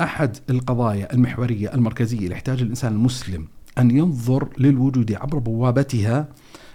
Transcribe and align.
أحد 0.00 0.36
القضايا 0.50 1.12
المحورية 1.12 1.74
المركزية 1.74 2.18
اللي 2.18 2.32
يحتاج 2.32 2.62
الإنسان 2.62 2.92
المسلم 2.92 3.48
أن 3.78 3.90
ينظر 3.90 4.48
للوجود 4.58 5.12
عبر 5.12 5.38
بوابتها 5.38 6.28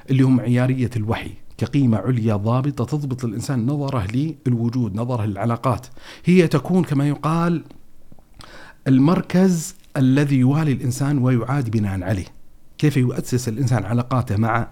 اللي 0.09 0.23
هم 0.23 0.35
معياريه 0.35 0.89
الوحي 0.95 1.31
كقيمة 1.57 1.97
عليا 1.97 2.35
ضابطة 2.35 2.85
تضبط 2.85 3.25
الانسان 3.25 3.65
نظره 3.65 4.07
للوجود، 4.47 4.95
نظره 4.95 5.25
للعلاقات. 5.25 5.87
هي 6.25 6.47
تكون 6.47 6.83
كما 6.83 7.07
يقال 7.07 7.63
المركز 8.87 9.75
الذي 9.97 10.35
يوالي 10.35 10.71
الإنسان 10.71 11.17
ويعاد 11.17 11.69
بناء 11.69 12.03
عليه. 12.03 12.25
كيف 12.77 12.97
يؤسس 12.97 13.47
الإنسان 13.49 13.85
علاقاته 13.85 14.37
مع 14.37 14.67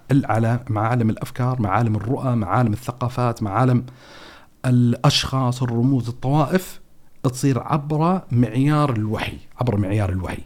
مع 0.70 0.88
عالم 0.88 1.10
الأفكار، 1.10 1.62
مع 1.62 1.70
عالم 1.70 1.96
الرؤى، 1.96 2.36
مع 2.36 2.48
عالم 2.48 2.74
الثقافات، 2.74 3.44
مع 3.44 3.52
عالم 3.52 3.86
الأشخاص، 4.66 5.64
الرموز، 5.64 6.08
الطوائف 6.08 6.79
تصير 7.24 7.60
عبر 7.60 8.22
معيار 8.32 8.96
الوحي، 8.96 9.38
عبر 9.62 9.78
معيار 9.78 10.10
الوحي. 10.10 10.44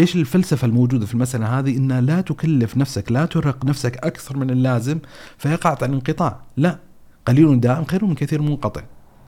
إيش 0.00 0.16
الفلسفة 0.16 0.66
الموجودة 0.66 1.06
في 1.06 1.14
المسألة 1.14 1.58
هذه؟ 1.58 1.76
ان 1.76 1.92
لا 1.92 2.20
تكلف 2.20 2.76
نفسك 2.76 3.12
لا 3.12 3.26
ترهق 3.26 3.64
نفسك 3.64 3.96
أكثر 3.96 4.36
من 4.36 4.50
اللازم 4.50 4.98
فيقع 5.38 5.76
عن 5.82 5.92
انقطاع. 5.92 6.40
لا 6.56 6.78
قليل 7.26 7.60
دائم 7.60 7.84
خير 7.84 8.04
من 8.04 8.14
كثير 8.14 8.42
منقطع. 8.42 8.82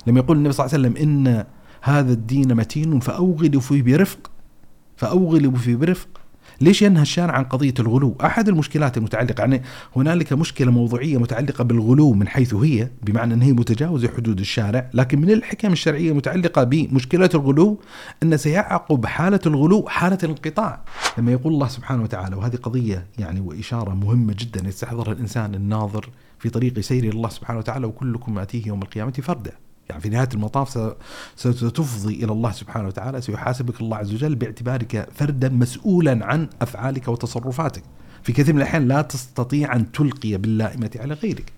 لما 0.07 0.21
يقول 0.21 0.37
النبي 0.37 0.53
صلى 0.53 0.67
الله 0.67 0.75
عليه 0.75 0.89
وسلم 0.89 1.03
إن 1.03 1.45
هذا 1.83 2.13
الدين 2.13 2.55
متين 2.55 3.01
فأوغلوا 3.01 3.61
فيه 3.61 3.83
برفق. 3.83 4.31
فأوغلوا 4.97 5.53
فيه 5.53 5.77
برفق. 5.77 6.09
ليش 6.61 6.83
ينهى 6.83 7.03
الشارع 7.03 7.35
عن 7.35 7.45
قضية 7.45 7.75
الغلو؟ 7.79 8.17
أحد 8.25 8.49
المشكلات 8.49 8.97
المتعلقة 8.97 9.41
يعني 9.41 9.63
هنالك 9.97 10.33
مشكلة 10.33 10.71
موضوعية 10.71 11.19
متعلقة 11.19 11.65
بالغلو 11.65 12.13
من 12.13 12.29
حيث 12.29 12.55
هي 12.55 12.89
بمعنى 13.03 13.35
أنها 13.35 13.53
متجاوزة 13.53 14.09
حدود 14.17 14.41
الشارع 14.41 14.91
لكن 14.95 15.21
من 15.21 15.31
الحكم 15.31 15.73
الشرعية 15.73 16.11
المتعلقة 16.11 16.65
بمشكلة 16.65 17.31
الغلو 17.35 17.81
أن 18.23 18.37
سيعقب 18.37 19.07
حالة 19.07 19.41
الغلو 19.47 19.89
حالة 19.89 20.19
الانقطاع 20.23 20.81
لما 21.19 21.33
يقول 21.33 21.53
الله 21.53 21.69
سبحانه 21.69 22.03
وتعالى 22.03 22.37
وهذه 22.37 22.57
قضية 22.57 23.07
يعني 23.19 23.41
وإشارة 23.41 23.95
مهمة 23.95 24.35
جدا 24.39 24.69
يستحضرها 24.69 25.13
الإنسان 25.13 25.55
الناظر 25.55 26.09
في 26.39 26.51
طريق 26.51 26.81
سير 26.81 27.05
الله 27.05 27.29
سبحانه 27.29 27.59
وتعالى 27.59 27.87
وكلكم 27.87 28.39
آتيه 28.39 28.67
يوم 28.67 28.83
القيامة 28.83 29.13
فردا. 29.13 29.53
يعني 29.91 30.03
في 30.03 30.09
نهاية 30.09 30.29
المطاف 30.35 30.95
ستفضي 31.37 32.25
إلى 32.25 32.33
الله 32.33 32.53
سبحانه 32.53 32.89
وتعالى 32.89 33.21
سيحاسبك 33.21 33.81
الله 33.81 33.97
عز 33.97 34.15
وجل 34.15 34.35
باعتبارك 34.35 35.09
فردا 35.15 35.49
مسؤولا 35.49 36.27
عن 36.27 36.49
أفعالك 36.63 37.09
وتصرفاتك. 37.09 37.83
في 38.23 38.33
كثير 38.33 38.55
من 38.55 38.61
الأحيان 38.63 38.89
لا 38.89 39.03
تستطيع 39.03 39.77
أن 39.77 39.93
تلقي 39.93 40.37
باللائمة 40.37 40.91
على 40.97 41.15
غيرك. 41.15 41.53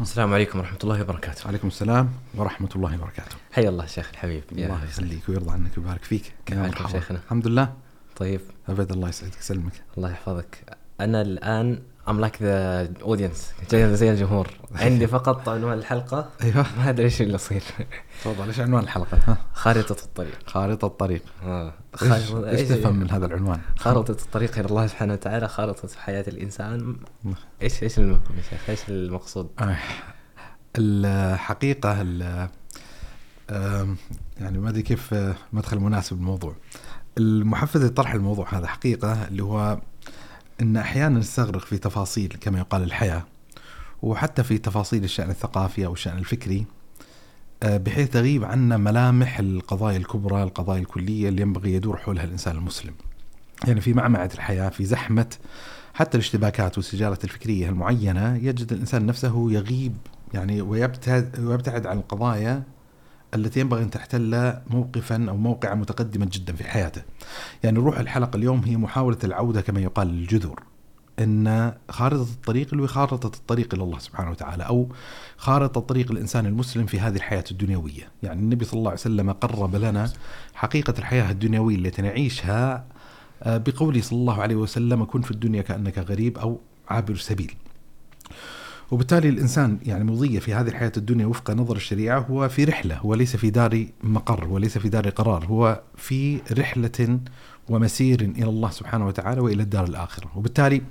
السلام 0.00 0.34
عليكم 0.34 0.58
ورحمة 0.58 0.78
الله 0.84 1.02
وبركاته. 1.02 1.46
وعليكم 1.46 1.68
السلام 1.68 2.10
ورحمة 2.34 2.68
الله 2.76 2.94
وبركاته. 2.94 3.36
حيا 3.52 3.68
الله 3.68 3.86
شيخ 3.86 4.08
الحبيب. 4.10 4.42
الله 4.52 4.84
يخليك 4.84 5.28
ويرضى 5.28 5.50
عنك 5.50 5.78
ويبارك 5.78 6.04
فيك. 6.04 6.32
كيف 6.46 6.58
حالك 6.58 6.86
شيخنا؟ 6.86 7.18
الحمد 7.18 7.46
لله. 7.46 7.72
طيب. 8.16 8.40
أبد 8.68 8.92
الله 8.92 9.08
يسعدك 9.08 9.38
يسلمك. 9.38 9.72
الله 9.96 10.10
يحفظك. 10.10 10.76
أنا 11.00 11.22
الآن 11.22 11.82
I'm 12.08 12.20
like 12.20 12.38
the 12.38 13.04
audience 13.04 13.74
زي 13.74 14.10
الجمهور 14.10 14.48
عندي 14.74 15.06
فقط 15.16 15.48
عنوان 15.48 15.78
الحلقة 15.78 16.28
أيوه 16.42 16.66
ما 16.78 16.90
أدري 16.90 17.04
إيش 17.04 17.22
اللي 17.22 17.34
يصير 17.34 17.62
تفضل 18.24 18.46
إيش 18.46 18.60
عنوان 18.60 18.84
الحلقة؟ 18.84 19.18
ها؟ 19.26 19.36
خارطة 19.52 20.04
الطريق 20.04 20.38
خارطة 20.46 20.86
الطريق 20.86 21.22
آه 21.44 21.72
إيش, 22.02 22.32
إيش 22.34 22.68
تفهم 22.68 22.96
من 22.96 23.10
هذا 23.10 23.26
العنوان؟ 23.26 23.60
خارطة 23.76 24.10
الطريق 24.10 24.58
إلى 24.58 24.68
الله 24.68 24.86
سبحانه 24.86 25.12
وتعالى 25.12 25.48
خارطة 25.48 25.88
حياة 25.98 26.24
الإنسان 26.28 26.96
إيش 27.62 27.82
إيش 27.82 27.98
المفهوم 27.98 28.36
يا 28.36 28.42
شيخ؟ 28.42 28.70
إيش 28.70 28.80
المقصود؟ 28.88 29.50
آه. 29.60 29.76
الحقيقة 30.78 31.94
يعني 34.40 34.58
ما 34.58 34.68
أدري 34.68 34.82
كيف 34.82 35.14
مدخل 35.52 35.78
مناسب 35.78 36.16
للموضوع 36.16 36.54
المحفز 37.18 37.84
لطرح 37.84 38.14
الموضوع 38.14 38.54
هذا 38.54 38.66
حقيقة 38.66 39.28
اللي 39.28 39.42
هو 39.42 39.80
إن 40.60 40.76
أحيانا 40.76 41.18
نستغرق 41.18 41.64
في 41.64 41.78
تفاصيل 41.78 42.36
كما 42.40 42.58
يقال 42.58 42.82
الحياة 42.82 43.22
وحتى 44.02 44.42
في 44.42 44.58
تفاصيل 44.58 45.04
الشأن 45.04 45.30
الثقافي 45.30 45.86
أو 45.86 45.92
الشأن 45.92 46.18
الفكري 46.18 46.66
آه، 47.62 47.76
بحيث 47.76 48.10
تغيب 48.10 48.44
عنا 48.44 48.76
ملامح 48.76 49.38
القضايا 49.38 49.96
الكبرى 49.96 50.42
القضايا 50.42 50.80
الكلية 50.80 51.28
اللي 51.28 51.42
ينبغي 51.42 51.74
يدور 51.74 51.96
حولها 51.96 52.24
الإنسان 52.24 52.56
المسلم. 52.56 52.94
يعني 53.66 53.80
في 53.80 53.92
معمعة 53.92 54.30
الحياة 54.34 54.68
في 54.68 54.84
زحمة 54.84 55.36
حتى 55.94 56.18
الاشتباكات 56.18 56.78
والسجالة 56.78 57.18
الفكرية 57.24 57.68
المعينة 57.68 58.36
يجد 58.36 58.72
الإنسان 58.72 59.06
نفسه 59.06 59.52
يغيب 59.52 59.96
يعني 60.34 60.62
ويبتعد, 60.62 61.40
ويبتعد 61.40 61.86
عن 61.86 61.98
القضايا 61.98 62.62
التي 63.34 63.60
ينبغي 63.60 63.82
أن 63.82 63.90
تحتل 63.90 64.54
موقفا 64.70 65.26
أو 65.28 65.36
موقعا 65.36 65.74
متقدما 65.74 66.24
جدا 66.24 66.52
في 66.52 66.64
حياته. 66.64 67.02
يعني 67.62 67.78
روح 67.78 67.98
الحلقة 67.98 68.36
اليوم 68.36 68.60
هي 68.64 68.76
محاولة 68.76 69.18
العودة 69.24 69.60
كما 69.60 69.80
يقال 69.80 70.06
للجذور. 70.06 70.62
إن 71.18 71.72
خارطة 71.88 72.22
الطريق 72.22 72.68
اللي 72.72 72.82
هي 72.82 72.88
خارطة 72.88 73.26
الطريق 73.26 73.74
إلى 73.74 73.82
الله 73.82 73.98
سبحانه 73.98 74.30
وتعالى 74.30 74.62
أو 74.62 74.88
خارطة 75.36 75.80
طريق 75.80 76.10
الإنسان 76.10 76.46
المسلم 76.46 76.86
في 76.86 77.00
هذه 77.00 77.16
الحياة 77.16 77.44
الدنيوية، 77.50 78.08
يعني 78.22 78.40
النبي 78.40 78.64
صلى 78.64 78.78
الله 78.78 78.90
عليه 78.90 79.00
وسلم 79.00 79.32
قرب 79.32 79.76
لنا 79.76 80.10
حقيقة 80.54 80.94
الحياة 80.98 81.30
الدنيوية 81.30 81.76
التي 81.76 82.02
نعيشها 82.02 82.84
آه، 83.42 83.56
بقوله 83.56 84.00
صلى 84.00 84.18
الله 84.18 84.42
عليه 84.42 84.56
وسلم 84.56 85.04
كن 85.04 85.22
في 85.22 85.30
الدنيا 85.30 85.62
كأنك 85.62 85.98
غريب 85.98 86.38
أو 86.38 86.60
عابر 86.88 87.16
سبيل. 87.16 87.54
وبالتالي 88.90 89.28
الإنسان 89.28 89.78
يعني 89.86 90.04
مضي 90.04 90.40
في 90.40 90.54
هذه 90.54 90.68
الحياة 90.68 90.92
الدنيا 90.96 91.26
وفق 91.26 91.50
نظر 91.50 91.76
الشريعة 91.76 92.18
هو 92.18 92.48
في 92.48 92.64
رحلة 92.64 93.06
وليس 93.06 93.36
في 93.36 93.50
دار 93.50 93.86
مقر 94.02 94.48
وليس 94.48 94.78
في 94.78 94.88
دار 94.88 95.08
قرار 95.08 95.44
هو 95.44 95.82
في 95.96 96.40
رحلة 96.58 97.20
ومسير 97.68 98.20
إلى 98.20 98.48
الله 98.48 98.70
سبحانه 98.70 99.06
وتعالى 99.06 99.40
وإلى 99.40 99.62
الدار 99.62 99.84
الآخرة، 99.84 100.30
وبالتالي 100.36 100.82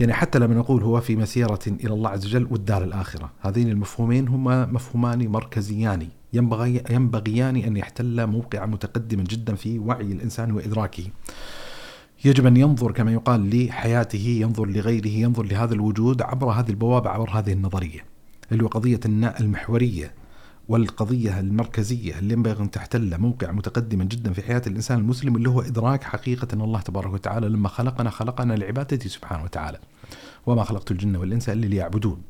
يعني 0.00 0.12
حتى 0.12 0.38
لما 0.38 0.54
نقول 0.54 0.82
هو 0.82 1.00
في 1.00 1.16
مسيرة 1.16 1.58
إلى 1.66 1.94
الله 1.94 2.10
عز 2.10 2.26
وجل 2.26 2.48
والدار 2.50 2.84
الآخرة، 2.84 3.30
هذين 3.40 3.68
المفهومين 3.68 4.28
هما 4.28 4.66
مفهومان 4.66 5.28
مركزيان 5.28 6.08
ينبغي 6.32 6.82
ينبغيان 6.90 7.56
أن 7.56 7.76
يحتل 7.76 8.26
موقعا 8.26 8.66
متقدما 8.66 9.24
جدا 9.24 9.54
في 9.54 9.78
وعي 9.78 10.12
الإنسان 10.12 10.52
وإدراكه. 10.52 11.04
يجب 12.24 12.46
أن 12.46 12.56
ينظر 12.56 12.92
كما 12.92 13.12
يقال 13.12 13.66
لحياته، 13.66 14.38
ينظر 14.40 14.66
لغيره، 14.66 15.08
ينظر 15.08 15.42
لهذا 15.42 15.74
الوجود 15.74 16.22
عبر 16.22 16.50
هذه 16.50 16.70
البوابة 16.70 17.10
عبر 17.10 17.30
هذه 17.30 17.52
النظرية. 17.52 18.04
اللي 18.52 18.64
هو 18.64 18.68
قضية 18.68 19.00
المحورية 19.40 20.14
والقضية 20.68 21.40
المركزية 21.40 22.18
اللي 22.18 22.34
ينبغي 22.34 22.62
أن 22.62 22.70
تحتل 22.70 23.20
موقع 23.20 23.52
متقدما 23.52 24.04
جدا 24.04 24.32
في 24.32 24.42
حياة 24.42 24.62
الإنسان 24.66 24.98
المسلم 24.98 25.36
اللي 25.36 25.48
هو 25.48 25.60
إدراك 25.60 26.04
حقيقة 26.04 26.48
أن 26.52 26.60
الله 26.60 26.80
تبارك 26.80 27.12
وتعالى 27.12 27.48
لما 27.48 27.68
خلقنا 27.68 28.10
خلقنا 28.10 28.52
لعبادته 28.54 29.08
سبحانه 29.08 29.44
وتعالى 29.44 29.78
وما 30.46 30.64
خلقت 30.64 30.90
الجن 30.90 31.16
والإنس 31.16 31.48
إلا 31.48 31.66
ليعبدون 31.66 32.22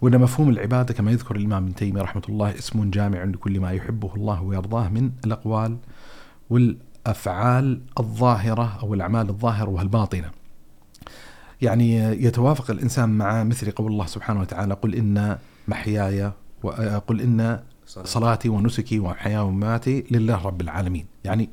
وأن 0.00 0.18
مفهوم 0.20 0.48
العبادة 0.48 0.94
كما 0.94 1.10
يذكر 1.10 1.36
الإمام 1.36 1.62
ابن 1.62 1.74
تيمية 1.74 2.02
رحمة 2.02 2.22
الله 2.28 2.58
اسم 2.58 2.90
جامع 2.90 3.24
لكل 3.24 3.60
ما 3.60 3.72
يحبه 3.72 4.14
الله 4.14 4.42
ويرضاه 4.42 4.88
من 4.88 5.10
الأقوال 5.24 5.76
والأفعال 7.06 7.80
الظاهرة 8.00 8.78
أو 8.82 8.94
الأعمال 8.94 9.28
الظاهرة 9.28 9.70
والباطنة. 9.70 10.30
يعني 11.62 11.98
يتوافق 11.98 12.70
الإنسان 12.70 13.08
مع 13.08 13.44
مثل 13.44 13.70
قول 13.70 13.92
الله 13.92 14.06
سبحانه 14.06 14.40
وتعالى 14.40 14.74
قل 14.74 14.94
إن 14.94 15.38
محياي 15.68 16.32
وقل 16.62 17.20
إن 17.20 17.60
صلاتي. 17.86 18.48
ونسكي 18.48 18.98
وحياة 18.98 19.44
ومماتي 19.44 20.04
لله 20.10 20.42
رب 20.42 20.60
العالمين. 20.60 21.06
يعني 21.24 21.50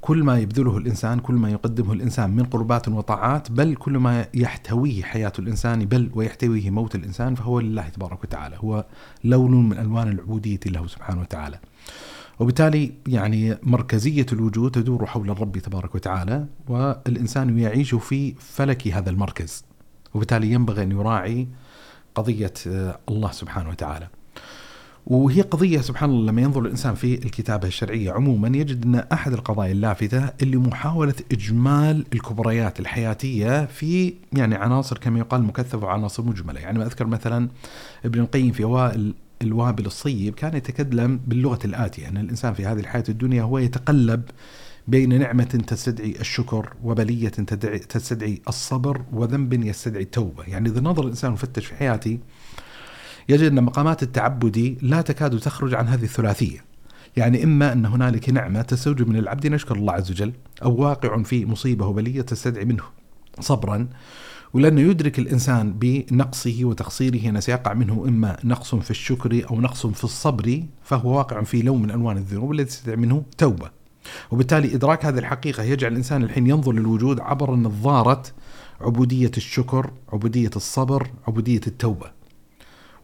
كل 0.00 0.22
ما 0.22 0.38
يبذله 0.38 0.78
الإنسان 0.78 1.18
كل 1.18 1.34
ما 1.34 1.50
يقدمه 1.50 1.92
الإنسان 1.92 2.30
من 2.30 2.44
قربات 2.44 2.88
وطاعات 2.88 3.50
بل 3.50 3.74
كل 3.74 3.98
ما 3.98 4.26
يحتويه 4.34 5.02
حياة 5.02 5.32
الإنسان 5.38 5.84
بل 5.84 6.10
ويحتويه 6.14 6.70
موت 6.70 6.94
الإنسان 6.94 7.34
فهو 7.34 7.60
لله 7.60 7.88
تبارك 7.88 8.24
وتعالى. 8.24 8.56
هو 8.58 8.84
لون 9.24 9.68
من 9.68 9.78
ألوان 9.78 10.08
العبودية 10.08 10.60
له 10.66 10.86
سبحانه 10.86 11.20
وتعالى. 11.20 11.58
وبالتالي 12.38 12.92
يعني 13.06 13.58
مركزية 13.62 14.26
الوجود 14.32 14.70
تدور 14.70 15.06
حول 15.06 15.30
الرب 15.30 15.58
تبارك 15.58 15.94
وتعالى 15.94 16.46
والإنسان 16.68 17.58
يعيش 17.58 17.94
في 17.94 18.34
فلك 18.38 18.88
هذا 18.88 19.10
المركز 19.10 19.64
وبالتالي 20.14 20.52
ينبغي 20.52 20.82
أن 20.82 20.92
يراعي 20.92 21.48
قضية 22.14 22.52
الله 23.08 23.30
سبحانه 23.30 23.68
وتعالى. 23.70 24.08
وهي 25.06 25.40
قضية 25.40 25.80
سبحان 25.80 26.10
الله 26.10 26.32
لما 26.32 26.42
ينظر 26.42 26.60
الإنسان 26.60 26.94
في 26.94 27.14
الكتابة 27.14 27.68
الشرعية 27.68 28.12
عموما 28.12 28.48
يجد 28.48 28.84
أن 28.84 28.94
أحد 28.94 29.32
القضايا 29.32 29.72
اللافتة 29.72 30.30
اللي 30.42 30.56
محاولة 30.56 31.14
إجمال 31.32 32.04
الكبريات 32.12 32.80
الحياتية 32.80 33.66
في 33.66 34.14
يعني 34.32 34.54
عناصر 34.54 34.98
كما 34.98 35.18
يقال 35.18 35.42
مكثفة 35.42 35.86
وعناصر 35.86 36.22
مجملة. 36.22 36.60
يعني 36.60 36.78
ما 36.78 36.84
أذكر 36.84 37.06
مثلا 37.06 37.48
ابن 38.04 38.20
القيم 38.20 38.52
في 38.52 38.64
أوائل 38.64 39.14
الوابل 39.44 39.86
الصيب 39.86 40.34
كان 40.34 40.56
يتكلم 40.56 41.20
باللغة 41.26 41.58
الآتية 41.64 42.08
أن 42.08 42.16
الإنسان 42.16 42.54
في 42.54 42.66
هذه 42.66 42.80
الحياة 42.80 43.04
الدنيا 43.08 43.42
هو 43.42 43.58
يتقلب 43.58 44.22
بين 44.88 45.18
نعمة 45.20 45.44
تستدعي 45.44 46.16
الشكر 46.20 46.72
وبلية 46.82 47.28
تدعي- 47.28 47.78
تستدعي 47.78 48.42
الصبر 48.48 49.00
وذنب 49.12 49.52
يستدعي 49.64 50.02
التوبة. 50.02 50.44
يعني 50.44 50.68
إذا 50.68 50.80
نظر 50.80 51.02
الإنسان 51.04 51.32
وفتش 51.32 51.66
في 51.66 51.74
حياتي 51.74 52.18
يجد 53.28 53.50
أن 53.52 53.64
مقامات 53.64 54.02
التعبد 54.02 54.76
لا 54.82 55.00
تكاد 55.00 55.38
تخرج 55.38 55.74
عن 55.74 55.88
هذه 55.88 56.02
الثلاثية. 56.04 56.64
يعني 57.16 57.44
إما 57.44 57.72
أن 57.72 57.86
هنالك 57.86 58.30
نعمة 58.30 58.62
تستوجب 58.62 59.08
من 59.08 59.16
العبد 59.16 59.46
أن 59.46 59.52
يشكر 59.52 59.76
الله 59.76 59.92
عز 59.92 60.10
وجل 60.10 60.32
أو 60.62 60.74
واقع 60.76 61.22
في 61.22 61.46
مصيبة 61.46 61.86
وبلية 61.86 62.20
تستدعي 62.22 62.64
منه 62.64 62.82
صبرا 63.40 63.88
ولأنه 64.54 64.80
يدرك 64.80 65.18
الإنسان 65.18 65.72
بنقصه 65.72 66.58
وتقصيره 66.62 67.28
أن 67.28 67.40
سيقع 67.40 67.74
منه 67.74 68.04
إما 68.08 68.36
نقص 68.44 68.74
في 68.74 68.90
الشكر 68.90 69.46
أو 69.50 69.60
نقص 69.60 69.86
في 69.86 70.04
الصبر 70.04 70.62
فهو 70.82 71.16
واقع 71.16 71.42
في 71.42 71.62
لون 71.62 71.82
من 71.82 71.90
ألوان 71.90 72.16
الذنوب 72.16 72.52
التي 72.52 72.64
تستدعي 72.64 72.96
منه 72.96 73.24
توبة. 73.38 73.70
وبالتالي 74.30 74.74
إدراك 74.74 75.06
هذه 75.06 75.18
الحقيقة 75.18 75.62
يجعل 75.62 75.92
الإنسان 75.92 76.22
الحين 76.22 76.46
ينظر 76.46 76.72
للوجود 76.72 77.20
عبر 77.20 77.54
نظارة 77.54 78.22
عبودية 78.80 79.30
الشكر 79.36 79.90
عبودية 80.12 80.50
الصبر 80.56 81.10
عبودية 81.28 81.60
التوبة. 81.66 82.12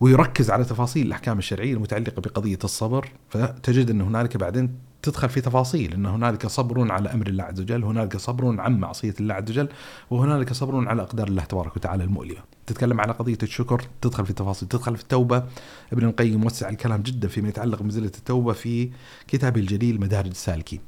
ويركز 0.00 0.50
على 0.50 0.64
تفاصيل 0.64 1.06
الأحكام 1.06 1.38
الشرعية 1.38 1.74
المتعلقة 1.74 2.20
بقضية 2.20 2.58
الصبر 2.64 3.08
فتجد 3.28 3.90
أن 3.90 4.00
هنالك 4.00 4.36
بعدين 4.36 4.89
تدخل 5.02 5.28
في 5.28 5.40
تفاصيل 5.40 5.94
إن 5.94 6.06
هنالك 6.06 6.46
صبر 6.46 6.92
على 6.92 7.12
أمر 7.12 7.26
الله 7.26 7.44
عز 7.44 7.60
وجل، 7.60 7.84
هنالك 7.84 8.16
صبر 8.16 8.60
عن 8.60 8.80
معصية 8.80 9.14
الله 9.20 9.34
عز 9.34 9.50
وجل، 9.50 9.68
وهنالك 10.10 10.52
صبر 10.52 10.88
على 10.88 11.02
أقدار 11.02 11.28
الله 11.28 11.44
تبارك 11.44 11.76
وتعالى 11.76 12.04
المؤلمة. 12.04 12.40
تتكلم 12.66 13.00
على 13.00 13.12
قضية 13.12 13.38
الشكر 13.42 13.82
تدخل 14.00 14.26
في 14.26 14.32
تفاصيل، 14.32 14.68
تدخل 14.68 14.96
في 14.96 15.02
التوبة 15.02 15.44
ابن 15.92 16.06
القيم 16.06 16.44
وسع 16.44 16.68
الكلام 16.68 17.02
جدا 17.02 17.28
فيما 17.28 17.48
يتعلق 17.48 17.82
بمنزلة 17.82 18.06
التوبة 18.06 18.52
في 18.52 18.90
كتابه 19.28 19.60
الجليل 19.60 20.00
مدارج 20.00 20.30
السالكين. 20.30 20.80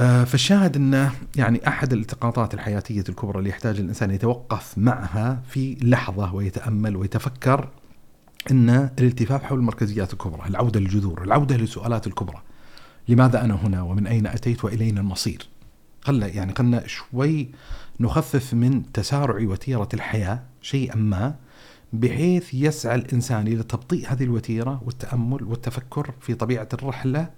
آه، 0.00 0.24
فالشاهد 0.24 0.76
انه 0.76 1.12
يعني 1.36 1.68
أحد 1.68 1.92
الالتقاطات 1.92 2.54
الحياتية 2.54 3.04
الكبرى 3.08 3.38
اللي 3.38 3.50
يحتاج 3.50 3.78
الإنسان 3.80 4.10
يتوقف 4.10 4.78
معها 4.78 5.42
في 5.48 5.76
لحظة 5.82 6.34
ويتأمل 6.34 6.96
ويتفكر 6.96 7.68
إن 8.50 8.90
الالتفاف 8.98 9.42
حول 9.42 9.58
المركزيات 9.58 10.12
الكبرى، 10.12 10.48
العودة 10.48 10.80
للجذور، 10.80 11.22
العودة 11.22 11.56
للسؤالات 11.56 12.06
الكبرى. 12.06 12.42
لماذا 13.08 13.44
أنا 13.44 13.54
هنا 13.54 13.82
ومن 13.82 14.06
أين 14.06 14.26
أتيت 14.26 14.64
والين 14.64 14.98
المصير؟ 14.98 15.48
خلنا 16.00 16.26
يعني 16.26 16.54
خلنا 16.54 16.86
شوي 16.86 17.48
نخفف 18.00 18.54
من 18.54 18.92
تسارع 18.92 19.48
وتيرة 19.48 19.88
الحياة 19.94 20.42
شيئا 20.62 20.96
ما 20.96 21.34
بحيث 21.92 22.54
يسعى 22.54 22.94
الإنسان 22.94 23.46
إلى 23.46 23.62
تبطيء 23.62 24.12
هذه 24.12 24.24
الوتيرة 24.24 24.82
والتأمل 24.84 25.42
والتفكر 25.44 26.14
في 26.20 26.34
طبيعة 26.34 26.68
الرحلة 26.72 27.30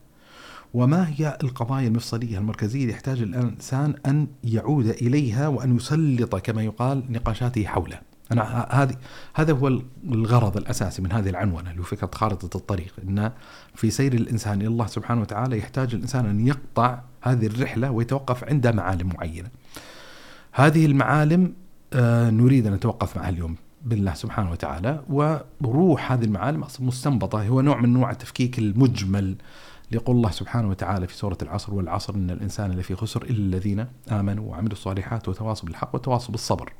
وما 0.75 1.09
هي 1.09 1.39
القضايا 1.43 1.89
المفصلية 1.89 2.39
المركزية 2.39 2.83
اللي 2.83 2.93
يحتاج 2.93 3.23
الإنسان 3.23 3.95
أن 4.07 4.27
يعود 4.45 4.87
إليها 4.87 5.49
وأن 5.49 5.77
يسلط 5.77 6.37
كما 6.37 6.63
يقال 6.63 7.05
نقاشاته 7.09 7.65
حولها. 7.65 8.08
أنا 8.33 8.69
هذه 8.71 8.95
هذا 9.35 9.53
هو 9.53 9.69
الغرض 10.05 10.57
الأساسي 10.57 11.03
من 11.03 11.13
هذه 11.13 11.29
العنونه 11.29 11.71
اللي 11.71 11.81
هو 11.81 11.85
فكرة 11.85 12.11
خارطة 12.15 12.57
الطريق. 12.57 12.95
إن 13.03 13.33
في 13.75 13.91
سير 13.91 14.13
الإنسان 14.13 14.61
إلى 14.61 14.69
الله 14.69 14.87
سبحانه 14.87 15.21
وتعالى 15.21 15.59
يحتاج 15.59 15.95
الإنسان 15.95 16.27
أن 16.27 16.47
يقطع 16.47 17.01
هذه 17.23 17.47
الرحلة 17.47 17.91
ويتوقف 17.91 18.45
عند 18.45 18.67
معالم 18.67 19.09
معينة. 19.09 19.49
هذه 20.53 20.87
المعالم 20.87 21.53
آه، 21.93 22.31
نريد 22.31 22.67
أن 22.67 22.73
نتوقف 22.75 23.17
معها 23.17 23.29
اليوم 23.29 23.57
بالله 23.85 24.15
سبحانه 24.15 24.51
وتعالى. 24.51 25.03
وروح 25.61 26.13
هذه 26.13 26.25
المعالم 26.25 26.63
أصلا 26.63 26.87
مستنبطة. 26.87 27.49
هو 27.49 27.61
نوع 27.61 27.81
من 27.81 27.93
نوع 27.93 28.11
التفكيك 28.11 28.59
المجمل 28.59 29.37
ليقول 29.91 30.17
الله 30.17 30.31
سبحانه 30.31 30.69
وتعالى 30.69 31.07
في 31.07 31.15
سورة 31.15 31.39
العصر 31.43 31.75
والعصر 31.75 32.15
إن 32.15 32.31
الإنسان 32.31 32.71
لفي 32.71 32.95
خسر 32.95 33.23
إلا 33.23 33.39
الذين 33.39 33.87
آمنوا 34.11 34.51
وعملوا 34.51 34.73
الصالحات 34.73 35.29
وتواصوا 35.29 35.67
بالحق 35.67 35.95
وتواصوا 35.95 36.33
بالصبر. 36.33 36.73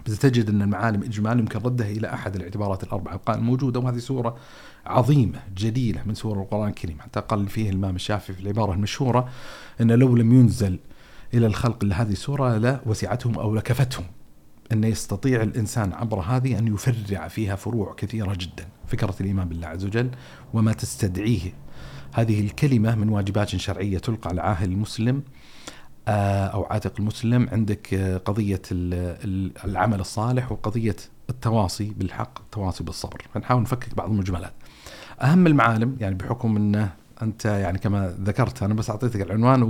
بتجد 0.00 0.48
أن 0.48 0.62
المعالم 0.62 1.02
إجمال 1.02 1.38
يمكن 1.38 1.58
ردها 1.58 1.90
إلى 1.90 2.14
أحد 2.14 2.36
الاعتبارات 2.36 2.82
الأربعة. 2.82 3.14
القائمة 3.14 3.42
موجودة 3.42 3.80
وهذه 3.80 3.98
سورة 3.98 4.36
عظيمة 4.86 5.38
جليلة 5.56 6.02
من 6.06 6.14
سور 6.14 6.42
القرآن 6.42 6.68
الكريم. 6.68 7.00
حتى 7.00 7.20
قال 7.20 7.48
فيه 7.48 7.70
الإمام 7.70 7.96
الشافعي 7.96 8.36
في 8.36 8.42
العبارة 8.42 8.72
المشهورة 8.72 9.28
أن 9.80 9.92
لو 9.92 10.16
لم 10.16 10.32
ينزل 10.32 10.78
إلى 11.34 11.46
الخلق 11.46 11.84
إلا 11.84 12.02
هذه 12.02 12.12
السورة 12.12 12.58
لوسعتهم 12.58 13.34
أو 13.34 13.54
لكفتهم. 13.54 14.04
أن 14.72 14.84
يستطيع 14.84 15.42
الإنسان 15.42 15.92
عبر 15.92 16.20
هذه 16.20 16.58
أن 16.58 16.74
يفرع 16.74 17.28
فيها 17.28 17.56
فروع 17.56 17.94
كثيرة 17.94 18.34
جدا. 18.34 18.68
فكرة 18.86 19.14
الإيمان 19.20 19.48
بالله 19.48 19.68
عز 19.68 19.84
وجل 19.84 20.10
وما 20.54 20.72
تستدعيه. 20.72 21.52
هذه 22.12 22.40
الكلمة 22.40 22.94
من 22.94 23.08
واجبات 23.08 23.56
شرعية 23.56 23.98
تلقى 23.98 24.30
على 24.30 24.40
عاهل 24.40 24.72
المسلم 24.72 25.22
آه، 26.08 26.46
أو 26.46 26.64
عاتق 26.64 26.92
المسلم 26.98 27.48
عندك 27.52 27.94
آه، 27.94 28.16
ال- 29.24 29.52
العمل 29.64 30.00
الصالح 30.00 30.52
وقضية 30.52 30.96
التواصي 31.30 31.92
بالحق 31.96 32.38
التواصي 32.40 32.84
بالصبر. 32.84 33.22
فنحاول 33.34 33.62
نفكك 33.62 33.94
بعض 33.94 34.10
المجملات. 34.10 34.52
أهم 35.22 35.46
المعالم 35.46 35.96
يعني 36.00 36.14
بحكم 36.14 36.56
أنه 36.56 36.92
أنت 37.22 37.44
يعني 37.44 37.78
كما 37.78 38.14
ذكرت 38.24 38.62
أنا 38.62 38.74
بس 38.74 38.90
أعطيتك 38.90 39.20
العنوان 39.20 39.62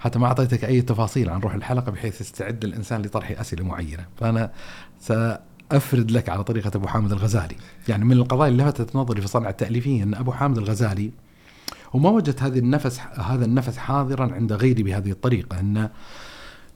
وحتى 0.00 0.18
ما 0.18 0.26
أعطيتك 0.26 0.64
أي 0.64 0.82
تفاصيل 0.82 1.30
عن 1.30 1.40
روح 1.40 1.54
الحلقة 1.54 1.92
بحيث 1.92 2.20
يستعد 2.20 2.64
الإنسان 2.64 3.02
لطرح 3.02 3.40
أسئلة 3.40 3.64
معينة. 3.64 4.06
فأنا 4.16 4.52
سأفرد 5.00 6.10
لك 6.10 6.28
على 6.28 6.44
طريقة 6.44 6.70
أبو 6.74 6.86
حامد 6.86 7.12
الغزالي. 7.12 7.56
يعني 7.88 8.04
من 8.04 8.12
القضايا 8.12 8.50
اللي 8.50 8.62
لفتت 8.64 8.96
نظري 8.96 9.20
في 9.20 9.28
صنع 9.28 9.48
التأليفية 9.48 10.02
أن 10.02 10.14
أبو 10.14 10.32
حامد 10.32 10.58
الغزالي 10.58 11.10
وما 11.92 12.10
وجدت 12.10 12.42
هذه 12.42 12.58
النفس 12.58 13.00
هذا 13.14 13.44
النفس 13.44 13.76
حاضرا 13.76 14.32
عند 14.34 14.52
غيري 14.52 14.82
بهذه 14.82 15.10
الطريقة 15.10 15.60
أن 15.60 15.88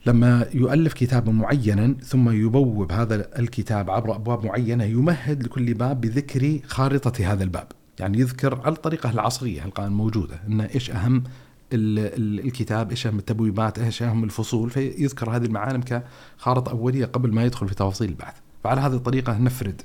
لما 0.07 0.47
يؤلف 0.55 0.93
كتابا 0.93 1.33
معينا 1.33 1.95
ثم 2.05 2.31
يبوب 2.31 2.93
هذا 2.93 3.39
الكتاب 3.39 3.91
عبر 3.91 4.15
أبواب 4.17 4.47
معينة 4.47 4.85
يمهد 4.85 5.43
لكل 5.43 5.75
باب 5.75 6.01
بذكر 6.01 6.61
خارطة 6.67 7.33
هذا 7.33 7.45
الباب، 7.45 7.67
يعني 8.01 8.19
يذكر 8.19 8.61
على 8.65 8.75
الطريقة 8.75 9.11
العصرية 9.11 9.65
القائمه 9.65 9.97
موجوده 9.97 10.41
إن 10.49 10.61
إيش 10.61 10.91
أهم 10.91 11.25
ال- 11.73 11.99
ال- 11.99 12.47
الكتاب، 12.47 12.91
إيش 12.91 13.07
أهم 13.07 13.19
التبويبات، 13.19 13.79
إيش 13.79 14.03
أهم 14.03 14.25
الفصول، 14.25 14.71
فيذكر 14.71 15.37
هذه 15.37 15.45
المعالم 15.45 15.83
كخارطة 15.83 16.71
أولية 16.71 17.05
قبل 17.05 17.33
ما 17.33 17.45
يدخل 17.45 17.69
في 17.69 17.75
تفاصيل 17.75 18.09
البحث، 18.09 18.35
فعلى 18.65 18.81
هذه 18.81 18.95
الطريقة 18.95 19.39
نفرد 19.39 19.83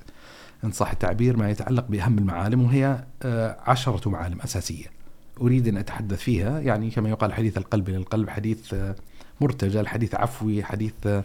إن 0.64 0.72
صح 0.72 0.92
التعبير 0.92 1.38
ما 1.38 1.50
يتعلق 1.50 1.86
بأهم 1.90 2.18
المعالم 2.18 2.62
وهي 2.62 3.04
آه، 3.24 3.58
عشرة 3.68 4.10
معالم 4.10 4.42
أساسية. 4.42 4.95
أريد 5.42 5.68
أن 5.68 5.78
أتحدث 5.78 6.20
فيها 6.20 6.60
يعني 6.60 6.90
كما 6.90 7.10
يقال 7.10 7.34
حديث 7.34 7.58
القلب 7.58 7.90
إلى 7.90 7.98
القلب 7.98 8.30
حديث 8.30 8.74
آه، 8.74 8.96
مرتجل 9.42 9.88
حديث 9.88 10.16
عفوي 10.16 10.64
حديث 10.64 10.94
آه، 11.06 11.24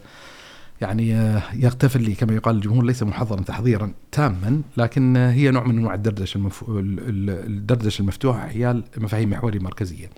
يعني 0.81 1.15
آه، 1.15 1.43
يغتفر 1.55 2.01
لي 2.01 2.15
كما 2.15 2.35
يقال 2.35 2.57
الجمهور 2.57 2.85
ليس 2.85 3.03
محضرا 3.03 3.41
تحضيرا 3.41 3.93
تاما 4.13 4.63
لكن 4.77 5.17
هي 5.17 5.51
نوع 5.51 5.65
من 5.67 5.79
أنواع 5.79 5.95
الدردشة 5.95 6.39
المف... 6.39 6.63
ال- 6.69 6.99
ال- 7.09 7.47
الدردشة 7.47 8.01
المفتوحة 8.03 8.49
حيال 8.49 8.85
مفاهيم 8.99 9.31
محورية 9.31 9.59
مركزية. 9.61 10.11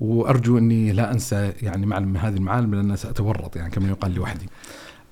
وأرجو 0.00 0.58
أني 0.58 0.92
لا 0.92 1.12
أنسى 1.12 1.52
يعني 1.62 1.86
معلم 1.86 2.08
من 2.08 2.16
هذه 2.16 2.34
المعالم 2.36 2.74
لأن 2.74 2.96
سأتورط 2.96 3.56
يعني 3.56 3.70
كما 3.70 3.88
يقال 3.88 4.14
لوحدي. 4.14 4.46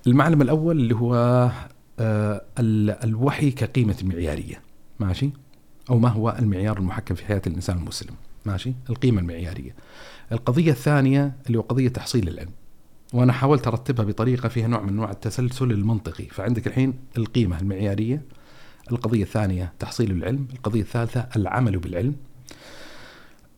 المعلم 0.06 0.42
الأول 0.42 0.78
اللي 0.78 0.94
هو 0.94 1.14
ال- 2.58 2.90
الوحي 3.04 3.50
كقيمة 3.50 3.96
معيارية 4.02 4.60
ماشي؟ 5.00 5.30
أو 5.90 5.98
ما 5.98 6.08
هو 6.08 6.36
المعيار 6.38 6.78
المحكم 6.78 7.14
في 7.14 7.24
حياة 7.24 7.42
الإنسان 7.46 7.76
المسلم 7.76 8.14
ماشي؟ 8.46 8.72
القيمة 8.90 9.20
المعيارية. 9.20 9.74
القضية 10.32 10.70
الثانية 10.70 11.32
اللي 11.46 11.58
هو 11.58 11.62
قضية 11.62 11.88
تحصيل 11.88 12.28
العلم. 12.28 12.50
وأنا 13.12 13.32
حاولت 13.32 13.66
أرتبها 13.66 14.04
بطريقة 14.04 14.48
فيها 14.48 14.68
نوع 14.68 14.82
من 14.82 14.88
انواع 14.88 15.10
التسلسل 15.10 15.70
المنطقي، 15.70 16.24
فعندك 16.24 16.66
الحين 16.66 16.94
القيمة 17.18 17.60
المعيارية 17.60 18.22
القضية 18.92 19.22
الثانية 19.22 19.72
تحصيل 19.78 20.10
العلم، 20.10 20.46
القضية 20.52 20.80
الثالثة 20.80 21.28
العمل 21.36 21.78
بالعلم. 21.78 22.16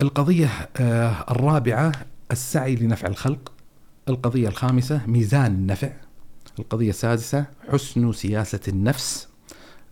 القضية 0.02 0.50
آه، 0.76 1.24
الرابعة 1.30 1.92
السعي 2.30 2.76
لنفع 2.76 3.08
الخلق. 3.08 3.52
القضية 4.08 4.48
الخامسة 4.48 5.06
ميزان 5.06 5.54
النفع. 5.54 5.92
القضية 6.58 6.90
السادسة 6.90 7.46
حسن 7.68 8.12
سياسة 8.12 8.60
النفس. 8.68 9.28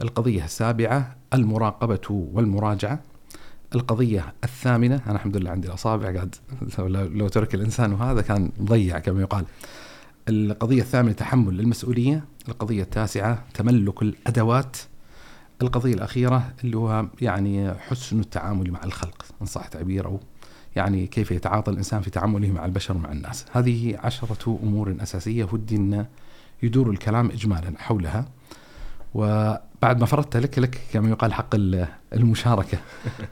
القضية 0.02 0.44
السابعة 0.44 1.16
المراقبة 1.34 2.28
والمراجعة. 2.32 3.00
القضية 3.74 4.34
الثامنة 4.44 5.02
أنا 5.06 5.14
الحمد 5.14 5.36
لله 5.36 5.50
عندي 5.50 5.68
الأصابع 5.68 6.14
قاعد 6.14 6.34
لو, 7.18 7.28
ترك 7.28 7.54
الإنسان 7.54 7.92
وهذا 7.92 8.22
كان 8.22 8.52
مضيع 8.60 8.98
كما 8.98 9.20
يقال. 9.20 9.44
القضية 10.28 10.82
الثامنة 10.82 11.12
تحمل 11.12 11.60
المسؤولية 11.60 12.24
القضية 12.48 12.82
التاسعة 12.82 13.44
تملك 13.54 14.02
الأدوات. 14.02 14.76
القضية 15.62 15.94
الأخيرة 15.94 16.52
اللي 16.64 16.76
هو 16.76 17.06
يعني 17.20 17.74
حسن 17.74 18.20
التعامل 18.20 18.70
مع 18.70 18.84
الخلق 18.84 19.24
إن 19.42 19.46
صح 19.46 19.66
تعبير 19.66 20.06
أو 20.06 20.20
يعني 20.76 21.06
كيف 21.06 21.30
يتعاطى 21.30 21.70
الإنسان 21.70 22.00
في 22.00 22.10
تعامله 22.10 22.50
مع 22.50 22.64
البشر 22.64 22.96
ومع 22.96 23.12
الناس. 23.12 23.44
هذه 23.52 23.98
عشرة 23.98 24.58
أمور 24.62 24.96
أساسية 25.00 25.48
ودي 25.52 25.76
أن 25.76 26.06
يدور 26.62 26.90
الكلام 26.90 27.30
إجمالا 27.30 27.72
حولها. 27.78 28.24
بعد 29.82 30.00
ما 30.00 30.06
فرضت 30.06 30.36
لك 30.36 30.58
لك 30.58 30.80
كما 30.92 31.08
يقال 31.10 31.32
حق 31.34 31.54
ال- 31.54 31.88
المشاركة 32.12 32.78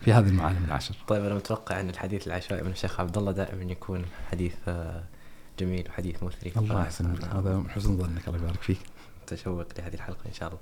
في 0.00 0.12
هذه 0.12 0.28
المعالم 0.28 0.64
العشر 0.64 0.95
طيب 1.09 1.25
أنا 1.25 1.35
متوقع 1.35 1.80
أن 1.80 1.90
الحديث 1.90 2.26
العشوائي 2.26 2.62
من 2.64 2.71
الشيخ 2.71 3.00
عبد 3.00 3.19
الله 3.19 3.33
دائما 3.33 3.62
يكون 3.73 4.04
حديث 4.30 4.54
آه، 4.69 5.04
جميل 5.59 5.85
وحديث 5.88 6.23
مثري. 6.23 6.52
الله 6.57 6.85
ف- 6.85 7.02
هذا 7.35 7.57
من 7.57 7.71
حسن 7.71 7.97
ظنك 7.99 8.28
الله 8.28 8.38
يبارك 8.38 8.62
فيك. 8.62 8.78
متشوق 9.23 9.66
لهذه 9.78 9.95
الحلقة 9.95 10.26
إن 10.26 10.33
شاء 10.33 10.49
الله. 10.49 10.61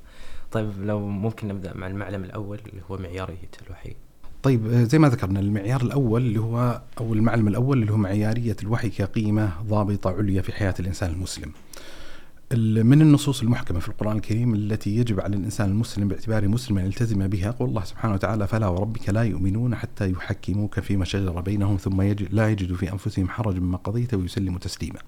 طيب 0.52 0.72
لو 0.86 1.00
ممكن 1.08 1.48
نبدأ 1.48 1.74
مع 1.76 1.86
المعلم 1.86 2.24
الأول 2.24 2.60
اللي 2.66 2.82
هو 2.90 2.96
معياريه 2.96 3.48
الوحي. 3.66 3.96
طيب 4.42 4.72
آه، 4.72 4.84
زي 4.84 4.98
ما 4.98 5.08
ذكرنا 5.08 5.40
المعيار 5.40 5.80
الأول 5.82 6.22
اللي 6.22 6.40
هو 6.40 6.80
أو 7.00 7.12
المعلم 7.14 7.48
الأول 7.48 7.80
اللي 7.82 7.92
هو 7.92 7.96
معيارية 7.96 8.56
الوحي 8.62 8.88
كقيمة 8.88 9.52
ضابطة 9.62 10.10
عليا 10.10 10.42
في 10.42 10.52
حياة 10.52 10.74
الإنسان 10.80 11.10
المسلم. 11.10 11.52
من 12.56 13.02
النصوص 13.02 13.42
المحكمة 13.42 13.80
في 13.80 13.88
القرآن 13.88 14.16
الكريم 14.16 14.54
التي 14.54 14.96
يجب 14.96 15.20
على 15.20 15.36
الإنسان 15.36 15.68
المسلم 15.70 16.08
باعتباره 16.08 16.46
مسلما 16.46 16.82
يلتزم 16.82 17.26
بها 17.26 17.50
قول 17.50 17.68
الله 17.68 17.84
سبحانه 17.84 18.14
وتعالى 18.14 18.46
فلا 18.46 18.66
وربك 18.66 19.08
لا 19.08 19.22
يؤمنون 19.22 19.74
حتى 19.74 20.10
يحكموك 20.10 20.80
فيما 20.80 21.04
شجر 21.04 21.40
بينهم 21.40 21.76
ثم 21.76 22.02
يجد 22.02 22.34
لا 22.34 22.48
يجدوا 22.48 22.76
في 22.76 22.92
أنفسهم 22.92 23.28
حرج 23.28 23.56
مما 23.56 23.76
قضيت 23.76 24.14
ويسلموا 24.14 24.58
تسليما. 24.58 24.98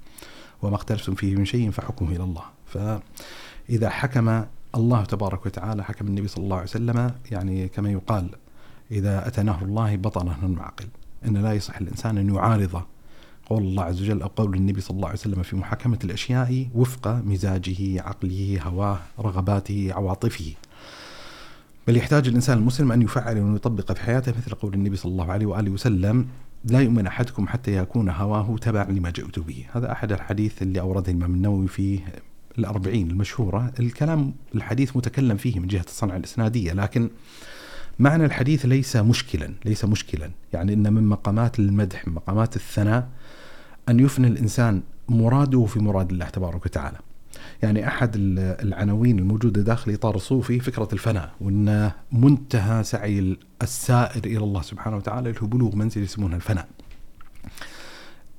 وما 0.62 0.74
اختلفتم 0.76 1.14
فيه 1.14 1.36
من 1.36 1.44
شيء 1.44 1.70
فحكمه 1.70 2.08
إلى 2.08 2.24
الله. 2.24 2.42
فإذا 2.66 3.90
حكم 3.90 4.44
الله 4.74 5.04
تبارك 5.04 5.46
وتعالى 5.46 5.84
حكم 5.84 6.06
النبي 6.06 6.28
صلى 6.28 6.44
الله 6.44 6.56
عليه 6.56 6.68
وسلم 6.68 7.14
يعني 7.30 7.68
كما 7.68 7.90
يقال 7.90 8.30
إذا 8.90 9.28
أتى 9.28 9.42
نهر 9.42 9.64
الله 9.64 9.96
بطل 9.96 10.26
نهر 10.26 10.42
المعقل 10.42 10.86
إن 11.24 11.36
لا 11.36 11.52
يصح 11.52 11.76
الإنسان 11.76 12.18
أن 12.18 12.34
يعارض 12.34 12.82
قول 13.50 13.62
الله 13.62 13.84
عز 13.84 14.02
وجل 14.02 14.22
أو 14.22 14.28
قول 14.28 14.54
النبي 14.54 14.80
صلى 14.80 14.96
الله 14.96 15.08
عليه 15.08 15.18
وسلم 15.18 15.42
في 15.42 15.56
محاكمة 15.56 15.98
الأشياء 16.04 16.66
وفق 16.74 17.08
مزاجه 17.08 18.02
عقله 18.02 18.58
هواه 18.62 18.98
رغباته 19.18 19.88
عواطفه. 19.92 20.52
بل 21.86 21.96
يحتاج 21.96 22.28
الإنسان 22.28 22.58
المسلم 22.58 22.92
أن 22.92 23.02
يفعل 23.02 23.38
ويطبق 23.38 23.92
في 23.92 24.00
حياته 24.00 24.32
مثل 24.38 24.54
قول 24.54 24.74
النبي 24.74 24.96
صلى 24.96 25.12
الله 25.12 25.32
عليه 25.32 25.46
وآله 25.46 25.70
وسلم 25.70 26.26
لا 26.64 26.80
يؤمن 26.80 27.06
أحدكم 27.06 27.48
حتى 27.48 27.76
يكون 27.76 28.08
هواه 28.08 28.56
تبعا 28.60 28.84
لما 28.84 29.10
جئت 29.10 29.38
به. 29.38 29.64
هذا 29.72 29.92
أحد 29.92 30.12
الحديث 30.12 30.62
اللي 30.62 30.80
أورده 30.80 31.12
الإمام 31.12 31.34
النووي 31.34 31.68
في 31.68 32.00
الأربعين 32.58 33.10
المشهورة. 33.10 33.72
الكلام 33.80 34.34
الحديث 34.54 34.96
متكلم 34.96 35.36
فيه 35.36 35.60
من 35.60 35.66
جهة 35.66 35.84
الصنعة 35.88 36.16
الإسنادية 36.16 36.72
لكن 36.72 37.10
معنى 37.98 38.24
الحديث 38.24 38.66
ليس 38.66 38.96
مشكلا 38.96 39.54
ليس 39.64 39.84
مشكلا. 39.84 40.30
يعني 40.52 40.72
إن 40.72 40.92
من 40.92 41.06
مقامات 41.06 41.58
المدح 41.58 42.08
من 42.08 42.14
مقامات 42.14 42.56
الثناء 42.56 43.08
أن 43.90 44.00
يفني 44.00 44.26
الإنسان 44.26 44.82
مراده 45.08 45.64
في 45.64 45.78
مراد 45.80 46.10
الله 46.10 46.26
تبارك 46.26 46.66
وتعالى 46.66 46.98
يعني 47.62 47.86
ال- 48.16 48.38
العناوين 48.38 49.18
الموجودة 49.18 49.62
داخل 49.62 49.92
إطار 49.94 50.14
الصوفي 50.16 50.60
فكرة 50.60 50.88
الفناء 50.92 51.32
وأن 51.40 51.90
منتهى 52.12 52.84
سعي 52.84 53.36
السائر 53.62 54.24
إلى 54.24 54.38
الله 54.38 54.62
سبحانه 54.62 54.96
وتعالى 54.96 55.34
هو 55.42 55.46
بلوغ 55.46 55.76
منزل 55.76 56.02
يسمونها 56.02 56.36
الفناء. 56.36 56.68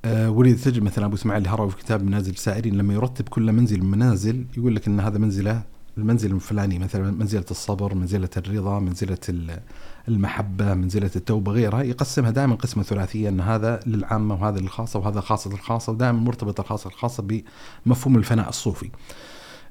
آه 0.04 0.30
ولذا 0.30 0.64
تجد 0.70 0.82
مثلا 0.82 1.04
أبو 1.06 1.14
إسماعيل 1.14 1.42
الهروي 1.42 1.70
في 1.70 1.76
كتاب 1.76 2.02
منازل 2.02 2.32
السائرين 2.32 2.74
لما 2.78 2.94
يرتب 2.94 3.28
كل 3.28 3.52
منزل 3.52 3.80
من 3.82 3.90
منازل 3.90 4.44
يقول 4.56 4.74
لك 4.76 4.86
إن 4.86 5.00
هذا 5.00 5.18
منزله 5.18 5.62
المنزل 5.98 6.34
الفلاني 6.34 6.78
مثلا 6.78 7.10
منزلة 7.10 7.44
الصبر، 7.50 7.94
منزلة 7.94 8.28
الرضا، 8.36 8.78
منزلة 8.78 9.18
ال- 9.28 9.60
المحبة، 10.08 10.74
منزلة 10.74 11.10
التوبة 11.16 11.52
غيرها 11.52 11.82
يقسمها 11.82 12.30
دائما 12.30 12.54
قسمة 12.54 12.82
ثلاثية 12.82 13.28
إن 13.28 13.40
هذا 13.40 13.80
للعامة 13.86 14.34
وهذا 14.34 14.60
للخاصة 14.60 14.98
وهذا 14.98 15.20
خاصه 15.20 15.52
الخاصه 15.52 15.92
ودائما 15.92 16.18
مرتبط 16.18 16.60
الخاصة 16.60 16.88
الخاصة 16.88 17.42
بمفهوم 17.86 18.16
الفناء 18.16 18.48
الصوفي. 18.48 18.90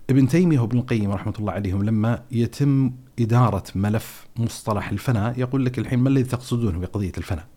ابن 0.10 0.28
تيمية 0.28 0.60
وابن 0.60 0.78
القيم 0.78 1.12
رحمة 1.12 1.34
الله 1.40 1.52
عليهم 1.54 1.84
لما 1.84 2.24
يتم 2.32 2.92
إدارة 3.20 3.64
ملف 3.76 4.28
مصطلح 4.38 4.90
الفناء 4.90 5.40
يقول 5.40 5.66
لك 5.66 5.80
الحين 5.80 6.00
ما 6.00 6.10
الذي 6.10 6.24
تقصدونه 6.24 6.80
بقضية 6.80 7.12
الفناء؟ 7.18 7.48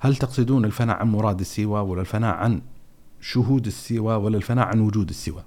هل 0.00 0.16
تقصدون 0.16 0.64
الفناء 0.64 0.96
عن 0.96 1.08
مراد 1.12 1.40
السوى 1.40 1.80
ولا 1.80 2.00
الفناء 2.00 2.34
عن 2.34 2.62
شهود 3.20 3.66
السوى 3.66 4.14
ولا 4.16 4.36
الفناء 4.36 4.66
عن 4.66 4.80
وجود 4.80 5.08
السوى؟ 5.08 5.42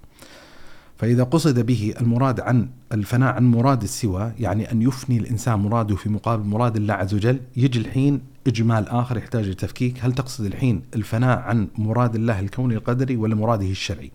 فإذا 0.98 1.24
قصد 1.24 1.60
به 1.66 1.94
المراد 2.02 2.40
عن 2.40 2.70
الفناء 2.92 3.34
عن 3.34 3.52
مراد 3.52 3.84
السوى 3.84 4.32
يعني 4.40 4.72
أن 4.72 4.82
يفني 4.82 5.18
الإنسان 5.18 5.60
مراده 5.60 5.96
في 5.96 6.10
مقابل 6.10 6.44
مراد 6.44 6.76
الله 6.76 6.94
عز 6.94 7.14
وجل 7.14 7.40
يجي 7.58 7.80
الحين 7.80 8.22
إجمال 8.48 8.90
آخر 8.90 9.18
يحتاج 9.18 9.50
لتفكيك 9.50 10.06
هل 10.06 10.14
تقصد 10.14 10.46
الحين 10.46 10.82
الفناء 10.96 11.40
عن 11.40 11.68
مراد 11.78 12.16
الله 12.16 12.40
الكوني 12.40 12.76
القدري 12.76 13.16
ولا 13.16 13.36
مراده 13.36 13.66
الشرعي؟ 13.66 14.12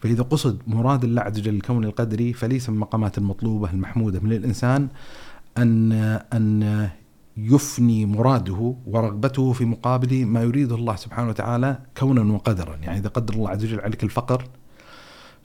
فإذا 0.00 0.22
قصد 0.22 0.58
مراد 0.66 1.04
الله 1.04 1.22
عز 1.22 1.38
وجل 1.38 1.54
الكوني 1.54 1.86
القدري 1.86 2.32
فليس 2.32 2.68
من 2.68 2.74
المقامات 2.74 3.18
المطلوبة 3.18 3.70
المحمودة 3.70 4.20
من 4.20 4.32
الإنسان 4.32 4.88
أن 5.58 5.92
أن 6.32 6.88
يفني 7.36 8.06
مراده 8.06 8.74
ورغبته 8.86 9.52
في 9.52 9.64
مقابل 9.64 10.26
ما 10.26 10.42
يريده 10.42 10.74
الله 10.74 10.96
سبحانه 10.96 11.28
وتعالى 11.28 11.78
كونا 11.98 12.32
وقدرا. 12.34 12.76
يعني 12.82 12.98
إذا 12.98 13.08
قدر 13.08 13.34
الله 13.34 13.50
عز 13.50 13.64
وجل 13.64 13.80
عليك 13.80 14.04
الفقر 14.04 14.44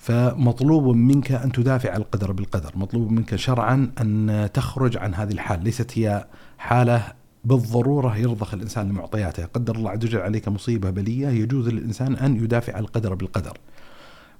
فمطلوب 0.03 0.95
منك 0.95 1.31
أن 1.31 1.51
تدافع 1.51 1.95
القدر 1.95 2.31
بالقدر، 2.31 2.71
مطلوب 2.75 3.11
منك 3.11 3.35
شرعا 3.35 3.91
أن 4.01 4.49
تخرج 4.53 4.97
عن 4.97 5.13
هذه 5.13 5.31
الحال، 5.31 5.63
ليست 5.63 5.97
هي 5.97 6.25
حالة 6.57 7.03
بالضرورة 7.43 8.17
يرضخ 8.17 8.53
الإنسان 8.53 8.89
لمعطياته، 8.89 9.45
قدر 9.45 9.75
الله 9.75 9.91
عز 9.91 10.05
وجل 10.05 10.19
عليك 10.19 10.47
مصيبة 10.47 10.89
بلية 10.89 11.27
يجوز 11.27 11.67
للإنسان 11.69 12.15
أن 12.15 12.35
يدافع 12.35 12.79
القدر 12.79 13.13
بالقدر. 13.13 13.57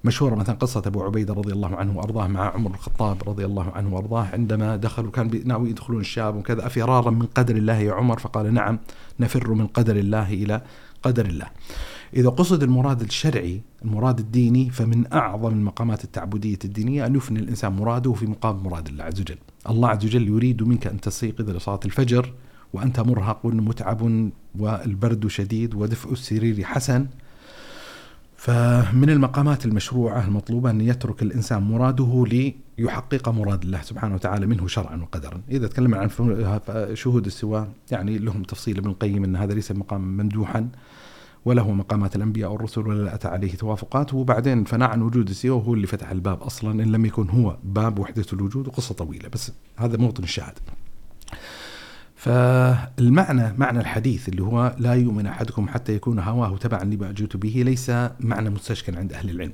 مشهورة 0.04 0.34
مثلا 0.34 0.54
قصة 0.54 0.82
أبو 0.86 1.02
عبيدة 1.02 1.34
رضي 1.34 1.52
الله 1.52 1.76
عنه 1.76 1.98
وأرضاه 1.98 2.26
مع 2.26 2.54
عمر 2.54 2.70
الخطاب 2.70 3.28
رضي 3.28 3.44
الله 3.44 3.70
عنه 3.70 3.94
وأرضاه. 3.94 4.26
عندما 4.32 4.76
دخلوا 4.76 5.10
كان 5.10 5.42
ناوي 5.44 5.70
يدخلون 5.70 6.00
الشام 6.00 6.36
وكذا 6.36 6.66
افرارا 6.66 7.10
من 7.10 7.26
قدر 7.26 7.56
الله 7.56 7.78
يا 7.78 7.92
عمر؟ 7.92 8.18
فقال 8.18 8.54
نعم 8.54 8.78
نفر 9.20 9.54
من 9.54 9.66
قدر 9.66 9.96
الله 9.96 10.32
إلى 10.32 10.62
قدر 11.02 11.26
الله. 11.26 11.46
إذا 12.16 12.28
قصد 12.28 12.62
المراد 12.62 13.00
الشرعي 13.00 13.60
المراد 13.84 14.18
الديني 14.18 14.70
فمن 14.70 15.12
أعظم 15.12 15.52
المقامات 15.52 16.04
التعبدية 16.04 16.58
الدينية 16.64 17.06
أن 17.06 17.14
يفني 17.14 17.38
الإنسان 17.38 17.72
مراده 17.72 18.12
في 18.12 18.26
مقابل 18.26 18.64
مراد 18.64 18.88
الله 18.88 19.04
عز 19.04 19.20
وجل. 19.20 19.38
الله 19.70 19.88
عز 19.88 20.04
وجل 20.04 20.28
يريد 20.28 20.62
منك 20.62 20.86
أن 20.86 21.00
تستيقظ 21.00 21.50
لصلاة 21.50 21.80
الفجر 21.84 22.32
وأنت 22.72 23.00
مرهق 23.00 23.46
متعب 23.46 24.30
والبرد 24.58 25.26
شديد 25.26 25.74
ودفء 25.74 26.12
السرير 26.12 26.64
حسن. 26.64 27.06
فمن 28.36 29.10
المقامات 29.10 29.66
المشروعة 29.66 30.24
المطلوبة 30.24 30.70
أن 30.70 30.80
يترك 30.80 31.22
الإنسان 31.22 31.62
مراده 31.62 32.24
ليحقق 32.78 33.28
مراد 33.28 33.62
الله 33.62 33.82
سبحانه 33.82 34.14
وتعالى 34.14 34.46
منه 34.46 34.66
شرعا 34.66 34.96
وقدرا. 34.96 35.40
إذا 35.50 35.66
تكلمنا 35.66 35.96
عن 35.96 36.08
شهود 36.94 37.26
السواء 37.26 37.72
يعني 37.90 38.18
لهم 38.18 38.42
تفصيل 38.42 38.78
ابن 38.78 38.90
القيم 38.90 39.24
أن 39.24 39.36
هذا 39.36 39.54
ليس 39.54 39.72
مقام 39.72 40.16
ممدوحا. 40.16 40.68
ولا 41.44 41.62
هو 41.62 41.72
مقامات 41.72 42.16
الأنبياء 42.16 42.52
والرسل 42.52 42.88
ولا 42.88 43.14
اتى 43.14 43.28
عليه 43.28 43.54
توافقات 43.54 44.14
وبعدين 44.14 44.60
الفناء 44.60 44.90
عن 44.90 45.02
وجود 45.02 45.28
السوى 45.28 45.62
هو 45.66 45.74
اللي 45.74 45.86
فتح 45.86 46.10
الباب 46.10 46.42
أصلا 46.42 46.82
إن 46.82 46.92
لم 46.92 47.06
يكن 47.06 47.30
هو 47.30 47.56
باب 47.64 47.98
وحدة 47.98 48.26
الوجود 48.32 48.68
وقصه 48.68 48.94
طويلة 48.94 49.28
بس 49.28 49.52
هذا 49.76 49.96
موطن 49.96 50.22
الشاهد. 50.22 50.58
فالمعنى 52.16 53.52
معنى 53.58 53.80
الحديث 53.80 54.28
اللي 54.28 54.42
هو 54.42 54.76
لا 54.78 54.94
يؤمن 54.94 55.26
أحدكم 55.26 55.68
حتى 55.68 55.94
يكون 55.94 56.18
هواه 56.18 56.56
تبعا 56.56 56.84
لما 56.84 57.12
جئت 57.12 57.36
به 57.36 57.62
ليس 57.66 57.90
معنى 58.20 58.50
مستشكل 58.50 58.96
عند 58.96 59.12
أهل 59.12 59.30
العلم. 59.30 59.52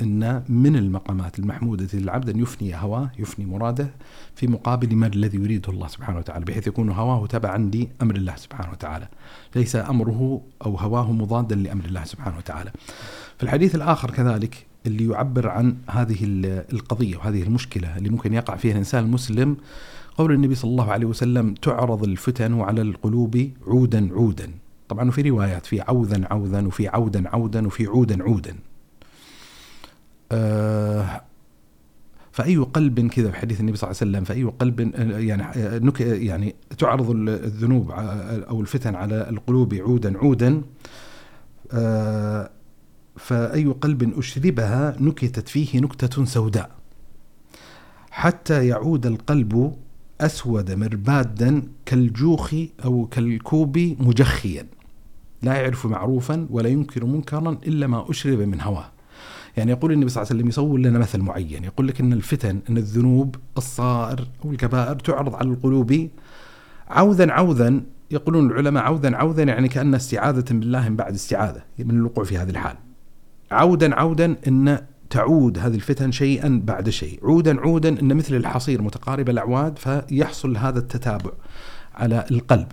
أن 0.00 0.42
من 0.48 0.76
المقامات 0.76 1.38
المحمودة 1.38 1.88
للعبد 1.94 2.28
أن 2.28 2.38
يفني 2.40 2.76
هواه 2.76 3.10
يفني 3.18 3.46
مراده 3.46 3.90
في 4.34 4.46
مقابل 4.46 4.96
ما 4.96 5.06
الذي 5.06 5.38
يريده 5.38 5.72
الله 5.72 5.86
سبحانه 5.88 6.18
وتعالى 6.18 6.44
بحيث 6.44 6.66
يكون 6.66 6.90
هواه 6.90 7.26
تبعا 7.26 7.58
لأمر 7.58 8.14
الله 8.16 8.36
سبحانه 8.36 8.70
وتعالى. 8.70 9.08
ليس 9.56 9.76
أمره 9.76 10.40
أو 10.66 10.76
هواه 10.76 11.12
مضادا 11.12 11.56
لأمر 11.56 11.84
الله 11.84 12.04
سبحانه 12.04 12.36
وتعالى. 12.36 12.70
في 13.36 13.42
الحديث 13.42 13.74
الآخر 13.74 14.10
كذلك 14.10 14.66
اللي 14.86 15.08
يعبر 15.08 15.48
عن 15.48 15.76
هذه 15.90 16.24
ال- 16.24 16.64
القضية 16.72 17.16
وهذه 17.16 17.42
المشكلة 17.42 17.98
اللي 17.98 18.08
ممكن 18.08 18.34
يقع 18.34 18.56
فيها 18.56 18.72
الإنسان 18.72 19.04
المسلم 19.04 19.56
قول 20.18 20.32
النبي 20.32 20.54
صلى 20.54 20.70
الله 20.70 20.92
عليه 20.92 21.06
وسلم 21.06 21.54
تعرض 21.54 22.04
الفتن 22.04 22.60
على 22.60 22.82
القلوب 22.82 23.50
عودا 23.66 24.10
عودا. 24.12 24.50
طبعا 24.88 25.10
في 25.10 25.22
روايات 25.22 25.66
في 25.66 25.80
عوذا 25.80 26.26
عوذا 26.30 26.66
وفي 26.66 26.88
عودا 26.88 27.28
عودا 27.28 27.66
وفي 27.66 27.86
عودا 27.86 28.22
عودا. 28.22 28.56
آه 30.32 31.20
فأي 32.32 32.56
قلب 32.56 33.08
كذا 33.08 33.30
في 33.30 33.36
حديث 33.36 33.60
النبي 33.60 33.76
صلى 33.76 33.90
الله 33.90 34.00
عليه 34.00 34.10
وسلم 34.10 34.24
فأي 34.24 34.44
قلب 34.44 34.80
آه، 34.80 35.18
يعني 35.18 35.42
آه، 35.42 35.92
يعني 36.00 36.54
تعرض 36.78 37.10
الذنوب 37.28 37.90
أو 37.90 38.60
الفتن 38.60 38.94
على 38.94 39.28
القلوب 39.30 39.74
عودا 39.74 40.18
عودا 40.18 40.62
فأي 43.16 43.64
قلب 43.64 44.18
أشربها 44.18 44.96
نكتت 45.00 45.48
فيه 45.48 45.80
نكتة 45.80 46.24
سوداء. 46.24 46.70
حتى 48.10 48.66
يعود 48.66 49.06
القلب 49.06 49.74
أسود 50.20 50.70
مربادا 50.70 51.62
كالجوخ 51.86 52.54
أو 52.84 53.06
كالكوب 53.06 53.78
مجخيا. 53.78 54.66
لا 55.42 55.54
يعرف 55.54 55.86
معروفا 55.86 56.46
ولا 56.50 56.68
ينكر 56.68 57.04
منكرا 57.04 57.58
إلا 57.66 57.86
ما 57.86 58.10
أشرب 58.10 58.38
من 58.38 58.60
هواه. 58.60 58.93
يعني 59.56 59.70
يقول 59.70 59.92
النبي 59.92 60.08
صلى 60.08 60.22
الله 60.22 60.30
عليه 60.30 60.40
وسلم 60.40 60.48
يصور 60.48 60.78
لنا 60.78 60.98
مثل 60.98 61.20
معين 61.20 61.64
يقول 61.64 61.88
لك 61.88 62.00
إن 62.00 62.12
الفتن 62.12 62.60
إن 62.70 62.76
الذنوب 62.76 63.36
الصائر 63.56 64.28
أو 64.44 64.50
الكبائر 64.50 64.96
تعرض 64.96 65.34
على 65.34 65.48
القلوب 65.48 66.08
عوذا 66.88 67.32
عوذا 67.32 67.80
يقولون 68.10 68.50
العلماء 68.50 68.82
عوذا 68.82 69.16
عوذا 69.16 69.42
يعني 69.42 69.68
كأن 69.68 69.94
استعاذة 69.94 70.44
بالله 70.50 70.88
من 70.88 70.96
بعد 70.96 71.14
استعاذة 71.14 71.62
من 71.78 71.90
الوقوع 71.90 72.24
في 72.24 72.38
هذه 72.38 72.50
الحال. 72.50 72.76
عودا 73.50 73.94
عودا 73.94 74.36
إن 74.48 74.78
تعود 75.10 75.58
هذه 75.58 75.74
الفتن 75.74 76.12
شيئا 76.12 76.62
بعد 76.64 76.90
شيء. 76.90 77.20
عودا 77.22 77.60
عودا 77.60 78.00
إن 78.00 78.16
مثل 78.16 78.34
الحصير 78.34 78.82
متقارب 78.82 79.28
الأعواد 79.28 79.78
فيحصل 79.78 80.56
هذا 80.56 80.78
التتابع 80.78 81.30
على 81.94 82.24
القلب. 82.30 82.66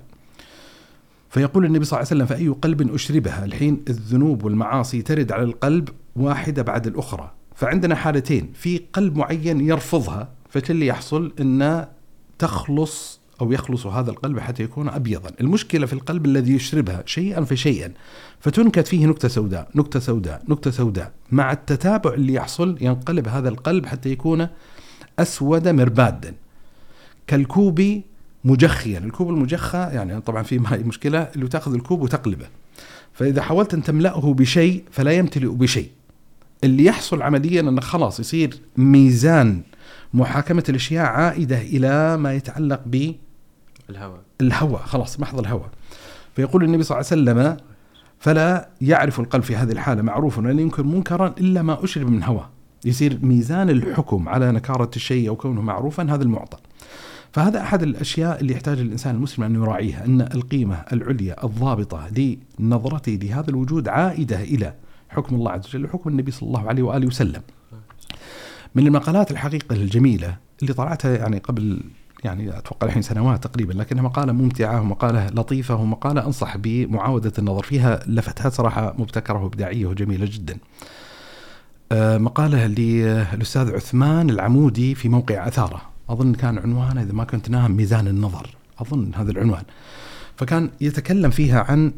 فيقول 1.29 1.65
النبي 1.65 1.85
صلى 1.85 1.99
الله 1.99 2.07
عليه 2.11 2.23
وسلم 2.23 2.37
فأي 2.37 2.47
قلب 2.47 2.93
أشربها؟ 2.93 3.45
الحين 3.45 3.83
الذنوب 3.89 4.43
والمعاصي 4.43 5.01
ترد 5.01 5.31
على 5.31 5.43
القلب 5.43 5.89
واحدة 6.15 6.61
بعد 6.61 6.87
الأخرى. 6.87 7.31
فعندنا 7.55 7.95
حالتين. 7.95 8.51
في 8.53 8.81
قلب 8.93 9.17
معين 9.17 9.61
يرفضها 9.61 10.29
فاللي 10.49 10.87
يحصل؟ 10.87 11.33
أن 11.39 11.87
تخلص 12.39 13.21
أو 13.41 13.51
يخلص 13.51 13.85
هذا 13.85 14.11
القلب 14.11 14.39
حتى 14.39 14.63
يكون 14.63 14.89
أبيضا. 14.89 15.31
المشكلة 15.41 15.85
في 15.85 15.93
القلب 15.93 16.25
الذي 16.25 16.53
يشربها 16.53 17.03
شيئا 17.05 17.43
فشيئا. 17.43 17.91
فتنكت 18.39 18.87
فيه 18.87 19.05
نكتة 19.05 19.27
سوداء 19.27 19.69
نكتة 19.75 19.99
سوداء 19.99 20.43
نكتة 20.49 20.71
سوداء. 20.71 21.11
مع 21.31 21.51
التتابع 21.51 22.13
اللي 22.13 22.33
يحصل 22.33 22.77
ينقلب 22.81 23.27
هذا 23.27 23.49
القلب 23.49 23.85
حتى 23.85 24.09
يكون 24.09 24.47
أسود 25.19 25.67
مربادا. 25.67 26.33
كالكوب 27.27 28.01
مجخيا. 28.43 28.99
الكوب 28.99 29.29
المجخى 29.29 29.77
يعني 29.77 30.21
طبعا 30.21 30.43
في 30.43 30.59
معي 30.59 30.83
مشكلة 30.83 31.19
اللي 31.35 31.47
تأخذ 31.47 31.73
الكوب 31.73 32.01
وتقلبه. 32.01 32.45
فإذا 33.13 33.41
حاولت 33.41 33.73
أن 33.73 33.83
تملأه 33.83 34.33
بشيء 34.33 34.83
فلا 34.91 35.11
يمتلئ 35.11 35.47
بشيء. 35.47 35.89
اللي 36.63 36.85
يحصل 36.85 37.21
عمليا 37.21 37.61
أنه 37.61 37.81
خلاص 37.81 38.19
يصير 38.19 38.59
ميزان 38.77 39.61
محاكمة 40.13 40.63
الأشياء 40.69 41.05
عائدة 41.05 41.61
إلى 41.61 42.17
ما 42.17 42.33
يتعلق 42.33 42.81
ب 42.85 43.13
الهواء 43.89 44.21
الهواء 44.41 44.81
خلاص 44.81 45.19
محض 45.19 45.39
الهواء 45.39 45.69
فيقول 46.35 46.63
النبي 46.63 46.83
صلى 46.83 46.99
الله 46.99 47.07
عليه 47.11 47.21
وسلم 47.21 47.57
فلا 48.19 48.69
يعرف 48.81 49.19
القلب 49.19 49.43
في 49.43 49.55
هذه 49.55 49.71
الحالة 49.71 50.01
معروف 50.01 50.39
أن 50.39 50.59
ينكر 50.59 50.83
منكرا 50.83 51.27
إلا 51.39 51.61
ما 51.61 51.83
أشرب 51.83 52.09
من 52.09 52.23
هواه 52.23 52.49
يصير 52.85 53.19
ميزان 53.21 53.69
الحكم 53.69 54.29
على 54.29 54.51
نكارة 54.51 54.91
الشيء 54.95 55.29
أو 55.29 55.35
كونه 55.35 55.61
معروفا 55.61 56.03
هذا 56.03 56.23
المعطى. 56.23 56.57
فهذا 57.31 57.61
أحد 57.61 57.83
الأشياء 57.83 58.41
اللي 58.41 58.53
يحتاج 58.53 58.79
الإنسان 58.79 59.15
المسلم 59.15 59.43
أن 59.43 59.55
يراعيها 59.55 60.05
أن 60.05 60.21
القيمة 60.21 60.75
العليا 60.93 61.45
الضابطة 61.45 62.09
لنظرته 62.59 63.11
لهذا 63.11 63.49
الوجود 63.49 63.87
عائدة 63.87 64.41
إلى 64.41 64.73
حكم 65.11 65.35
الله 65.35 65.51
عز 65.51 65.67
وجل 65.67 65.85
وحكم 65.85 66.09
النبي 66.09 66.31
صلى 66.31 66.47
الله 66.47 66.69
عليه 66.69 66.83
وآله 66.83 67.07
وسلم. 67.07 67.41
من 68.75 68.87
المقالات 68.87 69.31
الحقيقة 69.31 69.75
الجميلة 69.75 70.37
اللي 70.61 70.73
طلعتها 70.73 71.17
يعني 71.17 71.37
قبل 71.37 71.81
يعني 72.23 72.57
أتوقع 72.57 72.87
الحين 72.87 73.01
سنوات 73.01 73.43
تقريبا 73.43 73.73
لكنها 73.73 74.03
مقالة 74.03 74.33
ممتعة 74.33 74.81
ومقالة 74.81 75.27
لطيفة 75.27 75.75
ومقالة 75.75 76.25
أنصح 76.25 76.57
بمعاودة 76.57 77.33
النظر 77.39 77.63
فيها 77.63 77.99
لفتات 78.07 78.53
صراحة 78.53 78.95
مبتكرة 78.97 79.43
وإبداعية 79.43 79.85
وجميلة 79.85 80.25
جدا. 80.29 80.57
آه، 81.91 82.17
مقالة 82.17 82.67
للأستاذ 82.67 83.75
عثمان 83.75 84.29
العمودي 84.29 84.95
في 84.95 85.09
موقع 85.09 85.47
أثارة. 85.47 85.81
أظن 86.09 86.33
كان 86.33 86.57
عنوانه 86.57 87.01
إذا 87.01 87.13
ما 87.13 87.23
كنت 87.23 87.49
ناهم 87.49 87.71
ميزان 87.71 88.07
النظر. 88.07 88.55
أظن 88.79 89.11
هذا 89.15 89.31
العنوان. 89.31 89.63
فكان 90.35 90.69
يتكلم 90.81 91.29
فيها 91.29 91.65
عن 91.69 91.91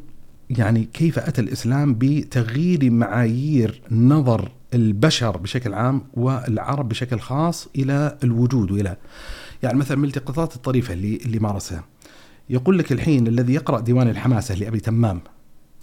يعني 0.49 0.89
كيف 0.93 1.19
أتى 1.19 1.41
الإسلام 1.41 1.93
بتغيير 1.93 2.91
معايير 2.91 3.81
نظر 3.91 4.51
البشر 4.73 5.37
بشكل 5.37 5.73
عام 5.73 6.01
والعرب 6.13 6.89
بشكل 6.89 7.19
خاص 7.19 7.67
إلى 7.75 8.17
الوجود 8.23 8.71
وإلى 8.71 8.97
يعني 9.63 9.77
مثلا 9.77 9.97
من 9.97 10.05
التقاطات 10.05 10.55
الطريفة 10.55 10.93
اللي 10.93 11.15
اللي 11.15 11.39
مارسها. 11.39 11.83
يقول 12.49 12.79
لك 12.79 12.91
الحين 12.91 13.27
الذي 13.27 13.53
يقرأ 13.53 13.79
ديوان 13.79 14.07
الحماسة 14.09 14.55
لأبي 14.55 14.79
تمام 14.79 15.21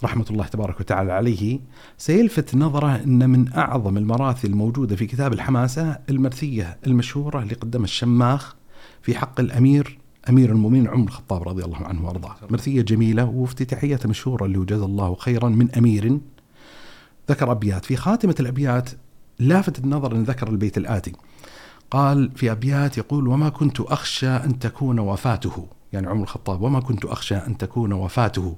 رحمة 0.03 0.25
الله 0.29 0.45
تبارك 0.45 0.79
وتعالى 0.79 1.11
عليه 1.11 1.59
سيلفت 1.97 2.55
نظره 2.55 2.95
أن 2.95 3.29
من 3.29 3.53
أعظم 3.53 3.97
المراثي 3.97 4.47
الموجودة 4.47 4.95
في 4.95 5.05
كتاب 5.05 5.33
الحماسة 5.33 5.99
المرثية 6.09 6.77
المشهورة 6.87 7.41
اللي 7.41 7.53
قدمها 7.53 7.83
الشماخ 7.83 8.55
في 9.01 9.17
حق 9.17 9.39
الأمير 9.39 10.00
أمير 10.29 10.51
المؤمنين 10.51 10.87
عمر 10.87 11.07
الخطاب 11.07 11.49
رضي 11.49 11.63
الله 11.63 11.77
عنه 11.77 12.05
وأرضاه. 12.05 12.35
مرثية 12.49 12.81
جميلة 12.81 13.25
وافتتاحية 13.25 13.99
مشهورة 14.05 14.45
اللي 14.45 14.65
جزا 14.65 14.85
الله 14.85 15.15
خيرا 15.15 15.49
من 15.49 15.71
أمير 15.71 16.19
ذكر 17.29 17.51
أبيات. 17.51 17.85
في 17.85 17.95
خاتمة 17.95 18.35
الأبيات 18.39 18.89
لافت 19.39 19.79
النظر 19.79 20.15
أن 20.15 20.23
ذكر 20.23 20.49
البيت 20.49 20.77
الآتي. 20.77 21.11
قال 21.91 22.31
في 22.35 22.51
أبيات 22.51 22.97
يقول 22.97 23.27
وما 23.27 23.49
كنت 23.49 23.79
أخشى 23.79 24.29
أن 24.29 24.59
تكون 24.59 24.99
وفاته. 24.99 25.67
يعني 25.93 26.07
عمر 26.07 26.23
الخطاب 26.23 26.61
وما 26.61 26.79
كنت 26.79 27.05
أخشى 27.05 27.35
أن 27.35 27.57
تكون 27.57 27.93
وفاته 27.93 28.55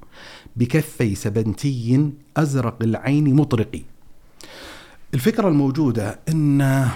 بكفي 0.55 1.15
سبنتي 1.15 2.11
أزرق 2.37 2.77
العين 2.81 3.35
مطرقي. 3.35 3.81
الفكرة 5.13 5.47
الموجودة 5.47 6.19
أن 6.29 6.87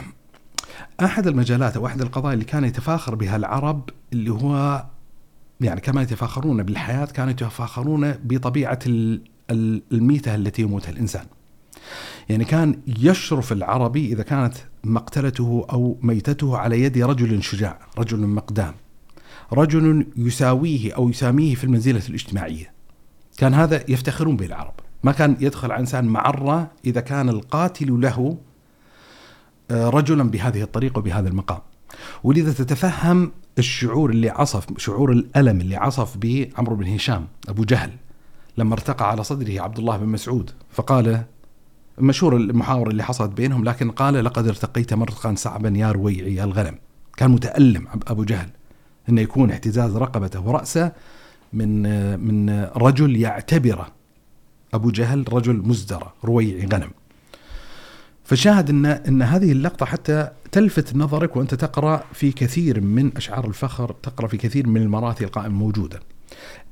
أحد 1.04 1.28
المجالات 1.28 1.78
أو 1.78 1.86
أحد 1.86 2.02
القضايا 2.02 2.34
اللي 2.34 2.46
كان 2.46 2.64
يتفاخر 2.64 3.16
بها 3.16 3.36
العرب 3.36 3.90
اللي 4.14 4.32
هو 4.32 4.86
يعني 5.62 5.82
كما 5.82 6.02
يتفاخرون 6.02 6.64
بالحياة 6.64 7.06
كانوا 7.06 7.32
يتفاخرون 7.32 8.12
بطبيعة 8.12 8.80
الميتة 9.92 10.36
التي 10.36 10.62
يموتها 10.62 10.92
الإنسان. 10.92 11.26
يعني 12.30 12.46
كان 12.46 12.80
يشرف 12.88 13.52
العربي 13.52 14.14
إذا 14.14 14.24
كانت 14.24 14.54
مقتلته 14.84 15.66
أو 15.72 15.98
ميتته 16.02 16.58
على 16.58 16.82
يد 16.82 16.98
رجل 16.98 17.44
شجاع 17.44 17.80
رجل 17.98 18.20
مقدام. 18.20 18.74
رجل 19.54 20.08
يساويه 20.18 20.94
أو 20.94 21.10
يساميه 21.10 21.56
في 21.56 21.64
المنزلة 21.64 22.02
الاجتماعية. 22.10 22.72
كان 23.38 23.54
هذا 23.54 23.84
يفتخرون 23.88 24.38
به 24.38 24.46
العرب. 24.46 24.74
ما 25.04 25.12
كان 25.12 25.38
يدخل 25.40 25.72
على 25.72 25.82
إنسان 25.82 26.06
معرة 26.06 26.72
إذا 26.86 27.02
كان 27.02 27.30
القاتل 27.30 28.02
له 28.02 28.38
رجلا 29.72 30.24
بهذه 30.24 30.62
الطريقة 30.62 31.00
وبهذا 31.00 31.30
المقام. 31.30 31.60
ولذا 32.24 32.54
تتفهم 32.54 33.32
الشعور 33.58 34.10
اللي 34.10 34.30
عصف 34.30 34.78
شعور 34.78 35.12
الألم 35.12 35.62
اللي 35.62 35.76
عصف 35.76 36.18
به 36.18 36.50
عمرو 36.58 36.76
بن 36.76 36.94
هشام 36.94 37.28
أبو 37.50 37.64
جهل 37.64 37.92
لما 38.58 38.74
ارتقى 38.74 39.10
على 39.10 39.24
صدره 39.24 39.62
عبد 39.62 39.80
الله 39.80 39.98
بن 39.98 40.06
مسعود 40.06 40.52
فقال 40.72 41.24
مشهور 42.00 42.36
المحاورة 42.36 42.90
اللي 42.90 43.04
حصلت 43.04 43.32
بينهم 43.32 43.64
لكن 43.64 43.92
قال 43.92 44.26
لقد 44.26 44.48
ارتقيت 44.48 44.94
مرقا 44.94 45.36
صعبا 45.36 45.70
يا 45.70 45.92
رويعي 45.92 46.44
الغنم. 46.44 46.78
كان 47.18 47.32
متألم 47.32 47.88
أبو 48.08 48.24
جهل 48.24 48.50
أنه 49.10 49.22
يكون 49.22 49.52
احتزاز 49.52 49.96
رقبته 49.96 50.48
ورأسه 50.48 50.92
من 51.54 51.82
من 52.20 52.50
رجل 52.76 53.16
يعتبره 53.16 53.88
أبو 54.74 54.92
جهل 54.92 55.34
رجل 55.34 55.56
مزدرى 55.56 56.14
رويعي 56.26 56.66
غنم. 56.66 56.90
فشاهد 58.28 58.70
ان 58.70 58.86
إن 58.86 59.22
هذه 59.22 59.52
اللقطة 59.52 59.86
حتى 59.86 60.30
تلفت 60.52 60.96
نظرك 60.96 61.36
وأنت 61.36 61.56
تقرأ 61.56 62.04
في 62.14 62.32
كثير 62.32 62.82
من 62.82 63.18
أشعار 63.18 63.48
الفخر، 63.48 63.96
تقرأ 64.04 64.28
في 64.28 64.38
كثير 64.38 64.68
من 64.68 64.82
المراثي 64.82 65.24
القائمه 65.24 65.56
موجودة. 65.56 66.00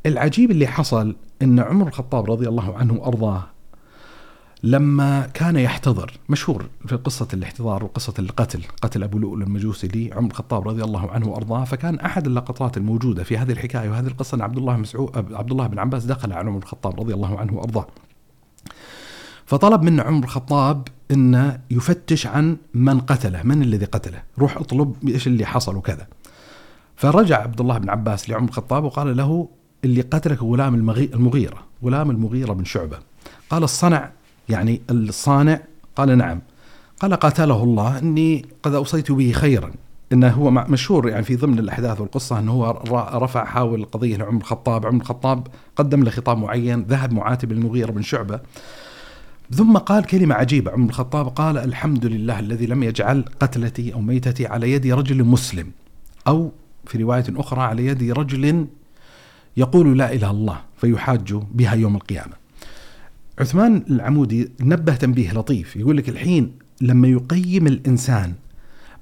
العجيب 0.06 0.52
اللي 0.52 0.68
حصل 0.68 1.16
إن 1.42 1.60
عمر 1.60 1.88
الخطاب 1.88 2.32
رضي 2.32 2.48
الله 2.48 2.78
عنه 2.78 2.94
وارضاه 2.94 3.44
لما 4.64 5.28
كان 5.34 5.56
يحتضر 5.56 6.20
مشهور 6.30 6.66
في 6.88 6.96
قصة 6.96 7.28
الاحتضار 7.34 7.84
وقصة 7.84 8.14
القتل 8.20 8.62
قتل 8.82 9.04
أبو 9.04 9.18
لؤلؤ 9.18 9.44
المجوسي 9.44 9.88
لعمر 9.88 10.30
الخطاب 10.30 10.68
رضي 10.68 10.84
الله 10.84 11.12
عنه 11.12 11.28
وأرضاه 11.28 11.64
فكان 11.64 12.00
أحد 12.00 12.28
اللقطات 12.28 12.78
الموجودة 12.78 13.24
في 13.24 13.38
هذه 13.38 13.52
الحكاية 13.52 13.90
وهذه 13.90 14.08
القصة 14.08 14.36
أن 14.36 14.42
عبد 14.42 14.58
الله 14.58 14.78
مسعود 14.78 15.34
عبد 15.34 15.52
الله 15.52 15.68
بن 15.68 15.80
عباس 15.80 16.06
دخل 16.06 16.34
على 16.34 16.50
عمر 16.50 16.58
الخطاب 16.58 17.00
رضي 17.00 17.14
الله 17.14 17.40
عنه 17.40 17.54
وأرضاه 17.54 17.88
فطلب 19.46 19.84
من 19.84 20.00
عمر 20.00 20.24
الخطاب 20.24 20.88
أنه 21.12 21.60
يفتش 21.72 22.28
عن 22.28 22.58
من 22.74 23.00
قتله 23.00 23.44
من 23.44 23.62
الذي 23.62 23.86
قتله؟ 23.86 24.22
روح 24.40 24.58
اطلب 24.58 24.96
إيش 25.08 25.28
اللي 25.28 25.46
حصل 25.46 25.76
وكذا. 25.76 26.08
فرجع 26.96 27.42
عبد 27.42 27.62
الله 27.62 27.78
بن 27.78 27.90
عباس 27.90 28.30
لعمر 28.30 28.50
الخطاب 28.50 28.84
وقال 28.84 29.18
له 29.18 29.48
اللي 29.84 30.02
قتلك 30.02 30.44
غلام 30.44 30.76
المغيرة 31.00 31.64
غلام 31.84 32.12
المغيرة 32.12 32.54
بن 32.54 32.66
شعبة. 32.66 32.98
قال 33.50 33.64
الصنع 33.64 34.12
يعني 34.50 34.82
الصانع؟ 34.90 35.60
قال 35.96 36.18
نعم. 36.18 36.42
قال 37.00 37.14
قاتله 37.14 37.64
الله 37.64 38.00
إني 38.00 38.46
قد 38.64 38.74
أوصيت 38.74 39.12
به 39.12 39.32
خيرا. 39.32 39.72
إنه 40.14 40.30
هو 40.30 40.52
مشهور 40.52 41.10
يعني 41.10 41.24
في 41.24 41.36
ضمن 41.36 41.60
الأحداث 41.60 42.02
والقصة 42.02 42.40
إنه 42.40 42.52
هو 42.52 43.10
رفع 43.14 43.46
حاول 43.46 43.80
القضية 43.80 44.18
لعمر 44.18 44.42
الخطاب، 44.42 44.86
عمر 44.86 45.02
الخطاب 45.02 45.48
قدم 45.76 46.04
له 46.04 46.12
خطاب 46.12 46.38
معين، 46.38 46.82
ذهب 46.84 47.14
معاتب 47.14 47.52
المغيره 47.52 47.92
بن 47.92 48.02
شعبة. 48.02 48.40
ثم 49.52 49.78
قال 49.78 50.04
كلمة 50.06 50.36
عجيبة. 50.36 50.72
عمر 50.72 50.90
الخطاب 50.90 51.28
قال 51.28 51.58
الحمد 51.58 52.06
لله 52.06 52.40
الذي 52.40 52.66
لم 52.66 52.84
يجعل 52.84 53.26
قتلتي 53.40 53.94
أو 53.94 54.02
ميتتي 54.02 54.48
على 54.48 54.72
يد 54.72 54.88
رجل 54.88 55.24
مسلم. 55.24 55.72
أو 56.28 56.52
في 56.86 56.98
رواية 56.98 57.26
أخرى 57.30 57.62
على 57.62 57.86
يد 57.86 58.12
رجل 58.12 58.68
يقول 59.58 59.98
لا 59.98 60.14
إله 60.14 60.32
الله 60.32 60.62
فيحاج 60.78 61.34
بها 61.34 61.74
يوم 61.74 61.96
القيامة. 61.96 62.34
عثمان 63.40 63.84
العمودي 63.90 64.52
نبه 64.60 64.96
تنبيه 64.96 65.34
لطيف 65.34 65.76
يقول 65.76 65.98
لك 65.98 66.10
الحين 66.10 66.52
لما 66.82 67.08
يقيم 67.08 67.68
الإنسان 67.68 68.34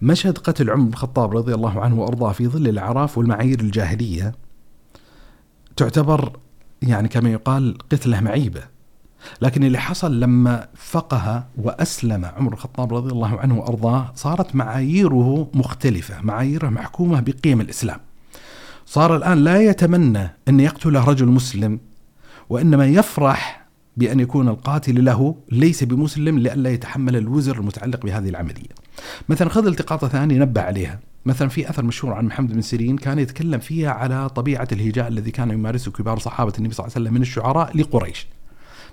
مشهد 0.02 0.38
قتل 0.38 0.70
عمر 0.70 0.90
الخطاب 0.90 1.38
رضي 1.38 1.54
الله 1.54 1.82
عنه 1.82 2.00
وأرضاه 2.00 2.32
في 2.32 2.48
ظل 2.48 2.68
الأعراف 2.68 3.18
والمعايير 3.18 3.60
الجاهلية 3.60 4.36
تعتبر 5.78 6.40
يعني 6.82 7.08
كما 7.08 7.32
يقال 7.32 7.78
قتلة 7.92 8.20
معيبة. 8.20 8.73
لكن 9.42 9.64
اللي 9.64 9.78
حصل 9.78 10.20
لما 10.20 10.68
فقه 10.76 11.44
وأسلم 11.58 12.26
عمر 12.26 12.54
الخطاب 12.54 12.94
رضي 12.94 13.12
الله 13.12 13.40
عنه 13.40 13.60
وأرضاه 13.60 14.12
صارت 14.16 14.56
معاييره 14.56 15.50
مختلفة 15.54 16.22
معاييره 16.22 16.70
محكومة 16.70 17.20
بقيم 17.20 17.62
الإسلام. 17.62 18.00
صار 18.86 19.16
الآن 19.16 19.38
لا 19.38 19.62
يتمنى 19.62 20.30
أن 20.48 20.60
يقتله 20.60 21.06
رجل 21.06 21.28
مسلم 21.28 21.80
وإنما 22.50 22.86
يفرح 22.86 23.64
بأن 23.98 24.20
يكون 24.20 24.48
القاتل 24.50 25.06
له 25.06 25.36
ليس 25.52 25.84
بمسلم 25.84 26.40
لئلا 26.40 26.70
يتحمل 26.70 27.16
الوزر 27.16 27.60
المتعلق 27.60 28.06
بهذه 28.06 28.30
العملية. 28.30 28.74
مثلا 29.30 29.50
خذ 29.50 29.68
التقاطة 29.68 30.08
ثانية 30.08 30.40
نبه 30.40 30.62
عليها. 30.62 31.00
مثلا 31.26 31.50
في 31.50 31.70
أثر 31.70 31.84
مشهور 31.84 32.14
عن 32.14 32.26
محمد 32.26 32.54
بن 32.54 32.62
سيرين 32.62 32.98
كان 32.98 33.20
يتكلم 33.20 33.60
فيها 33.60 33.92
على 33.92 34.30
طبيعة 34.30 34.68
الهجاء 34.72 35.08
الذي 35.08 35.32
كان 35.32 35.52
يمارسه 35.52 35.92
كبار 35.92 36.20
صحابة 36.20 36.54
النبي 36.58 36.74
صلى 36.74 36.86
الله 36.86 36.96
عليه 36.96 37.06
وسلم 37.06 37.14
من 37.14 37.22
الشعراء 37.22 37.78
لقريش. 37.78 38.28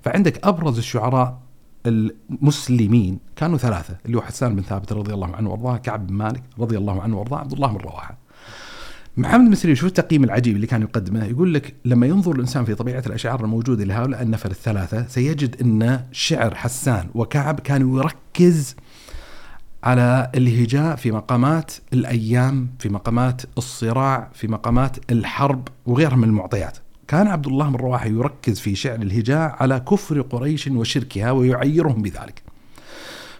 فعندك 0.03 0.47
أبرز 0.47 0.79
الشعراء 0.79 1.41
المسلمين 1.87 3.19
كانوا 3.37 3.59
ثلاثة 3.59 3.97
اللي 4.07 4.17
هو 4.17 4.23
حسان 4.23 4.57
بن 4.57 4.63
ثابت 4.63 4.93
رضي 4.93 5.15
الله 5.15 5.37
عنه 5.37 5.51
وارضاه 5.51 5.77
كعب 5.77 6.07
بن 6.07 6.15
مالك 6.15 6.43
رضي 6.59 6.79
الله 6.79 7.03
عنه 7.03 7.19
وارضاه 7.19 7.39
عبد 7.39 7.53
الله 7.53 7.69
بن 7.69 7.77
رواحة. 7.77 8.19
محمد 9.17 9.55
سيرين 9.55 9.77
شوف 9.77 9.89
التقييم 9.89 10.25
العجيب 10.25 10.57
اللي 10.57 10.67
كان 10.67 10.83
يقدمه 10.83 11.25
يقول 11.25 11.55
لك 11.55 11.75
لما 11.85 12.07
ينظر 12.07 12.33
الإنسان 12.33 12.65
في 12.65 12.75
طبيعة 12.75 13.03
الأشعار 13.07 13.45
الموجودة 13.45 13.85
لهؤلاء 13.85 14.23
النفر 14.23 14.51
الثلاثة 14.51 15.07
سيجد 15.07 15.61
أن 15.63 16.05
شعر 16.13 16.55
حسان 16.55 17.09
وكعب 17.15 17.61
كان 17.61 17.95
يركز 17.95 18.77
على 19.85 20.31
الهجاء 20.35 20.97
في 20.97 21.11
مقامات 21.13 21.73
الأيام 21.93 22.69
في 22.79 22.89
مقامات 22.89 23.43
الصراع 23.59 24.31
في 24.35 24.49
مقامات 24.49 24.97
الحرب 25.13 25.69
وغيرها 25.87 26.17
من 26.17 26.25
المعطيات. 26.25 26.79
كان 27.11 27.27
عبد 27.27 27.47
الله 27.47 27.69
بن 27.69 27.77
رواحة 27.77 28.07
يركز 28.07 28.61
في 28.61 28.75
شعر 28.75 29.03
الهجاء 29.03 29.57
على 29.61 29.81
كفر 29.81 30.21
قريش 30.21 30.67
وشركها 30.67 31.31
ويعيرهم 31.31 32.03
بذلك. 32.03 32.43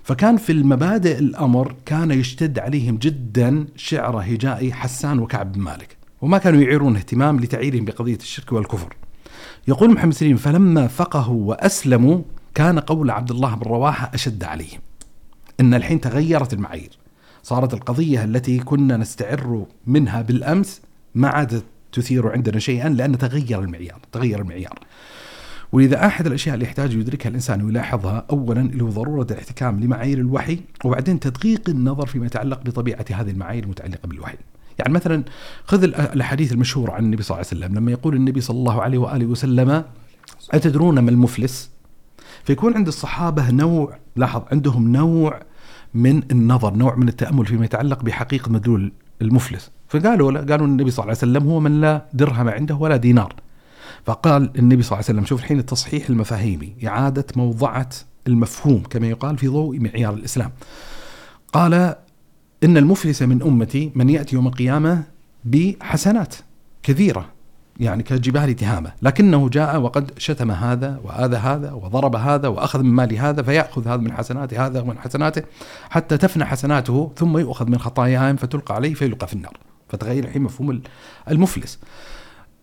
فكان 0.03 0.37
في 0.37 0.53
المبادئ 0.53 1.19
الأمر 1.19 1.75
كان 1.87 2.11
يشتد 2.11 2.59
عليهم 2.59 2.97
جدا 2.97 3.67
شعر 3.77 4.21
هجائي 4.21 4.73
حسان 4.73 5.19
وكعب 5.19 5.53
بن 5.53 5.61
مالك. 5.61 5.97
وما 6.21 6.39
كانوا 6.39 6.61
يعيرون 6.61 6.97
اهتمام 6.97 7.41
لتعييرهم 7.41 7.85
بقضية 7.85 8.17
الشرك 8.17 8.53
والكفر. 8.53 8.97
يقول 9.69 9.95
محمد 9.95 10.13
سليم 10.13 10.37
فلما 10.37 10.87
فقهوا 10.87 11.49
وأسلموا 11.49 12.23
كان 12.55 12.79
قول 12.79 13.11
عبد 13.11 13.31
الله 13.31 13.55
بن 13.55 13.63
رواحة 13.63 14.11
أشد 14.15 14.45
عليهم. 14.45 14.81
إن 15.61 15.75
الحين 15.75 16.01
تغيرت 16.01 16.53
المعايير. 16.53 16.99
صارت 17.43 17.75
القضية 17.75 18.25
التي 18.25 18.59
كنا 18.59 18.97
نستعر 18.97 19.67
منها 19.87 20.23
بالأمس 20.23 20.81
ما 21.15 21.29
عادت 21.29 21.65
تثير 21.93 22.29
عندنا 22.29 22.59
شيئا 22.59 22.89
لأن 22.89 23.19
تغير 23.19 23.61
المعيار 23.61 23.99
تغير 24.13 24.41
المعيار 24.41 24.79
ولذا 25.73 26.07
أحد 26.07 26.27
الأشياء 26.27 26.55
اللي 26.55 26.67
يحتاج 26.67 26.95
يدركها 26.95 27.29
الإنسان 27.29 27.63
ويلاحظها 27.63 28.27
اولا 28.31 28.61
اللي 28.61 28.85
هو 28.85 28.89
ضرورة 28.89 29.27
الاحتكام 29.31 29.81
لمعايير 29.81 30.19
الوحي 30.19 30.61
وبعدين 30.85 31.21
تدقيق 31.21 31.69
النظر 31.69 32.07
فيما 32.07 32.27
يتعلق 32.27 32.61
بطبيعة 32.65 33.05
هذه 33.11 33.31
المعايير 33.31 33.65
المتعلقة 33.65 34.07
بالوحي. 34.07 34.37
يعني 34.79 34.93
مثلا 34.93 35.25
خذ 35.65 35.83
الأحاديث 35.83 36.53
المشهورة 36.53 36.93
عن 36.93 37.05
النبي 37.05 37.23
صلى 37.23 37.35
الله 37.35 37.47
عليه 37.51 37.61
وسلم 37.61 37.79
لما 37.79 37.91
يقول 37.91 38.17
النبي 38.17 38.41
صلى 38.41 38.57
الله 38.57 38.83
عليه 38.83 38.99
وآله 38.99 39.27
وسلم 39.27 39.85
أتدرون 40.51 40.99
ما 40.99 41.11
المفلس؟ 41.11 41.71
فيكون 42.45 42.75
عند 42.75 42.87
الصحابة 42.87 43.51
نوع 43.51 43.99
لاحظ 44.17 44.43
عندهم 44.53 44.93
نوع 44.93 45.41
من 45.95 46.23
النظر، 46.31 46.75
نوع 46.75 46.95
من 46.95 47.09
التأمل 47.09 47.47
فيما 47.47 47.65
يتعلق 47.65 48.03
بحقيقة 48.03 48.51
مدلول 48.51 48.93
المفلس، 49.23 49.71
فقالوا 49.91 50.39
قالوا 50.39 50.67
النبي 50.67 50.91
صلى 50.91 51.03
الله 51.03 51.17
عليه 51.17 51.33
وسلم 51.33 51.49
هو 51.49 51.61
من 51.61 51.81
لا 51.81 52.05
درهم 52.13 52.49
عنده 52.49 52.75
ولا 52.75 52.97
دينار. 52.97 53.35
فقال 54.05 54.51
النبي 54.59 54.83
صلى 54.83 54.93
الله 54.93 55.05
عليه 55.09 55.19
وسلم 55.19 55.25
شوف 55.25 55.41
الحين 55.41 55.59
التصحيح 55.59 56.11
المفاهيمي 56.11 56.73
إعادة 56.87 57.27
موضعة 57.37 57.89
المفهوم 58.27 58.83
كما 58.91 59.07
يقال 59.07 59.39
في 59.39 59.49
ضوء 59.49 59.81
معيار 59.81 60.15
الإسلام 60.15 60.51
قال 61.53 61.75
إن 62.65 62.77
المفلس 62.77 63.23
من 63.23 63.43
أمتي 63.43 63.93
من 63.95 64.11
يأتي 64.11 64.37
يوم 64.37 64.47
القيامة 64.47 65.03
بحسنات 65.45 66.35
كثيرة 66.83 67.27
يعني 67.81 68.03
كجبال 68.03 68.57
تهامة 68.57 68.93
لكنه 69.03 69.49
جاء 69.49 69.81
وقد 69.81 70.11
شتم 70.19 70.51
هذا 70.51 71.01
وآذى 71.05 71.37
هذا 71.37 71.73
وضرب 71.73 72.17
هذا 72.17 72.49
وأخذ 72.49 72.83
من 72.83 72.91
مال 72.91 73.19
هذا 73.19 73.43
فيأخذ 73.43 73.89
هذا 73.89 73.97
من 73.97 74.13
حسنات 74.13 74.55
هذا 74.55 74.81
ومن 74.81 74.99
حسناته 74.99 75.43
حتى 75.91 76.17
تفنى 76.17 76.45
حسناته 76.45 77.13
ثم 77.17 77.39
يؤخذ 77.39 77.67
من 77.71 77.79
خطاياهم 77.79 78.37
فتلقى 78.37 78.75
عليه 78.75 78.95
فيلقى 78.95 79.27
في 79.27 79.33
النار 79.33 79.57
فتغير 79.91 80.25
الحين 80.25 80.43
مفهوم 80.43 80.83
المفلس. 81.31 81.79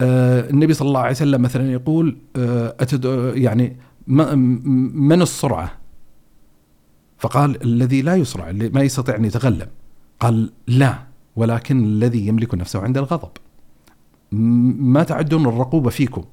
آه، 0.01 0.49
النبي 0.49 0.73
صلى 0.73 0.87
الله 0.87 0.99
عليه 0.99 1.11
وسلم 1.11 1.41
مثلا 1.41 1.71
يقول 1.71 2.17
آه، 2.35 2.75
أتد 2.79 3.33
يعني 3.35 3.77
من 4.07 5.21
السرعة؟ 5.21 5.71
فقال 7.17 7.63
الذي 7.63 8.01
لا 8.01 8.15
يسرع 8.15 8.49
اللي 8.49 8.69
ما 8.69 8.81
يستطيع 8.81 9.15
أن 9.15 9.25
يتغلب. 9.25 9.67
قال 10.19 10.51
لا 10.67 10.99
ولكن 11.35 11.83
الذي 11.85 12.27
يملك 12.27 12.55
نفسه 12.55 12.81
عند 12.81 12.97
الغضب. 12.97 13.29
ما 14.31 15.03
تعدون 15.03 15.45
الرقوبة 15.45 15.89
فيكم؟ 15.89 16.23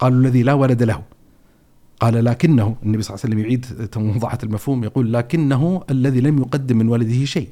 قالوا 0.00 0.20
الذي 0.20 0.42
لا 0.42 0.52
ولد 0.52 0.82
له. 0.82 1.02
قال 2.00 2.24
لكنه 2.24 2.76
النبي 2.82 3.02
صلى 3.02 3.14
الله 3.14 3.24
عليه 3.24 3.34
وسلم 3.34 3.38
يعيد 3.38 3.90
موضحة 3.96 4.38
المفهوم 4.42 4.84
يقول 4.84 5.12
لكنه 5.12 5.82
الذي 5.90 6.20
لم 6.20 6.38
يقدم 6.38 6.78
من 6.78 6.88
ولده 6.88 7.24
شيء. 7.24 7.48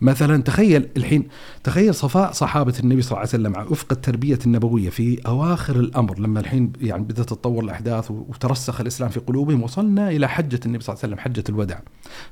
مثلا 0.00 0.42
تخيل 0.42 0.88
الحين 0.96 1.28
تخيل 1.64 1.94
صفاء 1.94 2.32
صحابة 2.32 2.74
النبي 2.80 3.02
صلى 3.02 3.10
الله 3.10 3.18
عليه 3.18 3.28
وسلم 3.28 3.72
وفق 3.72 3.92
التربية 3.92 4.38
النبوية 4.46 4.90
في 4.90 5.20
أواخر 5.26 5.76
الأمر 5.76 6.18
لما 6.18 6.40
الحين 6.40 6.72
يعني 6.80 7.02
بدأت 7.02 7.26
تتطور 7.26 7.64
الأحداث 7.64 8.10
وترسخ 8.10 8.80
الإسلام 8.80 9.10
في 9.10 9.20
قلوبهم 9.20 9.62
وصلنا 9.62 10.10
إلى 10.10 10.28
حجة 10.28 10.60
النبي 10.66 10.84
صلى 10.84 10.92
الله 10.94 11.04
عليه 11.04 11.14
وسلم 11.14 11.24
حجة 11.24 11.44
الوداع. 11.48 11.82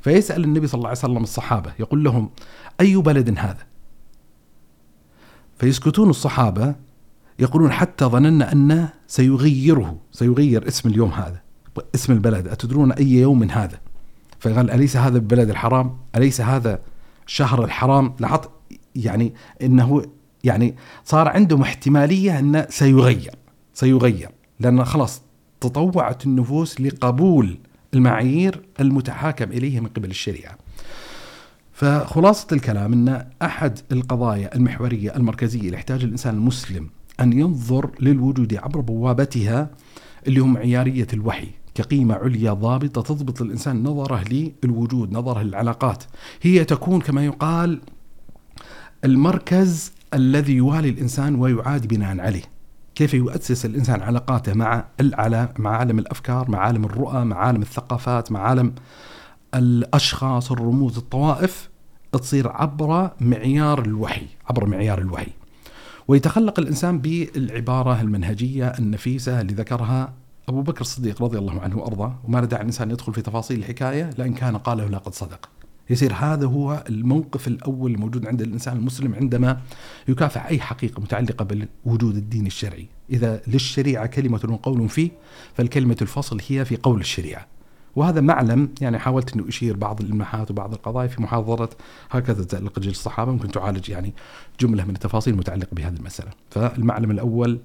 فيسأل 0.00 0.44
النبي 0.44 0.66
صلى 0.66 0.78
الله 0.78 0.88
عليه 0.88 0.98
وسلم 0.98 1.22
الصحابة 1.22 1.72
يقول 1.78 2.04
لهم 2.04 2.30
أي 2.80 2.96
بلد 2.96 3.34
هذا؟ 3.38 3.66
فيسكتون 5.58 6.10
الصحابة 6.10 6.74
يقولون 7.38 7.72
حتى 7.72 8.04
ظننا 8.04 8.52
أنه 8.52 8.92
سيغيره 9.06 9.96
سيغير 10.12 10.68
اسم 10.68 10.88
اليوم 10.88 11.10
هذا 11.10 11.40
اسم 11.94 12.12
البلد 12.12 12.48
أتدرون 12.48 12.92
أي 12.92 13.12
يوم 13.12 13.42
هذا؟ 13.42 13.80
فقال 14.40 14.70
أليس 14.70 14.96
هذا 14.96 15.16
البلد 15.16 15.50
الحرام؟ 15.50 15.96
أليس 16.16 16.40
هذا 16.40 16.78
شهر 17.26 17.64
الحرام 17.64 18.14
لاحظت 18.20 18.50
يعني 18.94 19.34
إنه 19.62 20.02
يعني 20.44 20.74
صار 21.04 21.28
عندهم 21.28 21.62
احتمالية 21.62 22.38
انه 22.38 22.66
سيغير 22.70 23.34
سيغير 23.74 24.30
لأن 24.60 24.84
خلاص 24.84 25.22
تطوعت 25.60 26.26
النفوس 26.26 26.80
لقبول 26.80 27.58
المعايير 27.94 28.62
المتحاكم 28.80 29.52
إليه 29.52 29.80
من 29.80 29.86
قبل 29.86 30.10
الشريعة. 30.10 30.58
فخلاصة 31.72 32.46
الكلام 32.52 32.92
إن 32.92 33.26
أحد 33.42 33.78
القضايا 33.92 34.54
المحورية 34.54 35.16
المركزية 35.16 35.60
اللي 35.60 35.74
يحتاج 35.74 36.04
الإنسان 36.04 36.34
المسلم 36.34 36.90
أن 37.20 37.32
ينظر 37.32 37.90
للوجود 38.00 38.54
عبر 38.54 38.80
بوابتها 38.80 39.70
اللي 40.26 40.40
هم 40.40 40.52
معياريه 40.52 41.06
الوحي، 41.12 41.48
كقيمة 41.74 42.14
عليا 42.14 42.52
ضابطة 42.52 43.02
تضبط 43.02 43.42
الإنسان 43.42 43.82
نظره 43.82 44.24
للوجود 44.64 45.12
نظره 45.12 45.42
للعلاقات. 45.42 46.04
هي 46.42 46.64
تكون 46.64 47.00
كما 47.00 47.24
يقال 47.24 47.80
المركز 49.04 49.92
الذي 50.14 50.52
يوالي 50.52 50.88
الإنسان 50.88 51.34
ويعاد 51.34 51.86
بناء 51.86 52.20
عليه. 52.20 52.42
كيف 52.94 53.14
يؤسس 53.14 53.64
الإنسان 53.64 54.02
علاقاته 54.02 54.54
مع 54.54 54.84
مع 55.58 55.76
عالم 55.76 55.98
الأفكار 55.98 56.50
مع 56.50 56.58
عالم 56.58 56.84
الرؤى 56.84 57.24
مع 57.24 57.36
عالم 57.36 57.62
الثقافات 57.62 58.32
مع 58.32 58.40
عالم 58.40 58.74
الأشخاص 59.54 60.52
الرموز 60.52 60.96
الطوائف؟ 60.96 61.70
تصير 62.12 62.48
عبر 62.48 63.10
معيار 63.20 63.82
الوحي 63.82 64.26
عبر 64.50 64.66
معيار 64.66 64.98
الوحي. 64.98 65.30
ويتخلق 66.08 66.60
الإنسان 66.60 66.98
بالعبارة 66.98 68.00
المنهجية 68.00 68.68
النفيسة 68.78 69.40
اللي 69.40 69.52
ذكرها 69.52 70.12
أبو 70.48 70.62
بكر 70.62 70.80
الصديق 70.80 71.22
رضي 71.22 71.38
الله 71.38 71.60
عنه 71.60 71.78
وأرضاه 71.78 72.18
وما 72.24 72.38
له 72.38 72.46
داعي 72.46 72.62
الإنسان 72.62 72.90
يدخل 72.90 73.14
في 73.14 73.22
تفاصيل 73.22 73.58
الحكاية 73.58 74.10
لأن 74.18 74.34
كان 74.34 74.56
قاله 74.56 74.86
لقد 74.86 75.14
صدق. 75.14 75.48
يصير 75.90 76.12
هذا 76.12 76.46
هو 76.46 76.84
الموقف 76.88 77.48
الأول 77.48 77.94
الموجود 77.94 78.26
عند 78.26 78.42
الإنسان 78.42 78.76
المسلم 78.76 79.14
عندما 79.14 79.60
يكافح 80.08 80.46
أي 80.46 80.60
حقيقة 80.60 81.00
متعلقة 81.00 81.44
بوجود 81.84 82.16
الدين 82.16 82.46
الشرعي. 82.46 82.86
إذا 83.10 83.40
للشريعة 83.46 84.06
كلمة 84.06 84.40
وقول 84.48 84.88
فيه 84.88 85.10
فالكلمة 85.54 85.96
الفصل 86.02 86.40
هي 86.48 86.64
في 86.64 86.76
قول 86.76 87.00
الشريعة. 87.00 87.46
وهذا 87.96 88.20
معلم 88.20 88.68
يعني 88.80 88.98
حاولت 88.98 89.36
أن 89.36 89.48
أشير 89.48 89.76
بعض 89.76 90.00
الإلماحات 90.00 90.50
وبعض 90.50 90.72
القضايا 90.72 91.08
في 91.08 91.22
محاضرة 91.22 91.70
هكذا 92.10 92.44
تتعلق 92.44 92.78
جيل 92.78 92.90
الصحابة 92.90 93.32
ممكن 93.32 93.48
تعالج 93.48 93.88
يعني 93.88 94.14
جملة 94.60 94.84
من 94.84 94.94
التفاصيل 94.94 95.34
المتعلقة 95.34 95.68
بهذه 95.72 95.96
المسألة. 95.96 96.30
فالمعلم 96.50 97.10
الأول 97.10 97.58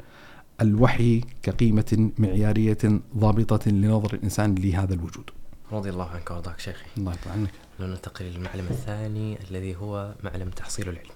الوحي 0.62 1.22
كقيمة 1.44 2.12
معيارية 2.18 2.78
ضابطة 3.18 3.72
لنظر 3.72 4.14
الإنسان 4.14 4.56
لهذا 4.56 4.94
الوجود. 4.94 5.30
رضي 5.72 5.90
الله 5.90 6.10
عنك 6.10 6.32
وأرضاك 6.32 6.60
شيخي. 6.60 6.86
الله 6.98 7.12
يرضى 7.12 7.40
عنك 7.40 7.50
ننتقل 7.80 8.26
للمعلم 8.26 8.66
الثاني 8.70 9.38
الذي 9.52 9.76
هو 9.76 10.14
معلم 10.24 10.50
تحصيل 10.50 10.90
العلم. 10.90 11.10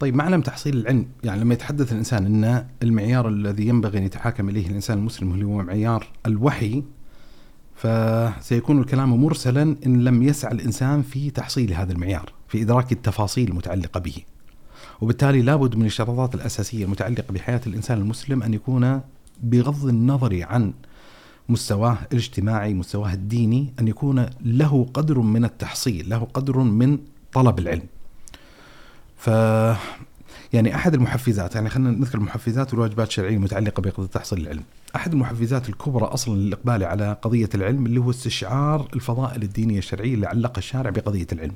طيب 0.00 0.14
معلم 0.14 0.40
تحصيل 0.40 0.76
العلم 0.76 1.06
يعني 1.24 1.40
لما 1.40 1.54
يتحدث 1.54 1.92
الإنسان 1.92 2.26
إن 2.26 2.66
المعيار 2.82 3.28
الذي 3.28 3.68
ينبغي 3.68 3.98
أن 3.98 4.02
يتحاكم 4.02 4.48
إليه 4.48 4.66
الإنسان 4.66 4.98
المسلم 4.98 5.34
اللي 5.34 5.44
هو 5.44 5.62
معيار 5.62 6.06
الوحي 6.26 6.82
فسيكون 7.74 8.80
الكلام 8.80 9.22
مرسلا 9.24 9.76
إن 9.86 10.04
لم 10.04 10.22
يسعى 10.22 10.52
الإنسان 10.52 11.02
في 11.02 11.30
تحصيل 11.30 11.74
هذا 11.74 11.92
المعيار 11.92 12.32
في 12.48 12.62
إدراك 12.62 12.92
التفاصيل 12.92 13.48
المتعلقة 13.48 14.00
به. 14.00 14.16
وبالتالي 15.00 15.42
لابد 15.42 15.76
من 15.76 15.86
الشرطات 15.86 16.34
الأساسية 16.34 16.84
المتعلقة 16.84 17.32
بحياة 17.32 17.60
الإنسان 17.66 17.98
المسلم 17.98 18.42
أن 18.42 18.54
يكون 18.54 19.00
بغض 19.42 19.86
النظر 19.86 20.46
عن 20.50 20.72
مستواه 21.48 21.98
الاجتماعي، 22.12 22.74
مستواه 22.74 23.12
الديني، 23.12 23.72
أن 23.80 23.88
يكون 23.88 24.26
له 24.44 24.86
قدر 24.94 25.18
من 25.18 25.44
التحصيل، 25.44 26.08
له 26.08 26.28
قدر 26.34 26.58
من 26.58 26.98
طلب 27.32 27.58
العلم. 27.58 27.82
ف 29.16 29.26
يعني 30.52 30.74
أحد 30.74 30.94
المحفزات 30.94 31.54
يعني 31.54 31.70
خلينا 31.70 31.90
نذكر 31.90 32.18
المحفزات 32.18 32.74
والواجبات 32.74 33.08
الشرعية 33.08 33.36
المتعلقة 33.36 33.80
بقضيه 33.80 34.06
تحصيل 34.06 34.38
العلم. 34.40 34.62
أحد 34.96 35.12
المحفزات 35.12 35.68
الكبرى 35.68 36.04
أصلا 36.04 36.34
للإقبال 36.38 36.84
على 36.84 37.16
قضية 37.22 37.48
العلم 37.54 37.86
اللي 37.86 38.00
هو 38.00 38.10
استشعار 38.10 38.88
الفضائل 38.94 39.42
الدينية 39.42 39.78
الشرعية 39.78 40.14
اللي 40.14 40.26
علقها 40.26 40.58
الشارع 40.58 40.90
بقضية 40.90 41.26
العلم. 41.32 41.54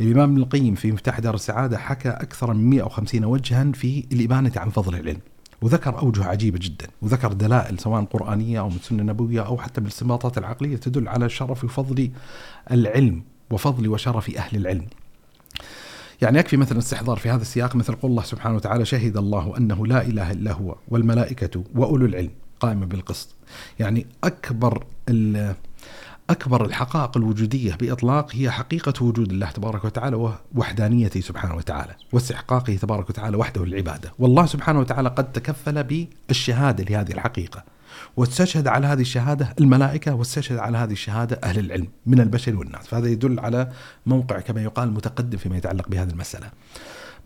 الإمام 0.00 0.30
ابن 0.30 0.42
القيم 0.42 0.74
في 0.74 0.92
مفتاح 0.92 1.20
دار 1.20 1.34
السعادة 1.34 1.78
حكى 1.78 2.08
أكثر 2.08 2.54
من 2.54 2.70
150 2.70 3.24
وجها 3.24 3.72
في 3.72 4.04
الإبانة 4.12 4.52
عن 4.56 4.70
فضل 4.70 4.94
العلم. 4.94 5.20
وذكر 5.62 5.98
أوجه 5.98 6.24
عجيبة 6.24 6.58
جدا، 6.62 6.86
وذكر 7.02 7.32
دلائل 7.32 7.78
سواء 7.78 8.04
قرآنية 8.04 8.60
أو 8.60 8.68
من 8.68 8.78
سنه 8.82 9.02
نبويه 9.02 9.46
أو 9.46 9.58
حتى 9.58 9.80
بالاستنباطات 9.80 10.38
العقلية 10.38 10.76
تدل 10.76 11.08
على 11.08 11.28
شرف 11.28 11.64
وفضل 11.64 12.10
العلم 12.70 13.22
وفضل 13.50 13.88
وشرف 13.88 14.36
أهل 14.36 14.56
العلم. 14.56 14.86
يعني 16.22 16.38
يكفي 16.38 16.56
مثلا 16.56 16.78
استحضار 16.78 17.16
في 17.16 17.30
هذا 17.30 17.42
السياق 17.42 17.76
مثل 17.76 17.94
قول 17.94 18.10
الله 18.10 18.22
سبحانه 18.22 18.56
وتعالى 18.56 18.84
شهد 18.84 19.16
الله 19.16 19.56
أنه 19.56 19.86
لا 19.86 20.02
إله 20.02 20.32
إلا 20.32 20.52
هو 20.52 20.76
والملائكة 20.88 21.64
وأولو 21.74 22.06
العلم 22.06 22.30
قائما 22.60 22.86
بالقسط. 22.86 23.34
يعني 23.78 24.06
أكبر 24.24 24.84
أكبر 26.30 26.64
الحقائق 26.64 27.16
الوجودية 27.16 27.74
بإطلاق 27.74 28.34
هي 28.34 28.50
حقيقة 28.50 29.04
وجود 29.04 29.30
الله 29.30 29.50
تبارك 29.50 29.84
وتعالى 29.84 30.34
ووحدانيته 30.54 31.20
سبحانه 31.20 31.54
وتعالى 31.54 31.94
واستحقاقه 32.12 32.76
تبارك 32.76 33.10
وتعالى 33.10 33.36
وحده 33.36 33.64
العبادة، 33.64 34.12
والله 34.18 34.46
سبحانه 34.46 34.80
وتعالى 34.80 35.08
قد 35.08 35.32
تكفل 35.32 36.06
بالشهادة 36.28 36.84
لهذه 36.84 37.12
الحقيقة. 37.12 37.64
واستشهد 38.16 38.68
على 38.68 38.86
هذه 38.86 39.00
الشهادة 39.00 39.54
الملائكة 39.60 40.14
واستشهد 40.14 40.58
على 40.58 40.78
هذه 40.78 40.92
الشهادة 40.92 41.40
أهل 41.44 41.58
العلم 41.58 41.88
من 42.06 42.20
البشر 42.20 42.56
والناس، 42.56 42.86
فهذا 42.86 43.08
يدل 43.08 43.40
على 43.40 43.72
موقع 44.06 44.40
كما 44.40 44.62
يقال 44.62 44.92
متقدم 44.92 45.38
فيما 45.38 45.56
يتعلق 45.56 45.88
بهذه 45.88 46.10
المسألة. 46.10 46.50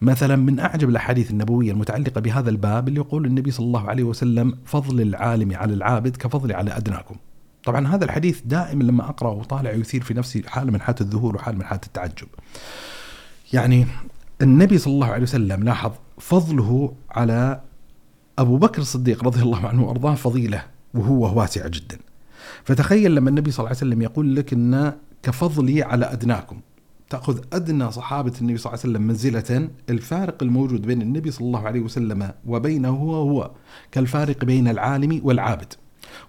مثلا 0.00 0.36
من 0.36 0.60
أعجب 0.60 0.88
الأحاديث 0.88 1.30
النبوية 1.30 1.72
المتعلقة 1.72 2.20
بهذا 2.20 2.50
الباب 2.50 2.88
اللي 2.88 3.00
يقول 3.00 3.26
النبي 3.26 3.50
صلى 3.50 3.66
الله 3.66 3.88
عليه 3.88 4.04
وسلم 4.04 4.58
فضل 4.64 5.00
العالم 5.00 5.56
على 5.56 5.74
العابد 5.74 6.16
كفضل 6.16 6.52
على 6.52 6.76
أدناكم. 6.76 7.16
طبعا 7.64 7.88
هذا 7.88 8.04
الحديث 8.04 8.40
دائما 8.44 8.82
لما 8.82 9.08
اقرا 9.08 9.30
وطالع 9.30 9.72
يثير 9.72 10.02
في 10.02 10.14
نفسي 10.14 10.42
حاله 10.48 10.70
من 10.70 10.80
حالة 10.80 10.98
الذهول 11.00 11.34
وحاله 11.34 11.58
من 11.58 11.64
حالة 11.64 11.80
التعجب. 11.86 12.28
يعني 13.52 13.86
النبي 14.42 14.78
صلى 14.78 14.94
الله 14.94 15.06
عليه 15.06 15.22
وسلم 15.22 15.62
لاحظ 15.62 15.92
فضله 16.18 16.94
على 17.10 17.60
أبو 18.38 18.56
بكر 18.56 18.82
الصديق 18.82 19.24
رضي 19.24 19.42
الله 19.42 19.66
عنه 19.66 19.84
وأرضاه 19.84 20.14
فضيلة 20.14 20.62
وهو 20.94 21.38
واسعه 21.40 21.68
جدا. 21.68 21.98
فتخيل 22.64 23.14
لما 23.14 23.30
النبي 23.30 23.50
صلى 23.50 23.58
الله 23.58 23.68
عليه 23.68 23.78
وسلم 23.78 24.02
يقول 24.02 24.36
لك 24.36 24.52
إن 24.52 24.92
كفضلي 25.22 25.82
على 25.82 26.12
أدناكم. 26.12 26.60
تأخذ 27.10 27.40
أدنى 27.52 27.92
صحابة 27.92 28.32
النبي 28.40 28.58
صلى 28.58 28.72
الله 28.72 28.80
عليه 28.80 28.92
وسلم 28.92 29.02
منزلة 29.02 29.68
الفارق 29.90 30.42
الموجود 30.42 30.82
بين 30.82 31.02
النبي 31.02 31.30
صلى 31.30 31.46
الله 31.46 31.66
عليه 31.66 31.80
وسلم 31.80 32.32
وبينه 32.46 32.88
هو 32.88 33.14
هو 33.14 33.50
كالفارق 33.92 34.44
بين 34.44 34.68
العالم 34.68 35.20
والعابد. 35.24 35.74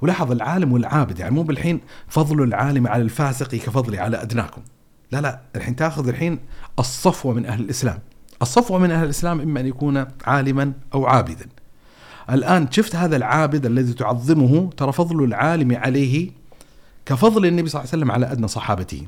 ولاحظ 0.02 0.32
العالم 0.32 0.71
والعابد 0.71 1.19
يعني 1.19 1.36
مو 1.36 1.43
بالحين 1.43 1.82
فضل 2.08 2.43
العالم 2.43 2.88
على 2.88 3.02
الفاسق 3.02 3.48
كفضلي 3.48 4.00
على 4.00 4.21
أدناكم. 4.21 4.62
لا 5.12 5.21
لا 5.21 5.41
الحين 5.56 5.76
تأخذ 5.76 6.08
الحين 6.08 6.39
الصفوة 6.80 7.34
من 7.34 7.45
أهل 7.45 7.62
الإسلام. 7.62 8.00
الصفوة 8.41 8.80
من 8.80 8.91
أهل 8.91 9.04
الإسلام 9.04 9.41
إما 9.41 9.60
أن 9.60 9.65
يكون 9.65 10.06
عالما 10.26 10.74
أو 10.93 11.06
عابدا. 11.06 11.50
الآن 12.30 12.71
شفت 12.71 12.95
هذا 12.95 13.15
العابد 13.15 13.65
الذي 13.65 13.93
تعظمه؟ 13.93 14.69
ترى 14.78 14.91
فضل 14.91 15.24
العالم 15.24 15.76
عليه 15.76 16.32
كفضل 17.06 17.45
النبي 17.45 17.69
صلى 17.69 17.80
الله 17.80 17.91
عليه 17.91 18.04
وسلم 18.04 18.12
على 18.12 18.32
أدنى 18.32 18.48
صحابته. 18.48 19.08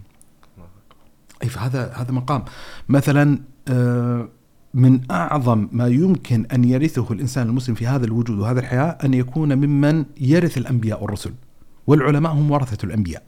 اي 1.43 1.49
فهذا 1.49 1.93
هذا 1.95 2.11
مقام. 2.11 2.45
مثلا 2.89 3.39
آه 3.67 4.29
من 4.77 4.99
أعظم 5.11 5.67
ما 5.71 5.87
يمكن 5.87 6.45
أن 6.53 6.63
يرثه 6.63 7.07
الإنسان 7.11 7.47
المسلم 7.47 7.75
في 7.75 7.87
هذا 7.87 8.05
الوجود 8.05 8.39
وهذا 8.39 8.59
الحياة 8.59 8.97
أن 9.05 9.13
يكون 9.13 9.55
ممن 9.55 10.05
يرث 10.21 10.57
الأنبياء 10.57 11.03
والرسل 11.03 11.33
والعلماء 11.87 12.31
هم 12.31 12.51
ورثة 12.51 12.85
الأنبياء. 12.85 13.23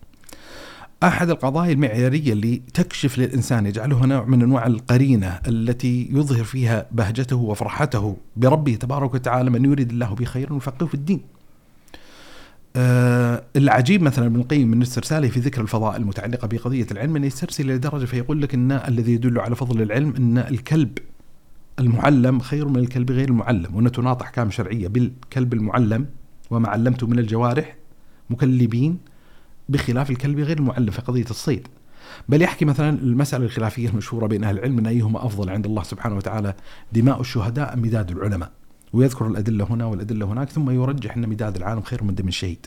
أحد 1.04 1.30
القضايا 1.30 1.72
المعيارية 1.72 2.34
اللي 2.34 2.62
تكشف 2.74 3.18
للإنسان 3.18 3.66
يجعله 3.66 4.06
نوع 4.06 4.26
من 4.26 4.42
أنواع 4.42 4.68
القرينة 4.68 5.40
التي 5.48 6.10
يظهر 6.12 6.44
فيها 6.44 6.86
بهجته 6.92 7.36
وفرحته 7.36 8.18
بربه 8.36 8.76
تبارك 8.76 9.14
وتعالى 9.14 9.50
من 9.50 9.66
يريد 9.66 9.90
الله 9.92 10.14
به 10.14 10.26
خيرا 10.26 10.60
في 10.60 10.94
الدين. 10.94 11.22
آه 12.76 13.44
العجيب 13.56 14.02
مثلا 14.02 14.26
ابن 14.26 14.40
القيم 14.40 14.68
من 14.68 14.82
استرساله 14.82 15.28
في 15.28 15.40
ذكر 15.40 15.62
الفضائل 15.62 16.02
المتعلقة 16.02 16.48
بقضية 16.48 16.88
العلم 16.92 17.16
انه 17.16 17.28
يسترسل 17.28 17.68
لدرجه 17.68 18.06
فيقول 18.06 18.42
لك 18.42 18.54
إن 18.54 18.72
الذي 18.72 19.14
يدل 19.14 19.40
على 19.40 19.56
فضل 19.56 19.82
العلم 19.82 20.16
أن 20.16 20.38
الكلب 20.38 20.98
المعلم 21.80 22.40
خير 22.40 22.68
من 22.68 22.78
الكلب 22.78 23.12
غير 23.12 23.30
المعلم 23.30 23.76
وأن 23.76 23.92
تناط 23.92 24.22
أحكام 24.22 24.52
شرعية. 24.52 24.88
بالكلب 24.88 25.54
المعلم 25.54 26.06
وما 26.52 26.70
علمت 26.70 27.04
من 27.04 27.20
الجوارح 27.20 27.76
مكلبين 28.30 28.98
بخلاف 29.70 30.10
الكلب 30.10 30.40
غير 30.40 30.58
المعلم 30.58 30.92
في 30.92 31.02
قضية 31.02 31.26
الصيد. 31.30 31.68
بل 32.30 32.42
يحكي 32.42 32.66
مثلا 32.66 32.90
المسألة 32.90 33.46
الخلافية 33.46 33.90
المشهورة 33.90 34.28
بين 34.28 34.44
أهل 34.44 34.58
العلم 34.58 34.80
أن 34.80 34.88
أيهما 34.88 35.26
أفضل 35.26 35.50
عند 35.50 35.66
الله 35.66 35.84
سبحانه 35.84 36.16
وتعالى 36.16 36.54
دماء 36.94 37.22
الشهداء 37.22 37.74
أم 37.74 37.82
مداد 37.82 38.12
العلماء. 38.12 38.52
ويذكر 38.94 39.28
الأدلة 39.28 39.68
هنا 39.70 39.86
والأدلة 39.86 40.26
هناك 40.26 40.50
ثم 40.50 40.70
يرجح 40.70 41.18
أن 41.18 41.30
مداد 41.30 41.56
العالم 41.56 41.82
خير 41.82 42.04
من 42.04 42.16
دم 42.16 42.28
الشهيد. 42.28 42.66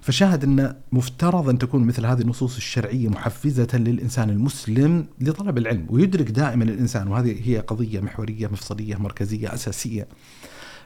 فشاهد 0.00 0.44
أن 0.44 0.74
مفترض 0.92 1.48
أن 1.48 1.58
تكون 1.58 1.84
مثل 1.84 2.06
هذه 2.06 2.20
النصوص 2.20 2.56
الشرعية 2.56 3.08
محفزة 3.08 3.68
للإنسان 3.74 4.30
المسلم 4.30 5.06
لطلب 5.20 5.58
العلم 5.58 5.86
ويدرك 5.90 6.30
دائما 6.30 6.64
الإنسان 6.64 7.08
وهذه 7.08 7.48
هي 7.50 7.58
قضية 7.58 8.00
محورية 8.00 8.46
مفصلية 8.46 8.96
مركزية 8.96 9.54
أساسية 9.54 10.08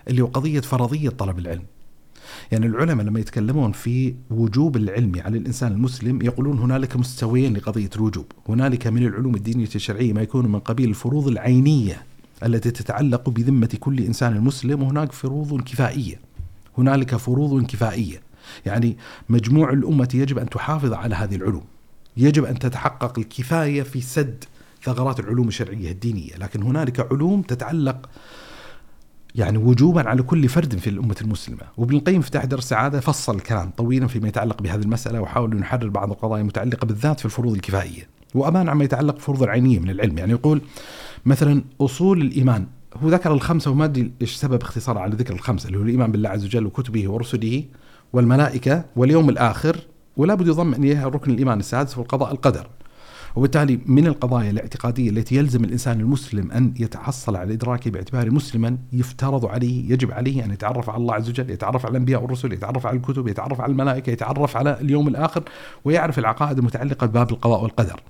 اللي 0.08 0.22
هو 0.22 0.26
قضية 0.26 0.60
فرضية 0.60 1.08
طلب 1.08 1.38
العلم 1.38 1.62
يعني 2.52 2.66
العلماء 2.66 3.06
لما 3.06 3.20
يتكلمون 3.20 3.72
في 3.72 4.14
وجوب 4.30 4.76
العلم 4.76 5.12
على 5.16 5.38
الإنسان 5.38 5.72
المسلم 5.72 6.22
يقولون 6.22 6.58
هنالك 6.58 6.96
مستويين 6.96 7.56
لقضية 7.56 7.90
الوجوب، 7.96 8.26
هنالك 8.48 8.86
من 8.86 9.06
العلوم 9.06 9.34
الدينية 9.34 9.68
الشرعية 9.74 10.12
ما 10.12 10.22
يكون 10.22 10.46
من 10.52 10.58
قبيل 10.58 10.88
الفروض 10.88 11.28
العينية 11.28 12.02
التي 12.42 12.70
تتعلق 12.70 13.28
بذمة 13.28 13.76
كل 13.80 14.00
إنسان 14.00 14.40
مسلم 14.40 14.82
وهناك 14.82 15.12
فروض 15.12 15.60
كفائية. 15.62 16.20
هنالك 16.78 17.16
فروض 17.16 17.66
كفائية. 17.66 18.29
يعني 18.66 18.96
مجموع 19.28 19.70
الأمة 19.70 20.08
يجب 20.14 20.38
أن 20.38 20.48
تحافظ 20.48 20.92
على 20.92 21.14
هذه 21.14 21.34
العلوم. 21.34 21.64
يجب 22.16 22.44
أن 22.44 22.58
تتحقق 22.58 23.18
الكفاية 23.18 23.82
في 23.82 24.00
سد 24.00 24.44
ثغرات 24.82 25.20
العلوم 25.20 25.48
الشرعية 25.48 25.90
الدينية. 25.90 26.36
لكن 26.36 26.62
هنالك 26.62 27.12
علوم 27.12 27.42
تتعلق 27.42 28.08
يعني 29.34 29.58
وجوبا 29.58 30.08
على 30.08 30.22
كل 30.22 30.48
فرد 30.48 30.76
في 30.76 30.90
الأمة 30.90 31.16
المسلمة. 31.22 31.62
وابن 31.76 31.96
القيم 31.96 32.20
في 32.20 32.30
تحت 32.30 32.54
السعادة 32.54 33.00
فصل 33.00 33.34
الكلام 33.34 33.70
طويلا 33.76 34.06
فيما 34.06 34.28
يتعلق 34.28 34.62
بهذه 34.62 34.82
المسألة 34.82 35.20
وحاول 35.20 35.52
أن 35.52 35.58
يحرر 35.58 35.88
بعض 35.88 36.10
القضايا 36.10 36.40
المتعلقة 36.42 36.86
بالذات 36.86 37.18
في 37.18 37.24
الفروض 37.24 37.54
الكفائية. 37.54 38.08
وأمان 38.34 38.68
عما 38.68 38.84
يتعلق 38.84 39.14
بالفروض 39.14 39.42
العينية 39.42 39.78
من 39.78 39.90
العلم. 39.90 40.18
يعني 40.18 40.32
يقول 40.32 40.62
مثلا 41.26 41.62
أصول 41.80 42.20
الإيمان. 42.20 42.66
هو 42.96 43.08
ذكر 43.08 43.32
الخمسة 43.32 43.70
وما 43.70 43.84
أدري 43.84 44.12
إيش 44.20 44.34
سبب 44.34 44.62
اختصار 44.62 44.98
على 44.98 45.16
ذكر 45.16 45.34
الخمسة 45.34 45.66
اللي 45.66 45.78
هو 45.78 45.82
الإيمان 45.82 46.12
بالله 46.12 46.28
عز 46.28 46.44
وجل 46.44 46.66
وكتبه 46.66 47.10
ورسله. 47.10 47.64
والملائكة 48.12 48.84
واليوم 48.96 49.28
الآخر 49.28 49.76
ولا 50.16 50.34
بد 50.34 50.46
يضم 50.46 50.74
إليها 50.74 51.08
ركن 51.08 51.30
الإيمان 51.30 51.58
السادس 51.60 51.98
والقضاء 51.98 52.32
القدر. 52.32 52.66
وبالتالي 53.36 53.80
من 53.86 54.06
القضايا 54.06 54.50
الاعتقادية 54.50 55.10
التي 55.10 55.36
يلزم 55.36 55.64
الإنسان 55.64 56.00
المسلم 56.00 56.50
أن 56.50 56.74
يتحصل 56.78 57.36
على 57.36 57.52
إدراكه 57.52 57.90
باعتباره 57.90 58.30
مسلما 58.30 58.76
يفترض 58.92 59.46
عليه 59.46 59.92
يجب 59.92 60.12
عليه 60.12 60.44
أن 60.44 60.50
يتعرف 60.50 60.90
على 60.90 60.98
الله 60.98 61.14
عز 61.14 61.28
وجل 61.28 61.50
يتعرف 61.50 61.86
على 61.86 61.92
الأنبياء 61.92 62.22
والرسل 62.22 62.52
يتعرف 62.52 62.86
على 62.86 62.96
الكتب 62.96 63.28
يتعرف 63.28 63.60
على 63.60 63.72
الملائكة 63.72 64.10
يتعرف 64.10 64.56
على 64.56 64.80
اليوم 64.80 65.08
الآخر 65.08 65.42
ويعرف 65.84 66.18
العقائد 66.18 66.58
المتعلقة 66.58 67.06
بباب 67.06 67.30
القضاء 67.30 67.62
والقدر. 67.62 68.00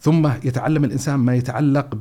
ثم 0.00 0.26
يتعلم 0.44 0.84
الإنسان 0.84 1.16
ما 1.16 1.34
يتعلق 1.34 1.94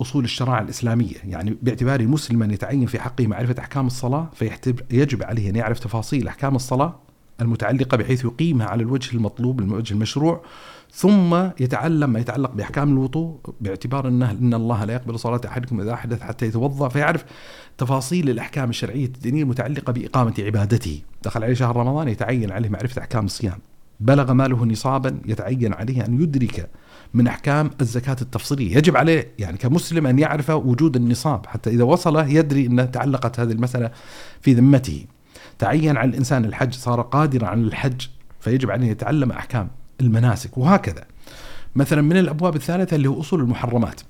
أصول 0.00 0.24
الشرائع 0.24 0.60
الإسلامية، 0.60 1.16
يعني 1.24 1.56
باعتباره 1.62 2.04
مسلما 2.04 2.54
يتعين 2.54 2.86
في 2.86 3.00
حقه 3.00 3.26
معرفة 3.26 3.54
أحكام 3.58 3.86
الصلاة 3.86 4.30
فيجب 4.34 5.22
عليه 5.22 5.50
أن 5.50 5.56
يعرف 5.56 5.78
تفاصيل 5.78 6.28
أحكام 6.28 6.56
الصلاة 6.56 7.00
المتعلقة 7.40 7.96
بحيث 7.96 8.24
يقيمها 8.24 8.66
على 8.66 8.82
الوجه 8.82 9.16
المطلوب 9.16 9.60
الوجه 9.60 9.94
المشروع 9.94 10.42
ثم 10.92 11.34
يتعلم 11.60 12.10
ما 12.10 12.20
يتعلق 12.20 12.50
بأحكام 12.50 12.92
الوضوء 12.92 13.38
باعتبار 13.60 14.08
انه 14.08 14.30
إن 14.30 14.54
الله 14.54 14.84
لا 14.84 14.94
يقبل 14.94 15.18
صلاة 15.18 15.40
أحدكم 15.46 15.80
إذا 15.80 15.96
حدث 15.96 16.20
حتى 16.20 16.46
يتوضأ 16.46 16.88
فيعرف 16.88 17.24
تفاصيل 17.78 18.30
الأحكام 18.30 18.70
الشرعية 18.70 19.06
الدينية 19.06 19.42
المتعلقة 19.42 19.92
بإقامة 19.92 20.34
عبادته، 20.38 21.02
دخل 21.22 21.44
عليه 21.44 21.54
شهر 21.54 21.76
رمضان 21.76 22.08
يتعين 22.08 22.52
عليه 22.52 22.68
معرفة 22.68 23.02
أحكام 23.02 23.24
الصيام. 23.24 23.58
بلغ 24.00 24.32
ماله 24.32 24.64
نصابا 24.64 25.18
يتعين 25.26 25.74
عليه 25.74 26.06
أن 26.06 26.22
يدرك 26.22 26.70
من 27.16 27.26
أحكام 27.26 27.70
الزكاة 27.80 28.16
التفصيلية، 28.22 28.76
يجب 28.76 28.96
عليه 28.96 29.32
يعني 29.38 29.56
كمسلم 29.56 30.06
أن 30.06 30.18
يعرف 30.18 30.50
وجود 30.50 30.96
النصاب 30.96 31.46
حتى 31.46 31.70
إذا 31.70 31.84
وصل 31.84 32.30
يدري 32.30 32.66
ان 32.66 32.90
تعلقت 32.90 33.40
هذه 33.40 33.52
المسألة 33.52 33.90
في 34.40 34.54
ذمته. 34.54 35.04
تعين 35.58 35.96
على 35.96 36.10
الإنسان 36.10 36.44
الحج 36.44 36.74
صار 36.74 37.00
قادرا 37.00 37.46
على 37.46 37.60
الحج 37.60 38.06
فيجب 38.40 38.70
عليه 38.70 38.86
يتعلم 38.86 39.30
أحكام 39.30 39.68
المناسك. 40.00 40.58
وهكذا. 40.58 41.04
مثلا 41.76 42.02
من 42.02 42.16
الأبواب 42.16 42.56
الثالثة 42.56 42.96
اللي 42.96 43.08
هو 43.08 43.20
أصول 43.20 43.40
المحرمات. 43.40 44.00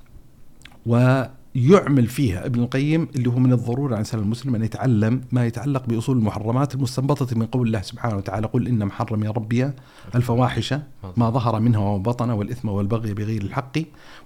ويعمل 1.57 2.07
فيها 2.07 2.47
ابن 2.47 2.61
القيم 2.61 3.09
اللي 3.17 3.29
هو 3.29 3.39
من 3.39 3.53
الضرورة 3.53 3.87
على 3.87 3.95
الانسان 3.95 4.21
المسلم 4.21 4.55
أن 4.55 4.65
يتعلم 4.65 5.21
ما 5.33 5.47
يتعلق 5.47 5.87
بأصول 5.87 6.17
المحرمات 6.17 6.75
المستنبطة 6.75 7.39
من 7.39 7.47
قول 7.47 7.67
الله 7.67 7.81
سبحانه 7.81 8.17
وتعالى 8.17 8.47
قل 8.47 8.69
إن 8.69 8.85
محرم 8.85 9.25
يا 9.25 9.31
ربي 9.31 9.71
الفواحش 10.15 10.75
ما 11.17 11.31
ظهر 11.31 11.61
منها 11.61 11.81
وما 11.81 12.03
بطن 12.03 12.31
والإثم 12.31 12.69
والبغي 12.69 13.15
بغير 13.15 13.43
الحق 13.43 13.79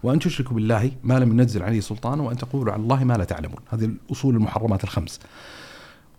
وأن 0.02 0.18
تشركوا 0.18 0.54
بالله 0.54 0.90
ما 1.04 1.18
لم 1.18 1.30
ينزل 1.40 1.62
عليه 1.62 1.80
سلطان 1.80 2.20
وأن 2.20 2.36
تقولوا 2.36 2.72
على 2.72 2.82
الله 2.82 3.04
ما 3.04 3.14
لا 3.14 3.24
تعلمون. 3.24 3.58
هذه 3.68 3.84
الأصول 3.84 4.36
المحرمات 4.36 4.84
الخمس. 4.84 5.20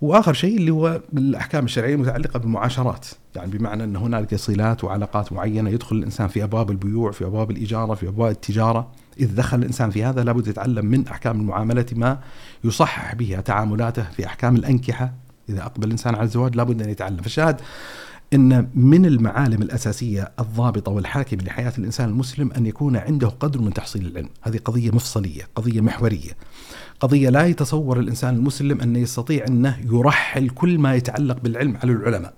وآخر 0.02 0.34
شيء 0.34 0.58
اللي 0.58 0.71
هو 0.71 1.02
الأحكام 1.13 1.65
الشرعية 1.65 1.95
المتعلقة 1.95 2.39
بالمعاشرات، 2.39 3.08
يعني 3.36 3.58
بمعنى 3.58 3.84
أن 3.84 3.95
هنالك 3.95 4.36
صلات 4.36 4.84
وعلاقات 4.84 5.34
معينة 5.34 5.69
يدخل 5.69 5.95
الإنسان 5.95 6.28
في 6.28 6.43
أبواب 6.43 6.71
البيوع، 6.71 7.12
في 7.12 7.26
أبواب 7.26 7.52
الإجارة، 7.52 7.93
في 7.93 8.08
أبواب 8.08 8.32
التجارة، 8.32 8.91
اذا 9.19 9.36
دخل 9.36 9.60
الإنسان 9.60 9.89
في 9.89 10.04
هذا 10.04 10.24
لابد 10.24 10.47
يتعلم 10.47 10.86
من 10.86 11.08
أحكام 11.08 11.39
المعاملة 11.39 11.86
ما 11.91 12.19
يصحح 12.63 13.15
بها 13.15 13.41
تعاملاته 13.41 14.04
في 14.04 14.26
أحكام 14.26 14.56
الأنكحة، 14.56 15.13
إذا 15.50 15.65
أقبل 15.65 15.88
الإنسان 15.88 16.15
على 16.15 16.24
الزواج 16.24 16.56
لابد 16.56 16.82
أن 16.82 16.89
يتعلم، 16.89 17.17
فالشاهد 17.17 17.62
إن 18.34 18.69
من 18.76 19.06
المعالم 19.06 19.62
الأساسية 19.62 20.32
الضابطة 20.39 20.91
والحاكمه 20.91 21.43
لحياة 21.43 21.74
الإنسان 21.78 22.10
المسلم 22.10 22.52
أن 22.52 22.65
يكون 22.65 22.97
عنده 22.97 23.28
قدر 23.28 23.62
من 23.62 23.74
تحصيل 23.74 24.06
العلم، 24.06 24.30
هذه 24.41 24.58
قضية 24.58 24.91
مفصلية، 24.91 25.41
قضية 25.56 25.82
محورية. 25.82 26.32
قضية 27.00 27.30
لا 27.30 27.45
يتصور 27.45 28.00
الإنسان 28.00 28.36
المسلم 28.36 28.82
انه 28.82 29.00
يستطيع 29.00 29.45
أنه 29.47 29.78
يرحل 29.91 30.50
كل 30.50 30.80
ما 30.80 30.95
يتعلق 30.95 31.39
بالعلم 31.39 31.78
على 31.78 31.91
العلماء. 31.91 32.34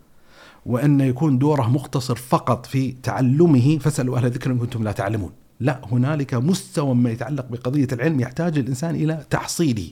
وأن 0.65 1.01
يكون 1.01 1.38
دوره 1.38 1.69
مقتصر 1.69 2.15
فقط 2.15 2.65
في 2.65 2.91
تعلمه 3.03 3.77
فاسألوا 3.77 4.17
أهل 4.17 4.25
الذكر 4.25 4.51
إن 4.51 4.57
كنتم 4.57 4.83
لا 4.83 4.91
تعلمون. 4.91 5.31
لا 5.59 5.81
هنالك 5.91 6.33
مستوى 6.33 6.95
ما 6.95 7.11
يتعلق 7.11 7.45
بقضية 7.49 7.87
العلم 7.91 8.19
يحتاج 8.19 8.57
الإنسان 8.57 8.95
إلى 8.95 9.25
تحصيله. 9.29 9.89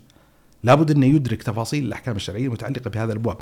لابد 0.63 0.91
أنه 0.91 1.05
يدرك 1.05 1.43
تفاصيل 1.43 1.85
الأحكام 1.85 2.15
الشرعية 2.15 2.45
المتعلقة 2.45 2.89
بهذا 2.89 3.11
الابواب. 3.13 3.37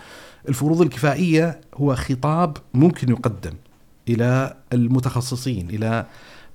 الفروض 0.49 0.81
الكفائية 0.81 1.61
هو 1.75 1.95
خطاب 1.95 2.57
ممكن 2.73 3.09
يقدم 3.09 3.53
إلى 4.09 4.57
المتخصصين 4.73 5.69
إلى 5.69 6.05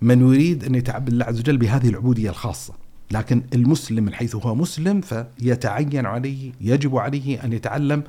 من 0.03 0.21
يريد 0.21 0.65
أن 0.65 0.75
يتعبد 0.75 1.09
الله 1.09 1.25
عز 1.25 1.41
وجل 1.41 1.57
بهذه 1.57 1.89
العبودية 1.89 2.31
الخاصة. 2.31 2.75
لكن 3.11 3.43
المسلم 3.55 4.05
من 4.05 4.15
حيث 4.15 4.37
هو 4.37 4.55
مسلم 4.55 5.01
فيتعين 5.01 6.07
عليه 6.07 6.53
يجب 6.61 6.97
عليه 6.97 7.45
أن 7.45 7.53
يتعلم 7.53 8.03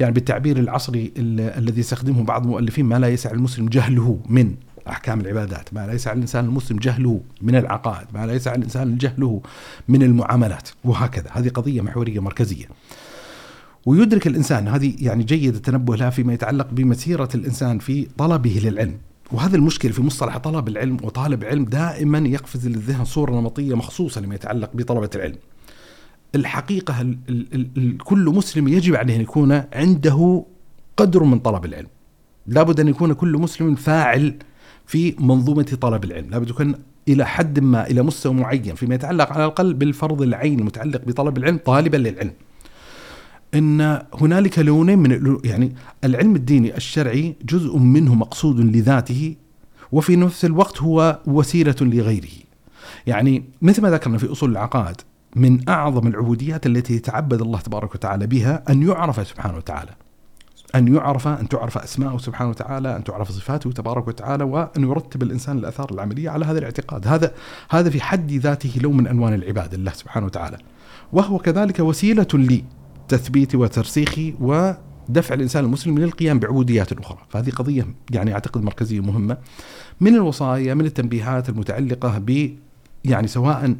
يعني 0.00 0.12
بالتعبير 0.12 0.58
العصري 0.58 1.12
الذي 1.18 1.80
يستخدمه 1.80 2.24
بعض 2.24 2.42
المؤلفين 2.42 2.84
ما 2.84 2.98
لا 2.98 3.08
يسع 3.08 3.30
المسلم 3.30 3.68
جهله 3.68 4.20
من 4.28 4.54
أحكام 4.88 5.20
العبادات، 5.20 5.74
ما 5.74 5.86
لا 5.86 5.92
يسع 5.92 6.12
الإنسان 6.12 6.44
المسلم 6.44 6.78
جهله 6.78 7.20
من 7.42 7.56
العقائد، 7.56 8.06
ما 8.14 8.26
لا 8.26 8.32
يسع 8.32 8.54
الإنسان 8.54 8.98
جهله 8.98 9.40
من 9.88 10.02
المعاملات، 10.02 10.68
وهكذا، 10.84 11.30
هذه 11.32 11.48
قضية 11.48 11.80
محورية 11.80 12.20
مركزية. 12.20 12.66
ويدرك 13.86 14.26
الإنسان 14.26 14.68
هذه 14.68 14.94
يعني 14.98 15.24
جيد 15.24 15.54
التنبه 15.54 15.96
لها 15.96 16.10
فيما 16.10 16.34
يتعلق 16.34 16.68
بمسيرة 16.72 17.28
الإنسان 17.34 17.78
في 17.78 18.06
طلبه 18.18 18.60
للعلم، 18.64 18.98
وهذا 19.32 19.56
المشكلة 19.56 19.92
في 19.92 20.02
مصطلح 20.02 20.38
طلب 20.38 20.68
العلم 20.68 20.96
وطالب 21.02 21.44
علم 21.44 21.64
دائما 21.64 22.18
يقفز 22.18 22.68
للذهن 22.68 23.04
صورة 23.04 23.32
نمطية 23.32 23.76
مخصوصة 23.76 24.20
لما 24.20 24.34
يتعلق 24.34 24.70
بطلبة 24.74 25.10
العلم. 25.14 25.36
الحقيقة 26.34 27.00
ال 27.00 27.18
ال 27.28 27.68
ال 27.76 27.98
كل 27.98 28.24
مسلم 28.24 28.68
يجب 28.68 28.96
عليه 28.96 29.16
أن 29.16 29.20
يكون 29.20 29.62
عنده 29.72 30.44
قدر 30.96 31.24
من 31.24 31.38
طلب 31.38 31.64
العلم. 31.64 31.88
لابد 32.46 32.80
أن 32.80 32.88
يكون 32.88 33.12
كل 33.12 33.32
مسلم 33.32 33.74
فاعل 33.74 34.34
في 34.86 35.14
منظومة 35.20 35.76
طلب 35.80 36.04
العلم، 36.04 36.30
لابد 36.30 36.50
يكون 36.50 36.74
إلى 37.08 37.26
حد 37.26 37.60
ما 37.60 37.86
إلى 37.86 38.02
مستوى 38.02 38.34
معين 38.34 38.74
فيما 38.74 38.94
يتعلق 38.94 39.32
على 39.32 39.44
الأقل 39.44 39.74
بالفرض 39.74 40.22
العين 40.22 40.58
المتعلق 40.58 41.02
بطلب 41.06 41.38
العلم 41.38 41.58
طالبا 41.64 41.96
للعلم. 41.96 42.32
إن 43.54 44.02
هنالك 44.14 44.58
لونين 44.58 44.98
من 44.98 45.38
يعني 45.44 45.74
العلم 46.04 46.36
الديني 46.36 46.76
الشرعي 46.76 47.36
جزء 47.44 47.78
منه 47.78 48.14
مقصود 48.14 48.60
لذاته 48.60 49.34
وفي 49.92 50.16
نفس 50.16 50.44
الوقت 50.44 50.82
هو 50.82 51.20
وسيلة 51.26 51.76
لغيره. 51.80 52.28
يعني 53.06 53.44
مثل 53.62 53.82
ما 53.82 53.90
ذكرنا 53.90 54.18
في 54.18 54.32
أصول 54.32 54.50
العقائد 54.50 54.96
من 55.36 55.68
أعظم 55.68 56.06
العبوديات 56.06 56.66
التي 56.66 56.94
يتعبد 56.94 57.40
الله 57.40 57.60
تبارك 57.60 57.94
وتعالى 57.94 58.26
بها 58.26 58.62
أن 58.70 58.82
يعرف 58.82 59.28
سبحانه 59.28 59.56
وتعالى. 59.56 59.90
أن 60.74 60.94
يعرف 60.94 61.28
أن 61.28 61.48
تعرف 61.48 61.78
أسماءه 61.78 62.18
سبحانه 62.18 62.50
وتعالى، 62.50 62.96
أن 62.96 63.04
تعرف 63.04 63.30
صفاته 63.30 63.72
تبارك 63.72 64.08
وتعالى 64.08 64.44
وأن 64.44 64.82
يرتب 64.82 65.22
الإنسان 65.22 65.58
الأثار 65.58 65.90
العملية 65.90 66.30
على 66.30 66.44
هذا 66.44 66.58
الاعتقاد، 66.58 67.06
هذا 67.06 67.32
هذا 67.70 67.90
في 67.90 68.00
حد 68.00 68.32
ذاته 68.32 68.80
لون 68.82 68.96
من 68.96 69.06
الوان 69.06 69.34
العباده 69.34 69.76
لله 69.76 69.92
سبحانه 69.92 70.26
وتعالى. 70.26 70.58
وهو 71.12 71.38
كذلك 71.38 71.80
وسيلة 71.80 72.28
لي 72.34 72.64
تثبيت 73.08 73.54
وترسيخ 73.54 74.18
ودفع 74.40 75.34
الإنسان 75.34 75.64
المسلم 75.64 75.98
للقيام 75.98 76.38
بعبوديات 76.38 76.92
أخرى، 76.92 77.18
فهذه 77.28 77.50
قضية 77.50 77.86
يعني 78.10 78.32
أعتقد 78.34 78.62
مركزية 78.62 79.00
مهمه. 79.00 79.36
من 80.00 80.14
الوصايا 80.14 80.74
من 80.74 80.86
التنبيهات 80.86 81.48
المتعلقة 81.48 82.18
ب 82.18 82.50
يعني 83.04 83.28
سواء 83.28 83.76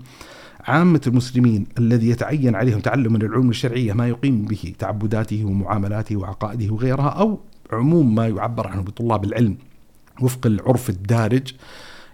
عامة 0.67 1.01
المسلمين 1.07 1.67
الذي 1.79 2.09
يتعين 2.09 2.55
عليهم 2.55 2.81
تعلم 2.81 3.13
من 3.13 3.23
العلوم 3.23 3.51
الشرعية 3.51 3.93
ما 3.93 4.09
يقيم 4.09 4.45
به 4.45 4.75
تعبداته 4.79 5.45
ومعاملاته 5.45 6.17
وعقائده 6.17 6.75
وغيرها 6.75 7.09
أو 7.09 7.41
عموم 7.73 8.15
ما 8.15 8.29
يعبر 8.29 8.69
عنه 8.69 8.83
بطلاب 8.83 9.25
العلم 9.25 9.57
وفق 10.21 10.47
العرف 10.47 10.91
الدارج 10.91 11.53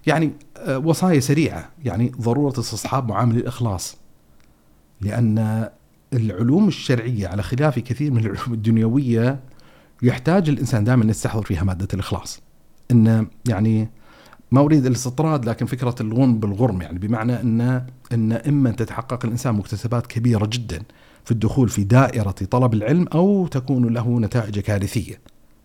يعني 0.07 0.33
وصايا 0.69 1.21
سريعة 1.21 1.71
يعني 1.85 2.13
ضرورة 2.21 2.61
استصحاب 2.61 3.09
معامل 3.09 3.37
الإخلاص. 3.37 3.97
لأن 5.01 5.69
العلوم 6.13 6.69
الشرعية 6.69 7.29
على 7.29 7.43
خلاف 7.43 7.79
كثير 7.79 8.11
من 8.11 8.19
العلوم 8.19 8.53
الدنيوية 8.53 9.41
يحتاج 10.03 10.49
الإنسان 10.49 10.85
دائما 10.85 11.05
يستحضر 11.05 11.43
فيها 11.43 11.65
مادة 11.65 11.89
الإخلاص. 11.95 12.43
إن 12.91 13.27
يعني 13.49 13.89
ما 14.53 14.61
أريد 14.61 14.87
الاستطراد 14.87 15.49
لكن 15.49 15.67
فكرة 15.67 15.95
الغنم 16.01 16.39
بالغرم 16.39 16.83
يعني 16.83 16.99
بمعنى 16.99 17.41
أن 17.41 17.61
أن 18.13 18.33
إما 18.33 18.71
أن 18.71 18.77
تتحقق 18.77 19.25
الإنسان 19.25 19.55
مكتسبات 19.55 20.07
كبيرة 20.07 20.47
جدا 20.53 20.83
في 21.25 21.31
الدخول 21.31 21.69
في 21.69 21.85
دائرة 21.85 22.31
طلب 22.31 22.75
العلم 22.75 23.07
أو 23.15 23.47
تكون 23.47 23.87
له 23.87 24.21
نتائج 24.21 24.59
كارثية. 24.59 25.21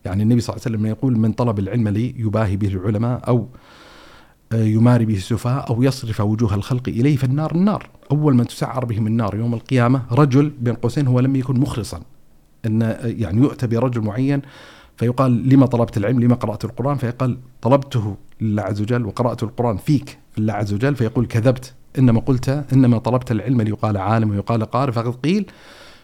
يعني 0.05 0.23
النبي 0.23 0.41
صلى 0.41 0.53
الله 0.55 0.63
عليه 0.65 0.75
وسلم 0.77 0.85
يقول 0.85 1.17
من 1.17 1.31
طلب 1.31 1.59
العلم 1.59 1.87
لي 1.87 2.15
يباهي 2.17 2.57
به 2.57 2.67
العلماء 2.67 3.27
أو 3.27 3.47
يماري 4.53 5.05
به 5.05 5.15
السفهاء 5.15 5.69
أو 5.69 5.83
يصرف 5.83 6.21
وجوه 6.21 6.55
الخلق 6.55 6.89
إليه 6.89 7.17
فالنار 7.17 7.55
النار. 7.55 7.89
أول 8.11 8.35
من 8.35 8.47
تسعر 8.47 8.85
بهم 8.85 9.07
النار 9.07 9.35
يوم 9.35 9.53
القيامة 9.53 10.01
رجل 10.11 10.51
بين 10.61 10.73
قوسين 10.73 11.07
هو 11.07 11.19
لم 11.19 11.35
يكن 11.35 11.59
مخلصا. 11.59 12.01
أن 12.65 12.97
يعني 13.03 13.41
يؤتى 13.41 13.67
برجل 13.67 14.01
معين 14.01 14.41
فيقال 14.97 15.49
لما 15.49 15.65
طلبت 15.65 15.97
العلم 15.97 16.19
لما 16.19 16.35
قرأت 16.35 16.65
القرآن؟ 16.65 16.97
فيقال 16.97 17.37
طلبته 17.61 18.15
لله 18.41 18.63
عز 18.63 18.81
وجل 18.81 19.05
وقرأت 19.05 19.43
القرآن 19.43 19.77
فيك 19.77 20.17
في 20.31 20.37
الله 20.37 20.53
عز 20.53 20.73
وجل 20.73 20.95
فيقول 20.95 21.25
كذبت 21.25 21.73
إنما 21.99 22.19
قلت 22.19 22.65
إنما 22.73 22.97
طلبت 22.97 23.31
العلم 23.31 23.61
ليقال 23.61 23.97
عالم 23.97 24.29
ويقال 24.29 24.65
قارئ 24.65 24.91
فقد 24.91 25.15
قيل 25.15 25.45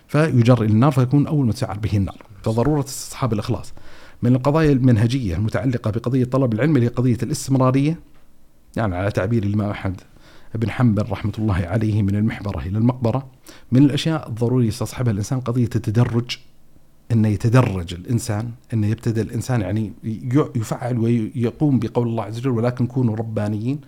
فيجر 0.07 0.61
إلى 0.61 0.73
النار 0.73 0.91
فيكون 0.91 1.27
أول 1.27 1.45
من 1.45 1.53
تسعر 1.53 1.77
به 1.77 1.97
النار. 1.97 2.17
فضرورة 2.43 2.83
استصحاب 2.83 3.33
الإخلاص. 3.33 3.73
من 4.23 4.35
القضايا 4.35 4.71
المنهجية 4.71 5.35
المتعلقة 5.35 5.91
بقضية 5.91 6.23
طلب 6.23 6.53
العلم 6.53 6.75
اللي 6.75 6.87
قضية 6.87 7.17
الاستمرارية 7.23 7.99
يعني 8.75 8.95
على 8.95 9.11
تعبير 9.11 9.43
الإمام 9.43 9.69
أحمد 9.69 10.01
بن 10.55 10.69
حنبل 10.69 11.11
رحمة 11.11 11.33
الله 11.39 11.55
عليه 11.55 12.01
من 12.01 12.15
المحبرة 12.15 12.59
إلى 12.59 12.77
المقبرة 12.77 13.27
من 13.71 13.83
الأشياء 13.83 14.29
الضروري 14.29 14.67
يستصحبها 14.67 15.11
الإنسان 15.11 15.39
قضية 15.39 15.69
التدرج. 15.75 16.37
أنه 17.13 17.27
يتدرج 17.27 17.93
الإنسان 17.93 18.49
أنه 18.73 18.87
يبتدأ 18.87 19.21
الإنسان 19.21 19.61
يعني 19.61 19.93
يفعل 20.55 20.97
ويقوم 20.99 21.79
بقول 21.79 22.07
الله 22.07 22.23
عز 22.23 22.37
وجل 22.39 22.49
ولكن 22.49 22.87
كونوا 22.87 23.15
ربانيين. 23.15 23.81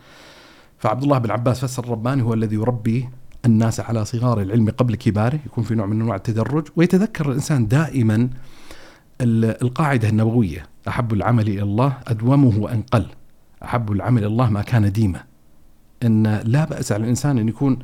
فعبد 0.78 1.03
الله 1.03 1.17
بن 1.17 1.32
عباس 1.32 1.65
فسر 1.65 1.84
الرباني 1.84 2.21
هو 2.23 2.34
الذي 2.34 2.55
يربي 2.55 3.09
الناس 3.45 3.80
على 3.80 4.05
صغار 4.05 4.41
العلم 4.41 4.69
قبل 4.69 4.95
كباره 4.95 5.39
يكون 5.45 5.63
في 5.63 5.76
نوع 5.76 5.86
من 5.86 6.01
أنواع 6.01 6.15
التدرج. 6.15 6.67
ويتذكر 6.76 7.30
الإنسان 7.30 7.67
دائما 7.67 8.30
ال- 9.21 9.61
القاعدة 9.63 10.09
النبوية 10.09 10.65
أحب 10.88 11.13
العمل 11.13 11.47
إلى 11.47 11.61
الله 11.63 11.97
أدومه 12.07 12.59
وإن 12.59 12.82
قل 12.82 13.05
أحب 13.63 13.91
العمل 13.91 14.17
إلى 14.17 14.28
الله 14.28 14.49
ما 14.49 14.61
كان 14.61 14.91
ديما 14.91 15.23
أن 16.03 16.41
لا 16.45 16.65
بأس 16.65 16.91
على 16.91 17.03
الإنسان 17.03 17.38
أن 17.38 17.47
يكون 17.49 17.80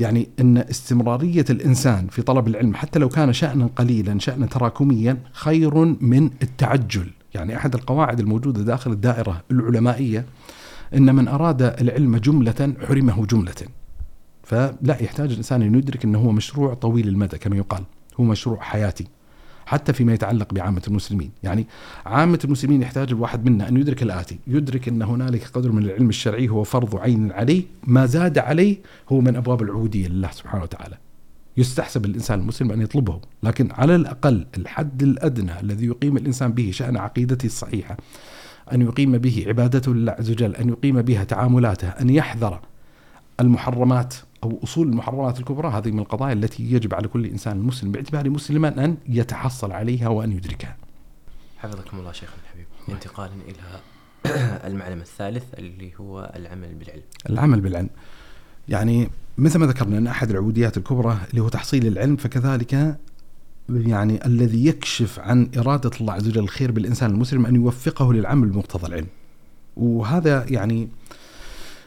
يعني 0.00 0.28
أن 0.40 0.58
استمرارية 0.58 1.44
الإنسان 1.50 2.06
في 2.06 2.22
طلب 2.22 2.48
العلم 2.48 2.74
حتى 2.74 2.98
لو 2.98 3.08
كان 3.08 3.32
شأنا 3.32 3.68
قليلا 3.76 4.18
شأنا 4.18 4.46
تراكميا 4.46 5.18
خير 5.32 5.74
من 5.84 6.30
التعجل. 6.42 7.10
يعني 7.34 7.56
أحد 7.56 7.74
القواعد 7.74 8.20
الموجودة 8.20 8.62
داخل 8.62 8.92
الدائرة 8.92 9.42
العلمائية 9.50 10.26
أن 10.94 11.14
من 11.14 11.28
أراد 11.28 11.62
العلم 11.62 12.16
جملة 12.16 12.74
حرمه 12.88 13.26
جملة. 13.26 13.54
فلا 14.42 15.02
يحتاج 15.02 15.30
الإنسان 15.30 15.62
أن 15.62 15.74
يدرك 15.74 16.04
أنه 16.04 16.18
هو 16.18 16.32
مشروع 16.32 16.74
طويل 16.74 17.08
المدى 17.08 17.38
كما 17.38 17.56
يقال. 17.56 17.82
هو 18.20 18.24
مشروع 18.24 18.60
حياتي. 18.60 19.06
حتى 19.66 19.92
فيما 19.92 20.12
يتعلق 20.14 20.54
بعامة 20.54 20.82
المسلمين. 20.88 21.30
يعني 21.42 21.66
عامة 22.06 22.38
المسلمين 22.44 22.82
يحتاج 22.82 23.08
الواحد 23.10 23.44
منا 23.44 23.68
أن 23.68 23.76
يدرك 23.76 24.02
الآتي 24.02 24.38
يدرك 24.46 24.88
أن 24.88 25.02
هنالك 25.02 25.46
قدر 25.46 25.72
من 25.72 25.82
العلم 25.82 26.08
الشرعي 26.08 26.48
هو 26.48 26.64
فرض 26.64 26.96
عين 26.96 27.32
عليه 27.32 27.62
ما 27.84 28.06
زاد 28.06 28.38
عليه 28.38 28.76
هو 29.12 29.20
من 29.20 29.36
أبواب 29.36 29.62
العبودية 29.62 30.08
لله 30.08 30.30
سبحانه 30.30 30.62
وتعالى. 30.62 30.96
يستحسب 31.56 32.04
الإنسان 32.04 32.40
المسلم 32.40 32.72
أن 32.72 32.82
يطلبه 32.82 33.20
لكن 33.42 33.68
على 33.72 33.94
الأقل 33.96 34.46
الحد 34.56 35.02
الأدنى 35.02 35.60
الذي 35.60 35.86
يقيم 35.86 36.16
الإنسان 36.16 36.52
به 36.52 36.70
شأن 36.70 36.96
عقيدته 36.96 37.46
الصحيحة 37.46 37.96
أن 38.72 38.82
يقيم 38.82 39.18
به 39.18 39.44
عبادته 39.46 39.94
لله 39.94 40.12
عز 40.12 40.30
وجل 40.30 40.56
أن 40.56 40.68
يقيم 40.68 41.02
بها 41.02 41.24
تعاملاته 41.24 41.88
أن 41.88 42.10
يحذر 42.10 42.60
المحرمات 43.40 44.14
أو 44.44 44.60
أصول 44.64 44.88
المحرمات 44.88 45.40
الكبرى 45.40 45.68
هذه 45.68 45.90
من 45.90 45.98
القضايا 45.98 46.32
التي 46.32 46.62
يجب 46.72 46.94
على 46.94 47.08
كل 47.08 47.26
إنسان 47.26 47.58
مسلم 47.58 47.92
باعتباره 47.92 48.28
مسلما 48.28 48.84
أن 48.84 48.96
يتحصل 49.08 49.72
عليها 49.72 50.08
وأن 50.08 50.32
يدركها. 50.32 50.76
حفظكم 51.58 51.98
الله 51.98 52.12
شيخنا 52.12 52.36
الحبيب 52.44 52.66
انتقالا 52.88 53.32
إلى 53.48 53.80
المعلم 54.68 55.00
الثالث 55.00 55.44
اللي 55.58 55.92
هو 56.00 56.32
العمل 56.36 56.74
بالعلم. 56.74 57.02
العمل 57.30 57.60
بالعلم. 57.60 57.90
يعني 58.68 59.10
مثل 59.38 59.58
ما 59.58 59.66
ذكرنا 59.66 59.98
أن 59.98 60.06
أحد 60.06 60.30
العبوديات 60.30 60.76
الكبرى 60.76 61.18
اللي 61.30 61.42
هو 61.42 61.48
تحصيل 61.48 61.86
العلم 61.86 62.16
فكذلك 62.16 62.98
يعني 63.68 64.26
الذي 64.26 64.66
يكشف 64.66 65.18
عن 65.18 65.50
إرادة 65.58 65.90
الله 66.00 66.12
عز 66.12 66.28
وجل 66.28 66.40
الخير 66.40 66.72
بالإنسان 66.72 67.10
المسلم 67.10 67.46
أن 67.46 67.56
يوفقه 67.56 68.12
للعمل 68.12 68.48
بمقتضى 68.48 68.86
العلم. 68.86 69.06
وهذا 69.76 70.46
يعني 70.48 70.88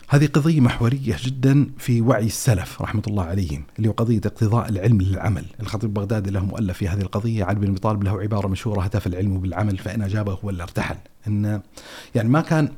هذه 0.09 0.25
قضية 0.25 0.61
محورية 0.61 1.15
جدا 1.23 1.69
في 1.77 2.01
وعي 2.01 2.25
السلف 2.25 2.81
رحمة 2.81 3.01
الله 3.07 3.23
عليهم 3.23 3.63
اللي 3.77 3.89
هو 3.89 3.91
قضية 3.91 4.21
اقتضاء 4.25 4.69
العلم 4.69 5.01
للعمل. 5.01 5.45
الخطيب 5.59 5.89
البغدادي 5.89 6.31
له 6.31 6.45
مؤلف 6.45 6.77
في 6.77 6.87
هذه 6.87 7.01
القضية 7.01 7.43
علي 7.43 7.59
بن 7.59 7.69
أبي 7.69 7.79
طالب 7.79 8.03
له 8.03 8.21
عبارة 8.21 8.47
مشهورة 8.47 8.81
هتف 8.81 9.07
العلم 9.07 9.39
بالعمل 9.39 9.77
فإن 9.77 10.01
أجابه 10.01 10.37
ولا 10.43 10.63
ارتحل. 10.63 10.95
إن 11.27 11.61
يعني 12.15 12.29
ما 12.29 12.41
كان 12.41 12.69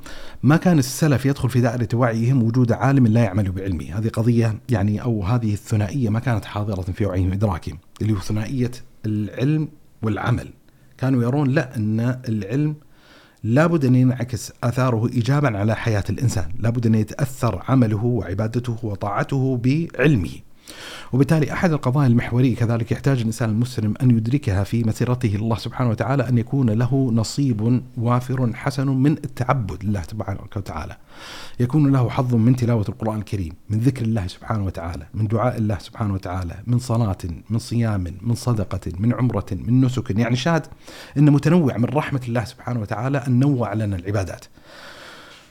ما 0.43 0.57
كان 0.57 0.79
السلف 0.79 1.25
يدخل 1.25 1.49
في 1.49 1.61
دائرة 1.61 1.87
وعيهم 1.93 2.43
وجود 2.43 2.71
عالم 2.71 3.07
لا 3.07 3.23
يعمل 3.23 3.51
بعلمه. 3.51 3.99
هذه 3.99 4.07
قضية 4.07 4.59
يعني 4.69 5.01
أو 5.01 5.23
هذه 5.23 5.53
الثنائية 5.53 6.09
ما 6.09 6.19
كانت 6.19 6.45
حاضرة 6.45 6.81
في 6.81 7.05
وعيهم 7.05 7.29
وإدراكهم 7.29 7.77
اللي 8.01 8.13
هو 8.13 8.19
ثنائية 8.19 8.71
العلم 9.05 9.67
والعمل. 10.01 10.49
كانوا 10.97 11.23
يرون 11.23 11.49
لا 11.49 11.75
أن 11.75 12.19
العلم 12.29 12.75
لابد 13.47 13.85
أن 13.85 13.95
ينعكس 13.95 14.53
آثاره 14.63 15.07
إيجابا 15.07 15.57
على 15.57 15.75
حياة 15.75 16.03
الإنسان. 16.09 16.45
لابد 16.59 16.85
أن 16.85 16.95
يتأثر 16.95 17.63
عمله 17.67 18.05
وعبادته 18.05 18.77
وطاعته 18.83 19.57
بعلمه. 19.63 20.29
وبالتالي 21.13 21.53
أحد 21.53 21.71
القضايا 21.71 22.07
المحورية 22.07 22.55
كذلك 22.55 22.91
يحتاج 22.91 23.19
الإنسان 23.19 23.49
المسلم 23.49 23.93
أن 24.01 24.11
يدركها 24.11 24.63
في 24.63 24.83
مسيرته 24.83 25.35
الله 25.35 25.57
سبحانه 25.57 25.89
وتعالى 25.89 26.29
أن 26.29 26.37
يكون 26.37 26.69
له 26.69 27.11
نصيب 27.13 27.81
وافر 27.97 28.53
حسن 28.53 28.87
من 28.87 29.11
التعبد 29.11 29.85
لله 29.85 30.01
تبارك 30.01 30.57
وتعالى. 30.57 30.97
يكون 31.59 31.91
له 31.91 32.09
حظ 32.09 32.35
من 32.35 32.55
تلاوة 32.55 32.85
القرآن 32.89 33.19
الكريم 33.19 33.53
من 33.69 33.79
ذكر 33.79 34.05
الله 34.05 34.27
سبحانه 34.27 34.65
وتعالى 34.65 35.05
من 35.13 35.27
دعاء 35.27 35.57
الله 35.57 35.77
سبحانه 35.79 36.13
وتعالى 36.13 36.55
من 36.67 36.79
صلاة 36.79 37.17
من 37.49 37.59
صيام 37.59 38.03
من 38.21 38.35
صدقة 38.35 38.91
من 38.99 39.13
عمرة 39.13 39.45
من 39.51 39.81
نسك. 39.81 40.11
يعني 40.11 40.35
شاهد 40.35 40.65
أن 41.17 41.31
متنوع 41.31 41.77
من 41.77 41.85
رحمة 41.85 42.21
الله 42.27 42.43
سبحانه 42.43 42.79
وتعالى 42.79 43.17
أن 43.17 43.39
نوع 43.39 43.73
لنا 43.73 43.95
العبادات. 43.95 44.45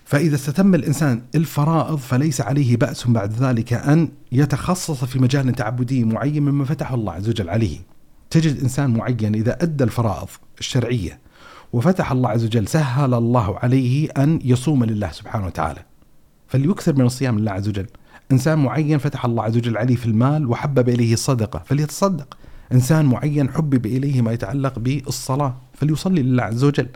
فإذا 0.07 0.35
استتم 0.35 0.75
الإنسان 0.75 1.23
الفرائض 1.35 1.97
فليس 1.97 2.41
عليه 2.41 2.77
بأس 2.77 3.07
بعد 3.07 3.33
ذلك 3.33 3.73
أن 3.73 4.09
يتخصص 4.33 5.05
في 5.05 5.19
مجال 5.19 5.53
تعبدي 5.53 6.05
معين 6.05 6.43
مما 6.43 6.65
فتحه 6.65 6.95
الله 6.95 7.13
عز 7.13 7.29
وجل 7.29 7.51
عليه. 7.51 7.79
تجد 8.31 8.61
إنسان 8.63 8.91
معين 8.91 9.35
إذا 9.35 9.63
أدى 9.63 9.85
الفرائض 9.85 10.29
الشرعية 10.59 11.19
وفتح 11.73 12.13
الله 12.13 12.29
عز 12.29 12.45
وجل 12.45 12.69
سهل 12.69 13.15
الله 13.15 13.59
عليه 13.59 14.09
أن 14.17 14.39
يصوم 14.45 14.85
لله 14.85 15.11
سبحانه 15.11 15.47
وتعالى. 15.47 15.81
فليكثر 16.49 16.95
من 16.95 17.07
الصيام 17.07 17.39
لله 17.39 17.53
عز 17.53 17.69
وجل. 17.69 17.87
إنسان 18.33 18.59
معين 18.59 18.99
فتح 18.99 19.25
الله 19.25 19.43
عز 19.43 19.57
وجل 19.57 19.77
عليه 19.77 19.97
في 19.97 20.07
المال 20.07 20.47
وحبب 20.47 20.89
إليه 20.89 21.13
الصدقة 21.13 21.63
فليتصدق. 21.67 22.39
إنسان 22.73 23.07
معين 23.07 23.51
حبب 23.51 23.87
إليه 23.87 24.23
ما 24.23 24.33
يتعلق 24.33 24.79
بالصلاة 24.79 25.57
فليصلي 25.75 26.23
لله 26.23 26.43
عز 26.43 26.65
وجل. 26.65 26.89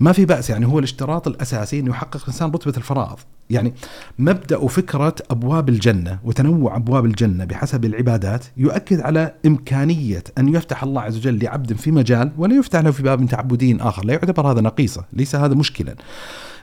ما 0.00 0.12
في 0.12 0.24
بأس 0.24 0.50
يعني 0.50 0.66
هو 0.66 0.78
الاشتراط 0.78 1.28
الأساسي 1.28 1.80
أنه 1.80 1.90
يحقق 1.90 2.20
الإنسان 2.22 2.50
رتبة 2.50 2.76
الفرائض 2.76 3.18
يعني 3.50 3.74
مبدأ 4.18 4.66
فكرة 4.66 5.14
أبواب 5.30 5.68
الجنة 5.68 6.18
وتنوع 6.24 6.76
أبواب 6.76 7.04
الجنة 7.04 7.44
بحسب 7.44 7.84
العبادات 7.84 8.44
يؤكد 8.56 9.00
على 9.00 9.34
إمكانية 9.46 10.24
أن 10.38 10.54
يفتح 10.54 10.82
الله 10.82 11.02
عز 11.02 11.16
وجل 11.16 11.44
لعبد 11.44 11.72
في 11.72 11.90
مجال 11.90 12.32
ولا 12.38 12.54
يفتح 12.54 12.80
له 12.80 12.90
في 12.90 13.02
باب 13.02 13.26
تعبدي 13.26 13.76
آخر. 13.80 14.04
لا 14.04 14.12
يعتبر 14.12 14.52
هذا 14.52 14.60
نقيصة 14.60 15.04
ليس 15.12 15.34
هذا 15.36 15.54
مشكلا. 15.54 15.94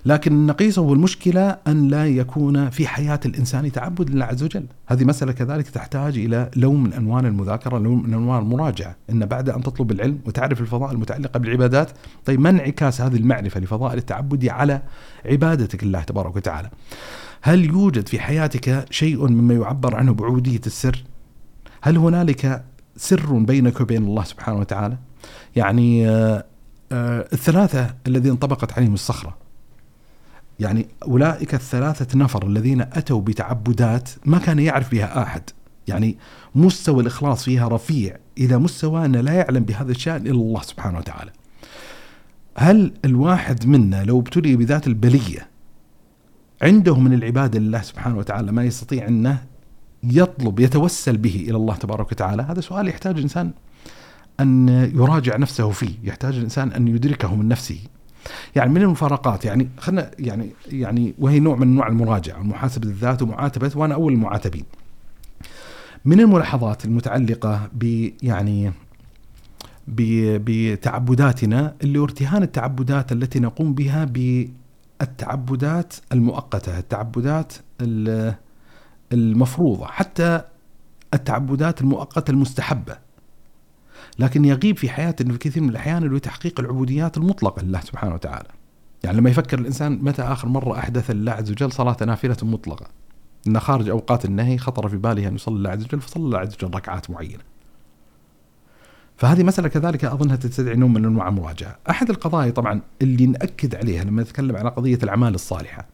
لكن 0.05 0.31
النقيصة 0.31 0.81
والمشكلة 0.81 1.57
أن 1.67 1.87
لا 1.87 2.07
يكون 2.07 2.69
في 2.69 2.87
حياة 2.87 3.19
الإنسان 3.25 3.71
تعبد 3.71 4.09
لله 4.09 4.25
عز 4.25 4.43
وجل. 4.43 4.65
هذه 4.87 5.03
مسألة 5.03 5.31
كذلك 5.31 5.69
تحتاج 5.69 6.17
إلى 6.17 6.51
لون 6.55 6.83
من 6.83 6.93
أنوان 6.93 7.25
المذاكرة 7.25 7.77
لون 7.77 8.03
من 8.03 8.13
أنوان 8.13 8.41
المراجعة. 8.41 8.95
أن 9.09 9.25
بعد 9.25 9.49
أن 9.49 9.63
تطلب 9.63 9.91
العلم 9.91 10.19
وتعرف 10.25 10.61
الفضائل 10.61 10.95
المتعلقة 10.95 11.37
بالعبادات 11.37 11.91
طيب 12.25 12.39
ما 12.39 12.49
انعكاس 12.49 13.01
هذه 13.01 13.15
المعرفة 13.15 13.59
لفضائل 13.59 13.97
التعبد 13.97 14.45
على 14.47 14.81
عبادتك 15.25 15.83
لله 15.83 16.01
تبارك 16.01 16.35
وتعالى؟ 16.35 16.69
هل 17.41 17.65
يوجد 17.65 18.07
في 18.07 18.19
حياتك 18.19 18.85
شيء 18.89 19.27
مما 19.27 19.53
يعبر 19.53 19.95
عنه 19.95 20.13
بعودية 20.13 20.61
السر؟ 20.65 21.03
هل 21.81 21.97
هنالك 21.97 22.63
سر 22.97 23.33
بينك 23.33 23.81
وبين 23.81 24.03
الله 24.03 24.23
سبحانه 24.23 24.59
وتعالى؟ 24.59 24.97
يعني 25.55 26.09
آه، 26.09 26.45
آه، 26.91 27.27
الثلاثة 27.33 27.95
الذين 28.07 28.31
انطبقت 28.31 28.73
عليهم 28.73 28.93
الصخرة. 28.93 29.42
يعني 30.63 30.87
أولئك 31.03 31.53
الثلاثة 31.53 32.17
نفر 32.17 32.47
الذين 32.47 32.81
أتوا 32.81 33.21
بتعبدات 33.21 34.09
ما 34.25 34.37
كان 34.37 34.59
يعرف 34.59 34.91
بها 34.91 35.23
أحد. 35.23 35.41
يعني 35.87 36.17
مستوى 36.55 37.01
الإخلاص 37.01 37.43
فيها 37.43 37.67
رفيع 37.67 38.17
إلى 38.37 38.57
مستوى 38.57 39.05
أن 39.05 39.15
لا 39.15 39.33
يعلم 39.33 39.63
بهذا 39.63 39.91
الشأن 39.91 40.21
إلا 40.21 40.31
الله 40.31 40.61
سبحانه 40.61 40.97
وتعالى. 40.97 41.31
هل 42.57 42.93
الواحد 43.05 43.67
منا 43.67 44.03
لو 44.03 44.19
ابتلي 44.19 44.55
بذات 44.55 44.87
البلية 44.87 45.47
عنده 46.61 46.99
من 46.99 47.13
العبادة 47.13 47.59
لله 47.59 47.81
سبحانه 47.81 48.17
وتعالى 48.17 48.51
ما 48.51 48.63
يستطيع 48.63 49.07
أنه 49.07 49.43
يطلب 50.03 50.59
يتوسل 50.59 51.17
به 51.17 51.45
إلى 51.49 51.57
الله 51.57 51.75
تبارك 51.75 52.11
وتعالى؟ 52.11 52.43
هذا 52.43 52.61
سؤال 52.61 52.87
يحتاج 52.87 53.15
الإنسان 53.15 53.51
أن 54.39 54.67
يراجع 54.95 55.37
نفسه 55.37 55.69
فيه 55.69 55.93
يحتاج 56.03 56.35
الإنسان 56.35 56.71
أن 56.71 56.87
يدركه 56.87 57.35
من 57.35 57.47
نفسه. 57.47 57.79
يعني 58.55 58.69
من 58.69 58.81
المفارقات 58.81 59.45
يعني 59.45 59.69
خلنا 59.77 60.11
يعني 60.19 60.49
يعني 60.71 61.13
وهي 61.19 61.39
نوع 61.39 61.55
من 61.55 61.67
انواع 61.67 61.87
المراجعة 61.87 62.39
ومحاسبه 62.39 62.87
الذات 62.87 63.21
ومعاتبة 63.21 63.71
وأنا 63.75 63.93
أول 63.93 64.13
المعاتبين. 64.13 64.65
من 66.05 66.19
الملاحظات 66.19 66.85
المتعلقة 66.85 67.69
ب 67.73 68.09
يعني 68.23 68.71
بتعبداتنا 69.87 71.75
اللي 71.83 71.99
ارتهان 71.99 72.43
التعبدات 72.43 73.11
التي 73.11 73.39
نقوم 73.39 73.73
بها 73.73 74.05
بالتعبدات 74.05 75.93
المؤقتة، 76.13 76.77
التعبدات 76.77 77.53
المفروضة، 79.13 79.85
حتى 79.85 80.41
التعبدات 81.13 81.81
المؤقتة 81.81 82.31
المستحبة. 82.31 83.02
لكن 84.19 84.45
يغيب 84.45 84.77
في 84.77 84.89
حياته 84.89 85.25
في 85.25 85.37
كثير 85.37 85.63
من 85.63 85.69
الأحيان 85.69 86.03
اللي 86.03 86.13
هو 86.13 86.17
تحقيق 86.17 86.59
العبوديات 86.59 87.17
المطلقة 87.17 87.61
لله 87.61 87.79
سبحانه 87.79 88.13
وتعالى. 88.13 88.49
يعني 89.03 89.17
لما 89.17 89.29
يفكر 89.29 89.59
الإنسان 89.59 89.99
متى 90.01 90.21
آخر 90.21 90.47
مرة 90.47 90.79
أحدث 90.79 91.11
لله 91.11 91.31
عز 91.31 91.51
وجل 91.51 91.71
صلاة 91.71 91.97
نافلة 92.05 92.37
مطلقة. 92.43 92.85
إن 93.47 93.59
خارج 93.59 93.89
أوقات 93.89 94.25
النهي 94.25 94.57
خطر 94.57 94.89
في 94.89 94.97
باله 94.97 95.27
أن 95.27 95.35
يصلي 95.35 95.55
الله 95.55 95.69
عز 95.69 95.83
وجل 95.83 96.01
فصلى 96.01 96.23
الله 96.23 96.39
عز 96.39 96.53
وجل 96.53 96.75
ركعات 96.75 97.09
معينة. 97.09 97.43
فهذه 99.17 99.43
مسألة 99.43 99.67
كذلك 99.67 100.05
أظنها 100.05 100.35
تستدعي 100.35 100.75
نوع 100.75 100.89
من 100.89 101.05
أنواع 101.05 101.27
المراجعة 101.27 101.77
أحد 101.89 102.09
القضايا 102.09 102.51
طبعا 102.51 102.81
اللي 103.01 103.25
نأكد 103.25 103.75
عليها 103.75 104.03
لما 104.03 104.21
نتكلم 104.21 104.55
على 104.55 104.69
قضية 104.69 104.99
الأعمال 105.03 105.35
الصالحة 105.35 105.87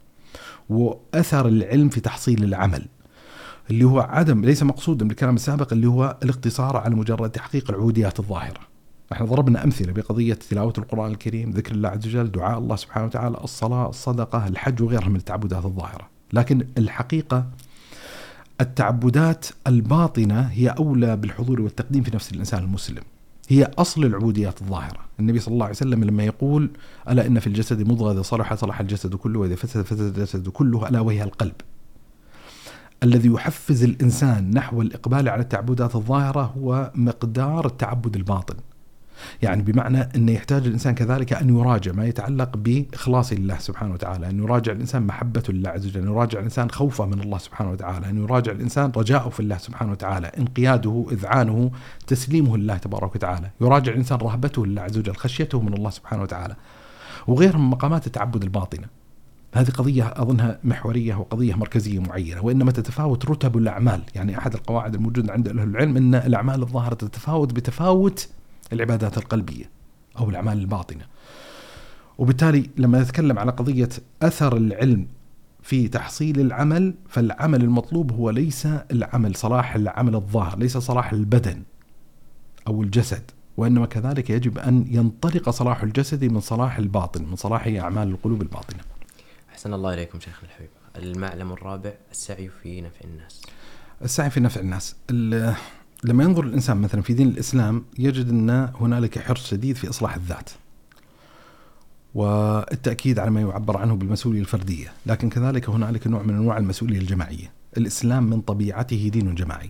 وأثر 0.70 1.48
العلم 1.48 1.90
في 1.90 2.00
تحصيل 2.00 2.44
العمل. 2.44 2.86
اللي 3.72 3.84
هو 3.84 4.00
عدم 4.00 4.46
ليس 4.46 4.64
مقصودا 4.64 5.08
بالكلام 5.08 5.36
السابق 5.36 5.74
اللي 5.74 5.88
هو 5.88 6.18
الاقتصار 6.24 6.78
على 6.78 6.96
مجرد 6.96 7.30
تحقيق 7.30 7.70
العوديات 7.70 8.20
الظاهرة. 8.20 8.60
إحنا 9.12 9.26
ضربنا 9.26 9.64
أمثلة 9.64 9.94
بقضية 9.94 10.34
تلاوة 10.34 10.74
القرآن 10.78 11.12
الكريم، 11.12 11.52
ذكر 11.52 11.72
الله 11.72 11.90
عز 11.90 12.08
وجل، 12.08 12.32
دعاء 12.32 12.58
الله 12.58 12.76
سبحانه 12.76 13.06
وتعالى، 13.06 13.38
الصلاة، 13.44 13.90
الصدقة، 13.90 14.48
الحج 14.48 14.82
وغيرها 14.82 15.10
من 15.10 15.16
التعبدات 15.16 15.66
الظاهرة. 15.66 16.10
لكن 16.34 16.68
الحقيقة 16.78 17.46
التعبدات 18.62 19.46
الباطنة 19.68 20.42
هي 20.42 20.68
أولى 20.68 21.16
بالحضور 21.16 21.62
والتقديم 21.62 22.04
في 22.04 22.16
نفس 22.16 22.32
الإنسان 22.32 22.64
المسلم. 22.64 23.04
هي 23.50 23.72
أصل 23.78 24.06
العبوديات 24.06 24.62
الظاهرة، 24.62 25.00
النبي 25.20 25.40
صلى 25.40 25.54
الله 25.54 25.66
عليه 25.66 25.76
وسلم 25.76 26.04
لما 26.04 26.24
يقول: 26.24 26.70
ألا 27.10 27.28
إن 27.28 27.40
في 27.40 27.48
الجسد 27.48 27.88
مضغة 27.88 28.12
إذا 28.12 28.22
صلح 28.22 28.54
صلح 28.54 28.80
الجسد 28.80 29.16
كله 29.16 29.40
وإذا 29.40 29.56
فسد 29.56 29.82
فسد 29.82 30.18
الجسد 30.18 30.50
كله 30.50 30.90
ألا 30.90 31.00
وهي 31.00 31.24
القلب. 31.24 31.54
الذي 33.04 33.30
يحفز 33.30 33.84
الإنسان 33.84 34.52
نحو 34.52 34.82
الإقبال 34.82 35.30
على 35.30 35.42
التعبدات 35.42 35.96
الظاهرة 35.96 36.54
هو 36.58 36.92
مقدار 36.96 37.66
التعبد 37.66 38.16
الباطن. 38.16 38.56
يعني 39.42 39.62
بمعنى 39.62 40.02
انه 40.16 40.32
يحتاج 40.32 40.66
الإنسان 40.66 40.96
كذلك 40.96 41.34
أن 41.34 41.58
يراجع 41.58 41.92
ما 41.92 42.06
يتعلق 42.06 42.58
باخلاصه 42.58 43.36
لله 43.36 43.58
سبحانه 43.58 43.94
وتعالى، 43.94 44.30
أن 44.30 44.44
يراجع 44.44 44.72
الإنسان 44.72 45.08
محبته 45.08 45.54
لله 45.54 45.70
عز 45.70 45.88
وجل، 45.88 46.02
أن 46.02 46.08
يراجع 46.08 46.40
الإنسان 46.40 46.72
خوفه 46.72 47.06
من 47.06 47.22
الله 47.22 47.38
سبحانه 47.38 47.72
وتعالى، 47.72 48.10
أن 48.10 48.24
يراجع 48.24 48.52
الإنسان 48.52 48.92
رجاءه 48.98 49.30
في 49.30 49.40
الله 49.40 49.58
سبحانه 49.58 49.92
وتعالى، 49.92 50.28
انقياده، 50.28 51.06
إذعانه، 51.12 51.72
تسليمه 52.08 52.58
لله 52.58 52.78
تبارك 52.78 53.16
وتعالى، 53.16 53.50
يراجع 53.62 53.92
الإنسان 53.92 54.18
رهبته 54.18 54.66
لله 54.66 54.82
عز 54.82 54.98
وجل، 54.98 55.16
خشيته 55.16 55.62
من 55.62 55.74
الله 55.74 55.90
سبحانه 55.90 56.22
وتعالى. 56.22 56.56
وغيرها 57.28 57.58
من 57.58 57.70
مقامات 57.70 58.08
التعبد 58.08 58.44
الباطنة. 58.44 58.99
هذه 59.54 59.70
قضية 59.70 60.14
أظنها 60.16 60.60
محورية 60.64 61.16
وقضية 61.16 61.54
مركزية 61.54 62.00
معينة 62.00 62.42
وإنما 62.46 62.72
تتفاوت 62.72 63.26
رتب 63.26 63.58
الأعمال. 63.58 64.02
يعني 64.16 64.38
أحد 64.38 64.54
القواعد 64.54 64.96
الموجودة 64.96 65.34
عند 65.34 65.48
أهل 65.48 65.60
العلم 65.60 65.98
أن 65.98 66.16
الأعمال 66.16 66.62
الظاهرة 66.62 66.96
تتفاوت 66.96 67.54
بتفاوت 67.54 68.30
العبادات 68.74 69.18
القلبية 69.18 69.70
أو 70.20 70.30
الأعمال 70.30 70.58
الباطنة. 70.58 71.06
وبالتالي 72.18 72.70
لما 72.78 73.02
نتكلم 73.02 73.40
على 73.40 73.52
قضية 73.52 73.90
أثر 74.22 74.58
العلم 74.58 75.08
في 75.62 75.88
تحصيل 75.88 76.40
العمل 76.40 76.94
فالعمل 77.08 77.64
المطلوب 77.64 78.12
هو 78.12 78.30
ليس 78.30 78.66
العمل 78.66 79.36
صلاح 79.36 79.76
العمل 79.76 80.16
الظاهر 80.16 80.60
ليس 80.60 80.78
صلاح 80.78 81.12
البدن 81.12 81.64
أو 82.68 82.84
الجسد 82.84 83.22
وإنما 83.58 83.86
كذلك 83.86 84.30
يجب 84.30 84.58
أن 84.58 84.86
ينطلق 84.90 85.50
صلاح 85.50 85.84
الجسد 85.84 86.26
من 86.26 86.40
صلاح 86.40 86.78
الباطن 86.78 87.26
من 87.26 87.36
صلاح 87.36 87.68
أعمال 87.68 88.08
القلوب 88.08 88.42
الباطنة. 88.42 88.80
أحسن 89.60 89.74
الله 89.74 89.94
إليكم 89.94 90.20
شيخنا 90.20 90.50
الحبيب. 90.50 90.70
المعلم 90.96 91.52
الرابع 91.52 91.94
السعي 92.12 92.50
في 92.64 92.82
نفع 92.82 93.00
الناس. 93.04 93.42
السعي 94.04 94.30
في 94.30 94.40
نفع 94.40 94.62
الناس. 94.62 94.96
لما 96.04 96.24
ينظر 96.24 96.44
الإنسان 96.44 96.78
مثلا 96.78 97.02
في 97.02 97.14
دين 97.14 97.28
الإسلام 97.28 97.86
يجد 97.98 98.30
أن 98.30 98.50
هنالك 98.80 99.20
حرص 99.20 99.48
شديد 99.48 99.76
في 99.76 99.90
إصلاح 99.90 100.16
الذات 100.16 100.50
والتأكيد 102.16 103.20
على 103.20 103.32
ما 103.32 103.42
يعبر 103.42 103.78
عنه 103.78 103.96
بالمسؤولية 103.96 104.40
الفردية. 104.40 104.92
لكن 105.06 105.30
كذلك 105.30 105.70
هنالك 105.70 106.08
نوع 106.08 106.24
من 106.24 106.36
أنواع 106.36 106.58
المسؤولية 106.58 107.00
الجماعية. 107.00 107.52
الإسلام 107.78 108.24
من 108.24 108.42
طبيعته 108.42 109.10
دين 109.14 109.36
جماعي. 109.36 109.70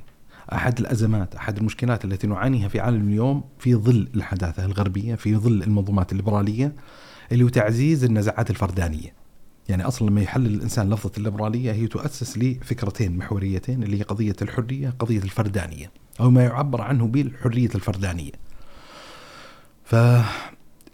أحد 0.54 0.80
الأزمات 0.80 1.36
أحد 1.36 1.58
المشكلات 1.58 2.06
التي 2.06 2.28
نعانيها 2.28 2.68
في 2.68 2.80
عالم 2.80 3.08
اليوم 3.08 3.44
في 3.60 3.76
ظل 3.76 4.08
الحداثة 4.16 4.66
الغربية 4.66 5.16
في 5.16 5.36
ظل 5.36 5.64
المنظومات 5.64 6.12
الليبرالية 6.12 6.76
اللي 7.32 7.44
هو 7.44 7.50
تعزيز 7.50 8.04
النزعات 8.04 8.50
الفردانية. 8.50 9.20
يعني 9.70 9.84
أصلا 9.84 10.10
لما 10.10 10.22
يحلل 10.22 10.56
الإنسان 10.56 10.90
لفظة 10.90 11.12
الليبرالية 11.18 11.72
هي 11.72 11.88
تؤسس 11.88 12.38
لفكرتين 12.38 13.18
محوريتين 13.18 13.84
اللي 13.84 14.00
هي 14.00 14.04
قضية 14.04 14.36
الحرية، 14.42 14.94
قضية 15.00 15.20
الفردانية، 15.20 15.92
أو 16.20 16.30
ما 16.30 16.44
يعبر 16.44 16.82
عنه 16.82 17.08
بالحرية 17.08 17.70
الفردانية. 17.76 18.32
ف 19.84 19.96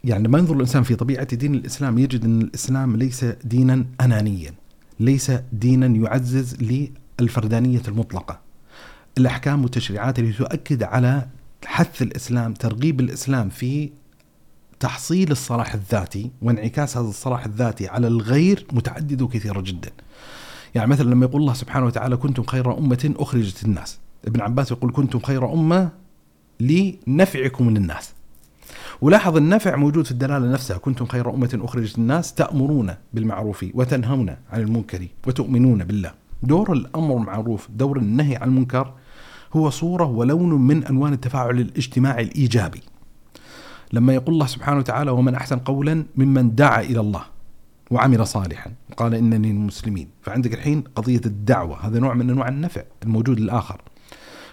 يعني 0.03 0.27
لما 0.27 0.39
ينظر 0.39 0.55
الإنسان 0.55 0.83
في 0.83 0.95
طبيعة 0.95 1.35
دين 1.35 1.55
الإسلام 1.55 1.97
يجد 1.97 2.25
أن 2.25 2.41
الإسلام 2.41 2.95
ليس 2.95 3.25
دينا 3.43 3.85
انانيا، 4.01 4.53
ليس 4.99 5.31
دينا 5.53 5.87
يعزز 5.87 6.57
للفردانية 7.19 7.81
المطلقة. 7.87 8.39
الأحكام 9.17 9.63
والتشريعات 9.63 10.19
اللي 10.19 10.33
تؤكد 10.33 10.83
على 10.83 11.27
حث 11.65 12.01
الإسلام، 12.01 12.53
ترغيب 12.53 12.99
الإسلام 12.99 13.49
في 13.49 13.89
تحصيل 14.85 15.31
الصلاح 15.31 15.73
الذاتي 15.73 16.31
وانعكاس 16.41 16.97
هذا 16.97 17.07
الصلاح 17.07 17.45
الذاتي 17.45 17.87
على 17.87 18.07
الغير 18.07 18.65
متعددة 18.71 19.25
وكثيرة 19.25 19.61
جدا. 19.61 19.91
يعني 20.75 20.89
مثلا 20.89 21.09
لما 21.09 21.25
يقول 21.25 21.41
الله 21.41 21.53
سبحانه 21.53 21.85
وتعالى 21.85 22.17
كنتم 22.17 22.43
خير 22.43 22.77
أمة 22.77 23.13
أخرجت 23.19 23.65
الناس. 23.65 23.99
ابن 24.27 24.41
عباس 24.41 24.71
يقول 24.71 24.91
كنتم 24.91 25.19
خير 25.19 25.53
أمة 25.53 25.89
لنفعكم 26.59 27.69
للناس. 27.69 28.13
ولاحظ 29.01 29.37
النفع 29.37 29.75
موجود 29.75 30.05
في 30.05 30.11
الدلالة 30.11 30.51
نفسها. 30.51 30.77
كنتم 30.77 31.05
خير 31.05 31.33
أمة 31.33 31.59
أخرجت 31.61 31.97
الناس 31.97 32.33
تأمرون 32.33 32.93
بالمعروف 33.13 33.65
وتنهون 33.73 34.29
عن 34.29 34.61
المنكر 34.61 35.07
وتؤمنون 35.27 35.83
بالله. 35.83 36.13
دور 36.43 36.73
الأمر 36.73 37.17
المعروف 37.17 37.67
دور 37.71 37.97
النهي 37.97 38.35
عن 38.35 38.47
المنكر 38.47 38.93
هو 39.53 39.69
صورة 39.69 40.05
ولون 40.05 40.67
من 40.67 40.85
ألوان 40.85 41.13
التفاعل 41.13 41.59
الاجتماعي 41.59 42.23
الإيجابي. 42.23 42.81
لما 43.93 44.13
يقول 44.13 44.33
الله 44.33 44.45
سبحانه 44.45 44.79
وتعالى 44.79 45.11
ومن 45.11 45.35
أحسن 45.35 45.59
قولا 45.59 46.05
ممن 46.15 46.55
دعا 46.55 46.81
إلى 46.81 46.99
الله 46.99 47.23
وعمل 47.91 48.27
صالحا 48.27 48.71
قال 48.97 49.15
إنني 49.15 49.51
المسلمين 49.51 50.07
فعندك 50.21 50.53
الحين 50.53 50.83
قضية 50.95 51.21
الدعوة 51.25 51.87
هذا 51.87 51.99
نوع 51.99 52.13
من 52.13 52.29
أنواع 52.29 52.47
النفع 52.47 52.81
الموجود 53.03 53.39
للآخر. 53.39 53.81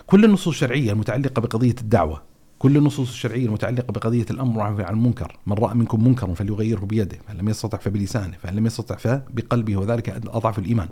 كل 0.07 0.25
النصوص 0.25 0.49
الشرعية 0.49 0.93
المتعلقة 0.93 1.41
بقضية 1.41 1.75
الدعوة 1.81 2.23
كل 2.59 2.77
النصوص 2.77 3.09
الشرعية 3.09 3.47
المتعلقة 3.47 3.93
بقضية 3.93 4.27
الأمر 4.31 4.61
عن 4.61 4.95
المنكر 4.95 5.37
من 5.47 5.53
رأى 5.53 5.75
منكم 5.75 6.05
منكرا 6.05 6.35
فليغيره 6.35 6.81
بيده 6.81 7.19
فإن 7.29 7.37
لم 7.37 7.49
يستطع 7.49 7.79
فبلسانه 7.79 8.37
فإن 8.43 8.55
لم 8.57 8.67
يستطع 8.67 8.97
فبقلبه 8.97 9.77
وذلك 9.77 10.09
أضعف 10.09 10.59
الإيمان. 10.59 10.89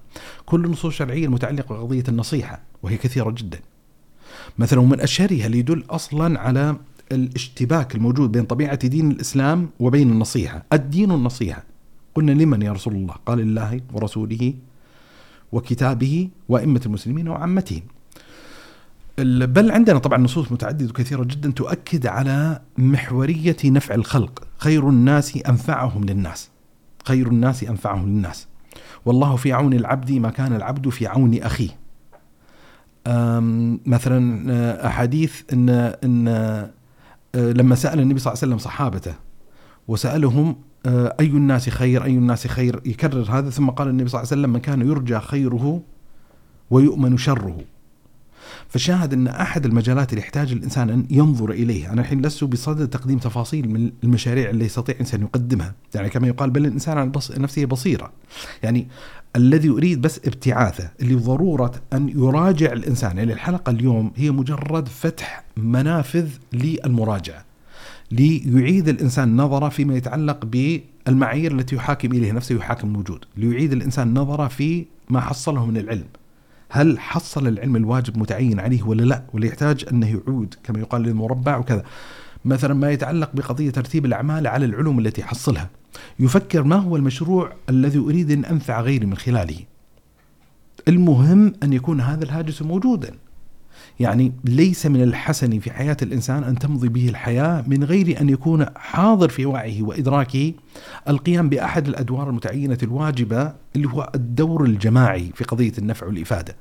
كل 0.47 0.65
النصوص 0.65 0.85
الشرعية 0.85 1.25
المتعلقة 1.25 1.75
بقضية 1.75 2.05
النصيحة 2.09 2.61
وهي 2.83 2.97
كثيرة 2.97 3.31
جدا. 3.31 3.61
مثلا 4.59 4.81
ومن 4.81 5.01
أشهرها 5.01 5.47
اللي 5.47 5.59
يدل 5.59 5.85
أصلا 5.91 6.41
على 6.41 6.77
الاشتباك 7.13 7.95
الموجود 7.95 8.33
بين 8.33 8.45
طبيعة 8.45 8.87
دين 8.87 9.11
الإسلام 9.11 9.69
وبين 9.81 10.11
النصيحة. 10.11 10.63
الدين 10.73 11.13
النصيحة 11.13 11.65
قلنا 12.15 12.33
لمن 12.33 12.63
يا 12.63 12.73
رسول 12.73 12.95
الله؟ 12.95 13.15
قال 13.27 13.39
لله 13.39 13.81
ورسوله 13.93 14.55
وكتابه 15.53 16.29
وأئمة 16.49 16.81
المسلمين 16.87 17.29
وعامتهم 17.29 17.83
بل 19.19 19.71
عندنا 19.71 19.99
طبعا 19.99 20.19
نصوص 20.19 20.53
متعددة 20.53 20.91
وكثيرة 20.91 21.25
جدا 21.25 21.51
تؤكد 21.51 22.07
على 22.07 22.61
محورية 22.79 23.57
نفع 23.65 23.95
الخلق. 23.95 24.47
خير 24.59 24.89
الناس 24.89 25.37
أنفعهم 25.49 26.05
للناس. 26.05 26.51
خير 27.05 27.29
الناس 27.29 27.65
أنفعهم 27.65 28.09
للناس. 28.09 28.47
والله 29.05 29.37
في 29.37 29.53
عون 29.53 29.73
العبد 29.73 30.13
ما 30.13 30.31
كان 30.31 30.57
العبد 30.57 30.89
في 30.89 31.07
عون 31.07 31.43
أخيه. 31.43 31.81
مثلا 33.87 34.53
آه، 34.53 34.87
أحاديث 34.87 35.43
إن, 35.53 35.69
إن 36.05 36.29
آه، 36.29 36.71
لما 37.35 37.75
سأل 37.75 38.01
النبي 38.01 38.21
صلى 38.21 38.33
الله 38.33 38.43
عليه 38.43 38.55
وسلم 38.55 38.59
صحابته 38.59 39.15
وسألهم 39.89 40.57
آه، 40.87 41.17
أي 41.21 41.27
الناس 41.27 41.69
خير 41.69 42.05
أي 42.05 42.11
الناس 42.11 42.47
خير 42.47 42.81
يكرر 42.85 43.31
هذا 43.31 43.51
ثم 43.51 43.71
قال 43.71 43.89
النبي 43.89 44.09
صلى 44.09 44.19
الله 44.19 44.31
عليه 44.33 44.41
وسلم 44.41 44.53
من 44.53 44.61
كان 44.61 44.81
يرجى 44.81 45.21
خيره 45.21 45.83
ويؤمن 46.71 47.17
شره. 47.17 47.59
فشاهد 48.69 49.13
أن 49.13 49.29
أحد 49.29 49.67
المجالات 49.67 50.11
اللي 50.11 50.21
يحتاج 50.23 50.53
الإنسان 50.53 50.91
أن 50.91 51.07
ينظر 51.11 51.51
إليها 51.51 51.93
أنا 51.93 52.01
الحين 52.01 52.23
لست 52.23 52.45
بصدد 52.45 52.89
تقديم 52.89 53.19
تفاصيل 53.19 53.71
من 53.71 53.91
المشاريع 54.05 54.51
اللي 54.51 54.65
يستطيع 54.65 54.95
الإنسان 54.95 55.23
يقدمها. 55.23 55.75
يعني 55.95 56.09
كما 56.09 56.29
يقال 56.29 56.51
بل 56.51 56.67
الإنسان 56.67 56.99
عن 56.99 57.13
نفسه 57.39 57.65
بصيرة. 57.65 58.13
يعني 58.63 58.89
الذي 59.37 59.69
يريد 59.69 60.01
بس 60.01 60.21
ابتعاثه 60.25 60.91
اللي 61.01 61.15
ضرورة 61.15 61.73
أن 61.93 62.09
يراجع 62.09 62.73
الإنسان. 62.73 63.19
يعني 63.19 63.33
الحلقة 63.33 63.71
اليوم 63.71 64.13
هي 64.17 64.31
مجرد 64.31 64.89
فتح 64.89 65.45
منافذ 65.57 66.29
للمراجعة 66.53 67.45
ليعيد 68.11 68.89
الإنسان 68.89 69.37
نظرة 69.37 69.69
فيما 69.69 69.97
يتعلق 69.97 70.45
بالمعايير 70.45 71.53
التي 71.53 71.77
يحاكم 71.77 72.13
إليها 72.13 72.33
نفسه 72.33 72.55
يحاكم 72.55 72.95
الوجود. 72.95 73.25
ليعيد 73.37 73.73
الإنسان 73.73 74.15
نظرة 74.15 74.49
في 74.49 74.87
ما 75.11 75.21
حصله 75.21 75.67
من 75.67 75.77
العلم. 75.77 76.07
هل 76.69 76.99
حصل 76.99 77.47
العلم 77.47 77.77
الواجب 77.77 78.19
متعين 78.19 78.61
عليه 78.61 78.83
ولا 78.83 79.03
لا؟ 79.03 79.23
ولا 79.33 79.47
يحتاج 79.47 79.85
أنه 79.93 80.09
يعود 80.09 80.55
كما 80.65 80.79
يقال 80.79 81.03
للمربع 81.03 81.57
وكذا. 81.57 81.85
مثلا 82.45 82.75
ما 82.75 82.91
يتعلق 82.91 83.31
بقضية 83.35 83.71
ترتيب 83.71 84.07
الأعمال 84.07 84.47
على 84.47 84.65
العلوم 84.65 84.99
التي 84.99 85.23
حصلها 85.23 85.71
يفكر 86.19 86.63
ما 86.63 86.77
هو 86.77 86.97
المشروع 86.97 87.53
الذي 87.69 87.99
أريد 87.99 88.31
أن 88.31 88.45
أنفع 88.45 88.81
غيري 88.81 89.07
من 89.07 89.17
خلاله. 89.17 89.59
المهم 90.89 91.53
أن 91.63 91.73
يكون 91.73 92.01
هذا 92.01 92.25
الهاجس 92.25 92.63
موجودا. 92.63 93.15
يعني 94.01 94.33
ليس 94.45 94.87
من 94.87 95.03
الحسن 95.03 95.59
في 95.59 95.71
حياة 95.71 95.97
الإنسان 96.03 96.45
أن 96.45 96.59
تمضي 96.59 96.89
به 96.89 97.09
الحياة 97.09 97.65
من 97.67 97.85
غير 97.85 98.21
أن 98.21 98.29
يكون 98.29 98.67
حاضر 98.77 99.29
في 99.29 99.47
وعيه 99.47 99.83
وإدراكه 99.83 100.53
القيام 101.09 101.49
بأحد 101.49 101.89
الأدوار 101.89 102.29
المتعينة 102.29 102.79
الواجبة 102.83 103.53
اللي 103.77 103.89
هو 103.89 104.11
الدور 104.15 104.65
الجماعي 104.65 105.31
في 105.35 105.45
قضية 105.45 105.73
النفع 105.79 106.07
والإفادة. 106.07 106.57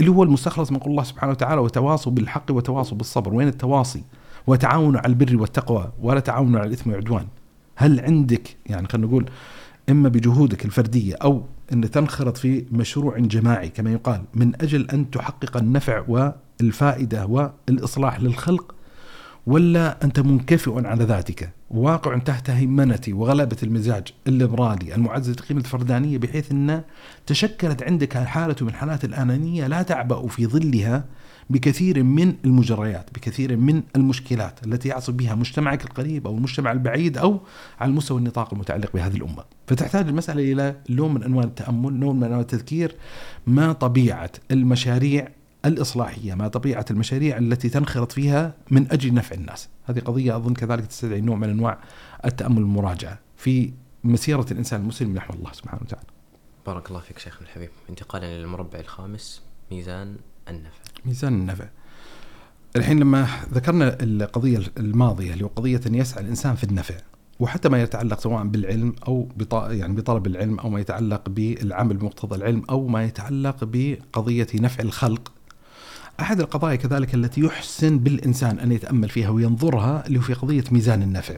اللي 0.00 0.10
هو 0.10 0.22
المستخلص 0.22 0.72
من 0.72 0.78
قول 0.78 0.90
الله 0.90 1.02
سبحانه 1.02 1.32
وتعالى 1.32 1.60
وتواصوا 1.60 2.12
بالحق 2.12 2.50
وتواصوا 2.50 2.98
بالصبر 2.98 3.34
وين 3.34 3.48
التواصي؟ 3.48 4.02
وتعاونوا 4.46 5.00
على 5.00 5.08
البر 5.08 5.36
والتقوى 5.36 5.92
ولا 6.00 6.20
تعاونوا 6.20 6.60
على 6.60 6.68
الإثم 6.68 6.90
والعدوان. 6.90 7.26
هل 7.76 8.00
عندك 8.00 8.56
يعني 8.66 8.88
خلينا 8.88 9.06
نقول 9.06 9.30
إما 9.90 10.08
بجهودك 10.08 10.64
الفردية 10.64 11.14
أو 11.22 11.44
إن 11.72 11.90
تنخرط 11.90 12.36
في 12.36 12.64
مشروع 12.72 13.18
جماعي 13.18 13.68
كما 13.68 13.92
يقال 13.92 14.22
من 14.34 14.54
أجل 14.62 14.90
أن 14.90 15.10
تحقق 15.10 15.56
النفع 15.56 16.04
والفائدة 16.08 17.26
والإصلاح 17.26 18.20
للخلق 18.20 18.74
ولا 19.46 20.04
أنت 20.04 20.20
منكفئ 20.20 20.86
على 20.86 21.04
ذاتك 21.04 21.50
واقع 21.70 22.18
تحت 22.18 22.50
هيمنه 22.50 23.00
وغلبه 23.08 23.56
المزاج 23.62 24.08
الليبرالي 24.26 24.94
المعزز 24.94 25.34
لقيمه 25.36 25.60
الفردانية 25.60 26.18
بحيث 26.18 26.52
أن 26.52 26.82
تشكلت 27.26 27.82
عندك 27.82 28.18
حالة 28.18 28.56
من 28.60 28.72
حالات 28.72 29.04
الآنانية 29.04 29.66
لا 29.66 29.82
تعبأ 29.82 30.26
في 30.26 30.46
ظلها 30.46 31.04
بكثير 31.50 32.02
من 32.02 32.34
المجريات 32.44 33.10
بكثير 33.14 33.56
من 33.56 33.82
المشكلات 33.96 34.66
التي 34.66 34.88
يعصب 34.88 35.16
بها 35.16 35.34
مجتمعك 35.34 35.84
القريب 35.84 36.26
أو 36.26 36.36
المجتمع 36.36 36.72
البعيد 36.72 37.18
أو 37.18 37.40
على 37.80 37.90
المستوى 37.90 38.18
النطاق 38.18 38.54
المتعلق 38.54 38.92
بهذه 38.94 39.16
الأمة. 39.16 39.44
فتحتاج 39.66 40.08
المسألة 40.08 40.52
إلى 40.52 40.76
نوع 40.90 41.08
من 41.08 41.22
أنواع 41.22 41.44
التأمل 41.44 41.92
نوع 41.92 42.12
من 42.12 42.24
أنواع 42.24 42.40
التذكير 42.40 42.94
ما 43.46 43.72
طبيعة 43.72 44.30
المشاريع 44.50 45.28
الإصلاحية 45.64 46.34
ما 46.34 46.48
طبيعة 46.48 46.84
المشاريع 46.90 47.38
التي 47.38 47.68
تنخرط 47.68 48.12
فيها 48.12 48.54
من 48.70 48.92
أجل 48.92 49.14
نفع 49.14 49.34
الناس. 49.34 49.68
هذه 49.84 50.00
قضية 50.00 50.36
أظن 50.36 50.54
كذلك 50.54 50.86
تستدعي 50.86 51.20
نوع 51.20 51.36
من 51.36 51.48
أنواع 51.48 51.78
التأمل 52.24 52.62
والمراجعة 52.62 53.18
في 53.36 53.72
مسيرة 54.04 54.46
الإنسان 54.50 54.80
المسلم 54.80 55.14
نحو 55.14 55.34
الله 55.34 55.52
سبحانه 55.52 55.82
وتعالى. 55.82 56.06
بارك 56.66 56.88
الله 56.88 57.00
فيك 57.00 57.18
شيخنا 57.18 57.42
الحبيب. 57.42 57.70
انتقالا 57.90 58.26
إلى 58.26 58.42
المربع 58.42 58.78
الخامس 58.78 59.42
ميزان 59.70 60.16
النفع. 60.48 60.85
ميزان 61.06 61.34
النفع 61.34 61.64
الحين 62.76 62.98
لما 63.00 63.26
ذكرنا 63.52 63.96
القضية 64.00 64.60
الماضية 64.78 65.32
اللي 65.32 65.44
هو 65.44 65.48
قضية 65.48 65.80
أن 65.86 65.94
يسعى 65.94 66.22
الإنسان 66.22 66.54
في 66.54 66.64
النفع 66.64 66.94
وحتى 67.40 67.68
ما 67.68 67.82
يتعلق 67.82 68.20
سواء 68.20 68.44
بالعلم 68.44 68.94
أو 69.08 69.28
يعني 69.52 69.94
بطلب 69.96 70.26
العلم 70.26 70.58
أو 70.58 70.70
ما 70.70 70.80
يتعلق 70.80 71.28
بالعمل 71.28 71.96
بمقتضى 71.96 72.36
العلم 72.36 72.62
أو 72.70 72.86
ما 72.86 73.04
يتعلق 73.04 73.56
بقضية 73.62 74.46
نفع 74.54 74.82
الخلق. 74.82 75.32
أحد 76.20 76.40
القضايا 76.40 76.76
كذلك 76.76 77.14
التي 77.14 77.40
يحسن 77.40 77.98
بالإنسان 77.98 78.58
أن 78.58 78.72
يتأمل 78.72 79.08
فيها 79.08 79.28
وينظرها 79.28 80.06
اللي 80.06 80.18
هو 80.18 80.22
في 80.22 80.34
قضية 80.34 80.64
ميزان 80.70 81.02
النفع. 81.02 81.36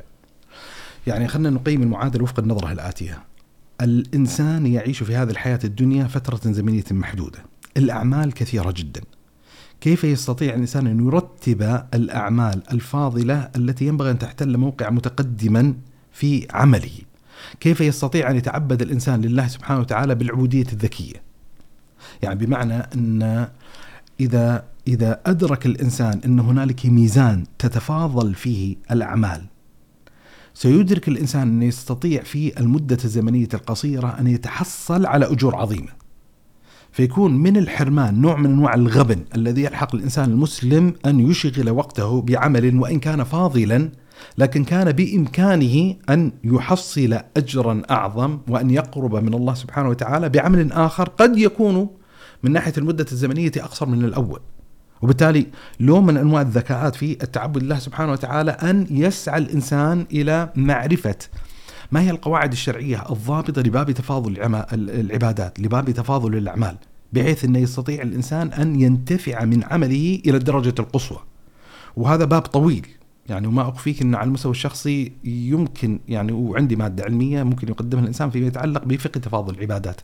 يعني 1.06 1.28
خلينا 1.28 1.50
نقيم 1.50 1.82
المعادلة 1.82 2.22
وفق 2.22 2.40
النظرة 2.40 2.72
الآتية. 2.72 3.24
الإنسان 3.80 4.66
يعيش 4.66 5.02
في 5.02 5.16
هذه 5.16 5.30
الحياة 5.30 5.60
الدنيا 5.64 6.04
فترة 6.04 6.52
زمنية 6.52 6.84
محدودة. 6.90 7.38
الأعمال 7.76 8.32
كثيرة 8.32 8.74
جدا. 8.76 9.00
كيف 9.80 10.04
يستطيع 10.04 10.54
الإنسان 10.54 10.86
أن 10.86 11.06
يرتب 11.06 11.82
الأعمال 11.94 12.62
الفاضلة 12.72 13.50
التي 13.56 13.86
ينبغي 13.86 14.10
أن 14.10 14.18
تحتل 14.18 14.56
موقع 14.56 14.90
متقدما 14.90 15.74
في 16.12 16.46
عمله؟ 16.50 16.98
كيف 17.60 17.80
يستطيع 17.80 18.30
أن 18.30 18.36
يتعبد 18.36 18.82
الإنسان 18.82 19.20
لله 19.20 19.48
سبحانه 19.48 19.80
وتعالى 19.80 20.14
بالعبودية 20.14 20.66
الذكية؟ 20.72 21.22
يعني 22.22 22.46
بمعنى 22.46 22.74
أن 22.74 23.48
إذا 24.20 24.64
إذا 24.88 25.20
أدرك 25.26 25.66
الإنسان 25.66 26.20
أن 26.24 26.40
هنالك 26.40 26.86
ميزان 26.86 27.44
تتفاضل 27.58 28.34
فيه 28.34 28.76
الأعمال 28.90 29.44
سيدرك 30.54 31.08
الإنسان 31.08 31.42
انه 31.42 31.64
يستطيع 31.64 32.22
في 32.22 32.60
المدة 32.60 32.98
الزمنية 33.04 33.48
القصيرة 33.54 34.20
أن 34.20 34.26
يتحصل 34.26 35.06
على 35.06 35.32
أجور 35.32 35.56
عظيمة. 35.56 35.88
فيكون 36.92 37.36
من 37.36 37.56
الحرمان 37.56 38.20
نوع 38.20 38.36
من 38.36 38.50
أنواع 38.50 38.74
الغبن 38.74 39.24
الذي 39.34 39.62
يلحق 39.62 39.94
الإنسان 39.94 40.30
المسلم 40.30 40.94
أن 41.06 41.30
يشغل 41.30 41.70
وقته 41.70 42.20
بعمل 42.22 42.78
وإن 42.78 42.98
كان 43.00 43.24
فاضلا 43.24 43.90
لكن 44.38 44.64
كان 44.64 44.92
بإمكانه 44.92 45.94
أن 46.10 46.32
يحصل 46.44 47.18
اجرا 47.36 47.82
أعظم 47.90 48.38
وأن 48.48 48.70
يقرب 48.70 49.14
من 49.14 49.34
الله 49.34 49.54
سبحانه 49.54 49.88
وتعالى 49.88 50.28
بعمل 50.28 50.72
آخر 50.72 51.08
قد 51.08 51.38
يكون 51.38 51.88
من 52.42 52.52
ناحية 52.52 52.72
المدة 52.78 53.06
الزمنية 53.12 53.52
أقصر 53.56 53.86
من 53.86 54.04
الأول. 54.04 54.40
وبالتالي 55.02 55.46
لون 55.80 56.06
من 56.06 56.16
أنواع 56.16 56.42
الذكاءات 56.42 56.94
في 56.94 57.12
التعبد 57.22 57.62
لله 57.62 57.78
سبحانه 57.78 58.12
وتعالى 58.12 58.50
أن 58.50 58.86
يسعى 58.90 59.38
الإنسان 59.38 60.06
إلى 60.12 60.52
معرفة 60.56 61.16
ما 61.92 62.00
هي 62.00 62.10
القواعد 62.10 62.52
الشرعية 62.52 63.04
الضابطة 63.10 63.62
لباب 63.62 63.90
تفاضل 63.90 64.62
العبادات، 64.72 65.60
لباب 65.60 65.90
تفاضل 65.90 66.36
الأعمال، 66.36 66.76
بحيث 67.12 67.44
انه 67.44 67.58
يستطيع 67.58 68.02
الإنسان 68.02 68.52
أن 68.52 68.80
ينتفع 68.80 69.44
من 69.44 69.64
عمله 69.64 70.20
إلى 70.26 70.36
الدرجه 70.36 70.74
القصوى. 70.78 71.18
وهذا 71.96 72.24
باب 72.24 72.42
طويل 72.42 72.86
يعني 73.28 73.46
وما 73.46 73.68
أخفيك 73.68 74.02
إن 74.02 74.14
على 74.14 74.26
المستوى 74.28 74.52
الشخصي 74.52 75.12
يمكن 75.24 76.00
يعني 76.08 76.32
وعندي 76.32 76.76
مادة 76.76 77.04
علمية 77.04 77.42
ممكن 77.42 77.68
يقدمها 77.68 78.02
الإنسان 78.02 78.30
فيما 78.30 78.46
يتعلق 78.46 78.84
بفقه 78.84 79.18
تفاضل 79.20 79.54
العبادات. 79.54 80.00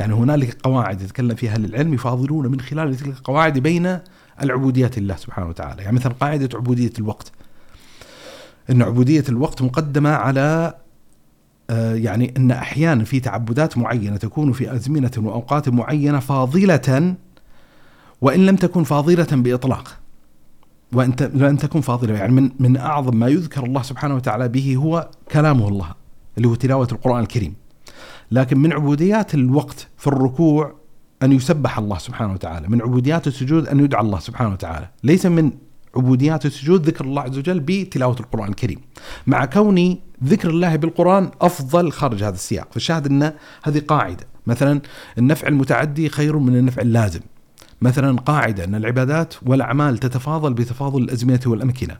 يعني 0.00 0.14
هنالك 0.14 0.56
قواعد 0.62 1.02
يتكلم 1.02 1.34
فيها 1.34 1.52
أهل 1.52 1.64
العلم 1.64 1.94
يفاضلون 1.94 2.46
من 2.46 2.60
خلال 2.60 2.96
تلك 2.96 3.18
القواعد 3.18 3.58
بين 3.58 3.98
العبوديات 4.42 4.98
لله 4.98 5.16
سبحانه 5.16 5.48
وتعالى، 5.48 5.82
يعني 5.82 5.96
مثلا 5.96 6.12
قاعدة 6.12 6.48
عبودية 6.58 6.92
الوقت. 6.98 7.32
إن 8.70 8.82
عبودية 8.82 9.24
الوقت 9.28 9.62
مقدمة 9.62 10.10
على 10.10 10.74
يعني 11.70 12.34
إن 12.36 12.50
أحيانا 12.50 13.04
في 13.04 13.20
تعبدات 13.20 13.78
معينة 13.78 14.16
تكون 14.16 14.52
في 14.52 14.74
أزمنة 14.74 15.10
وأوقات 15.16 15.68
معينة 15.68 16.18
فاضلة 16.18 17.14
وإن 18.20 18.46
لم 18.46 18.56
تكن 18.56 18.84
فاضلة 18.84 19.26
بإطلاق. 19.32 19.98
وإن 20.92 21.14
لن 21.34 21.58
تكن 21.58 21.80
فاضلة 21.80 22.14
يعني 22.14 22.32
من 22.32 22.50
من 22.60 22.76
أعظم 22.76 23.16
ما 23.16 23.28
يذكر 23.28 23.64
الله 23.64 23.82
سبحانه 23.82 24.14
وتعالى 24.14 24.48
به 24.48 24.76
هو 24.76 25.10
كلامه 25.32 25.68
الله 25.68 25.94
اللي 26.36 26.48
هو 26.48 26.54
تلاوة 26.54 26.88
القرآن 26.92 27.20
الكريم. 27.20 27.54
لكن 28.30 28.58
من 28.58 28.72
عبوديات 28.72 29.34
الوقت 29.34 29.88
في 29.98 30.06
الركوع 30.06 30.74
أن 31.22 31.32
يسبح 31.32 31.78
الله 31.78 31.98
سبحانه 31.98 32.32
وتعالى، 32.32 32.68
من 32.68 32.82
عبوديات 32.82 33.26
السجود 33.26 33.68
أن 33.68 33.80
يدعى 33.80 34.00
الله 34.00 34.18
سبحانه 34.18 34.52
وتعالى، 34.52 34.88
ليس 35.04 35.26
من 35.26 35.52
عبوديات 35.96 36.46
السجود 36.46 36.86
ذكر 36.86 37.04
الله 37.04 37.22
عز 37.22 37.38
وجل 37.38 37.60
بتلاوة 37.60 38.16
القرآن 38.20 38.48
الكريم. 38.48 38.78
مع 39.26 39.44
كون 39.44 39.96
ذكر 40.24 40.50
الله 40.50 40.76
بالقرآن 40.76 41.30
أفضل 41.40 41.92
خارج 41.92 42.22
هذا 42.22 42.34
السياق، 42.34 42.68
فالشاهد 42.72 43.06
إن 43.06 43.32
هذه 43.62 43.78
قاعدة، 43.88 44.26
مثلا 44.46 44.80
النفع 45.18 45.48
المتعدي 45.48 46.08
خير 46.08 46.38
من 46.38 46.56
النفع 46.56 46.82
اللازم. 46.82 47.20
مثلا 47.82 48.18
قاعدة 48.20 48.64
أن 48.64 48.74
العبادات 48.74 49.34
والأعمال 49.42 49.98
تتفاضل 49.98 50.54
بتفاضل 50.54 51.02
الأزمنة 51.02 51.40
والأمكنة. 51.46 51.98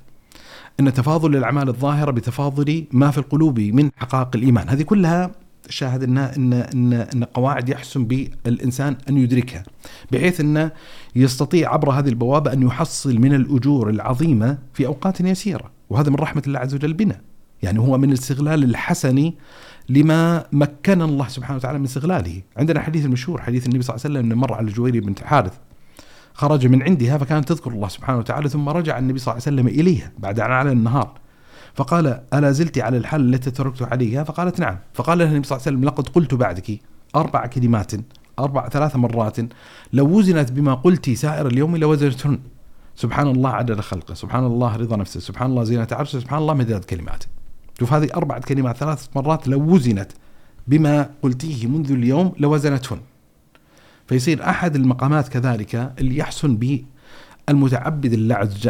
إن 0.80 0.92
تفاضل 0.92 1.36
الاعمال 1.36 1.68
الظاهرة 1.68 2.10
بتفاضل 2.10 2.84
ما 2.92 3.10
في 3.10 3.18
القلوب 3.18 3.60
من 3.60 3.90
حقائق 3.96 4.28
الإيمان، 4.34 4.68
هذه 4.68 4.82
كلها 4.82 5.30
شاهد 5.68 6.02
ان 6.02 6.18
ان 6.18 6.52
ان 6.52 6.92
إن 6.92 7.24
قواعد 7.24 7.68
يحسن 7.68 8.04
بالإنسان 8.44 8.96
أن 9.08 9.16
يدركها 9.16 9.62
بحيث 10.12 10.40
إنه 10.40 10.70
يستطيع 11.16 11.72
عبر 11.72 11.90
هذه 11.90 12.08
البوابة 12.08 12.52
أن 12.52 12.62
يحصل 12.62 13.18
من 13.18 13.34
الأجور 13.34 13.90
العظيمة 13.90 14.58
في 14.74 14.86
أوقات 14.86 15.20
يسيرة 15.20 15.70
وهذا 15.90 16.10
من 16.10 16.16
رحمة 16.16 16.42
الله 16.46 16.58
عز 16.58 16.74
وجل 16.74 16.92
بنا. 16.92 17.20
يعني 17.62 17.78
هو 17.78 17.98
من 17.98 18.08
الاستغلال 18.08 18.64
الحسن 18.64 19.32
لما 19.88 20.44
مكن 20.52 21.02
الله 21.02 21.28
سبحانه 21.28 21.56
وتعالى 21.56 21.78
من 21.78 21.84
استغلاله. 21.84 22.42
عندنا 22.56 22.80
حديث 22.80 23.04
المشهور 23.04 23.42
حديث 23.42 23.66
النبي 23.66 23.82
صلى 23.82 23.96
الله 23.96 24.04
عليه 24.04 24.14
وسلم 24.18 24.32
انه 24.32 24.40
مر 24.40 24.54
على 24.54 24.72
جويري 24.72 25.00
بنت 25.00 25.24
حارث 25.24 25.52
خرج 26.34 26.66
من 26.66 26.82
عندها 26.82 27.18
فكانت 27.18 27.48
تذكر 27.48 27.70
الله 27.70 27.88
سبحانه 27.88 28.18
وتعالى 28.18 28.48
ثم 28.48 28.68
رجع 28.68 28.98
النبي 28.98 29.18
صلى 29.18 29.32
الله 29.32 29.42
عليه 29.46 29.56
وسلم 29.56 29.80
إليها 29.80 30.12
بعد 30.18 30.40
أن 30.40 30.50
على 30.50 30.72
النهار. 30.72 31.22
فقال 31.74 32.20
ألا 32.34 32.50
زلت 32.50 32.78
على 32.78 32.96
الحال 32.96 33.34
التي 33.34 33.50
تركت 33.50 33.82
عليها؟ 33.82 34.24
فقالت 34.24 34.60
نعم. 34.60 34.78
فقال 34.94 35.18
لها 35.18 35.26
النبي 35.26 35.46
صلى 35.46 35.56
الله 35.56 35.66
عليه 35.66 35.76
وسلم 35.76 35.88
لقد 35.88 36.08
قلت 36.08 36.34
بعدك 36.34 36.80
أربع 37.16 37.46
كلمات 37.46 37.92
أربع 38.38 38.68
ثلاث 38.68 38.96
مرات 38.96 39.36
لو 39.92 40.06
وزنت 40.18 40.52
بما 40.52 40.74
قلت 40.74 41.10
سائر 41.10 41.46
اليوم 41.46 41.76
لوزنتهن. 41.76 42.38
سبحان 42.96 43.28
الله 43.28 43.50
عدد 43.50 43.80
خلقه. 43.80 44.14
سبحان 44.14 44.46
الله 44.46 44.76
رضا 44.76 44.96
نفسه. 44.96 45.20
سبحان 45.20 45.50
الله 45.50 45.64
زينة 45.64 45.88
عرشه. 45.92 46.18
سبحان 46.18 46.38
الله 46.38 46.54
مداد 46.54 46.84
كلمات. 46.84 47.24
شوف 47.80 47.92
هذه 47.92 48.08
أربعة 48.14 48.40
كلمات 48.40 48.76
ثلاث 48.76 49.08
مرات 49.16 49.48
لو 49.48 49.60
وزنت 49.60 50.12
بما 50.66 51.10
قلتيه 51.22 51.66
منذ 51.66 51.92
اليوم 51.92 52.32
لوزنتهن. 52.38 53.00
فيصير 54.06 54.48
أحد 54.48 54.76
المقامات 54.76 55.28
كذلك 55.28 55.92
اللي 55.98 56.16
يحسن 56.16 56.56
به 56.56 56.84
المتعبد 57.48 58.12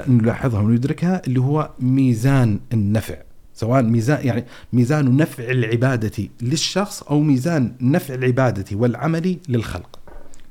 أن 0.08 0.20
يلاحظها 0.20 0.60
ويدركها 0.60 1.22
اللي 1.26 1.40
هو 1.40 1.70
ميزان 1.80 2.60
النفع. 2.72 3.16
سواء 3.54 3.82
ميزان 3.82 4.26
يعني 4.26 4.44
ميزان 4.72 5.16
نفع 5.16 5.44
العبادة 5.44 6.28
للشخص 6.40 7.02
أو 7.02 7.20
ميزان 7.20 7.76
نفع 7.80 8.14
العبادة 8.14 8.76
والعمل 8.76 9.38
للخلق. 9.48 10.00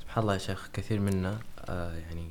سبحان 0.02 0.22
الله 0.22 0.34
يا 0.34 0.40
شيخ 0.40 0.70
كثير 0.74 1.00
منا 1.00 1.40
آه 1.70 1.94
يعني 1.94 2.30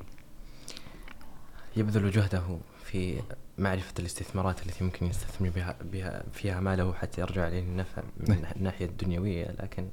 يبذل 1.76 2.10
جهده 2.10 2.42
في 2.84 3.20
معرفة 3.58 3.94
الاستثمارات 3.98 4.66
التي 4.66 4.84
ممكن 4.84 5.06
يستثمر 5.06 5.48
بها, 5.48 5.76
بها 5.92 6.22
فيها 6.32 6.60
ماله 6.60 6.92
حتى 6.92 7.20
يرجع 7.20 7.44
عليه 7.44 7.60
النفع 7.60 8.02
من 8.20 8.40
نعم. 8.40 8.52
الناحية 8.56 8.84
الدنيوية. 8.86 9.54
لكن 9.60 9.88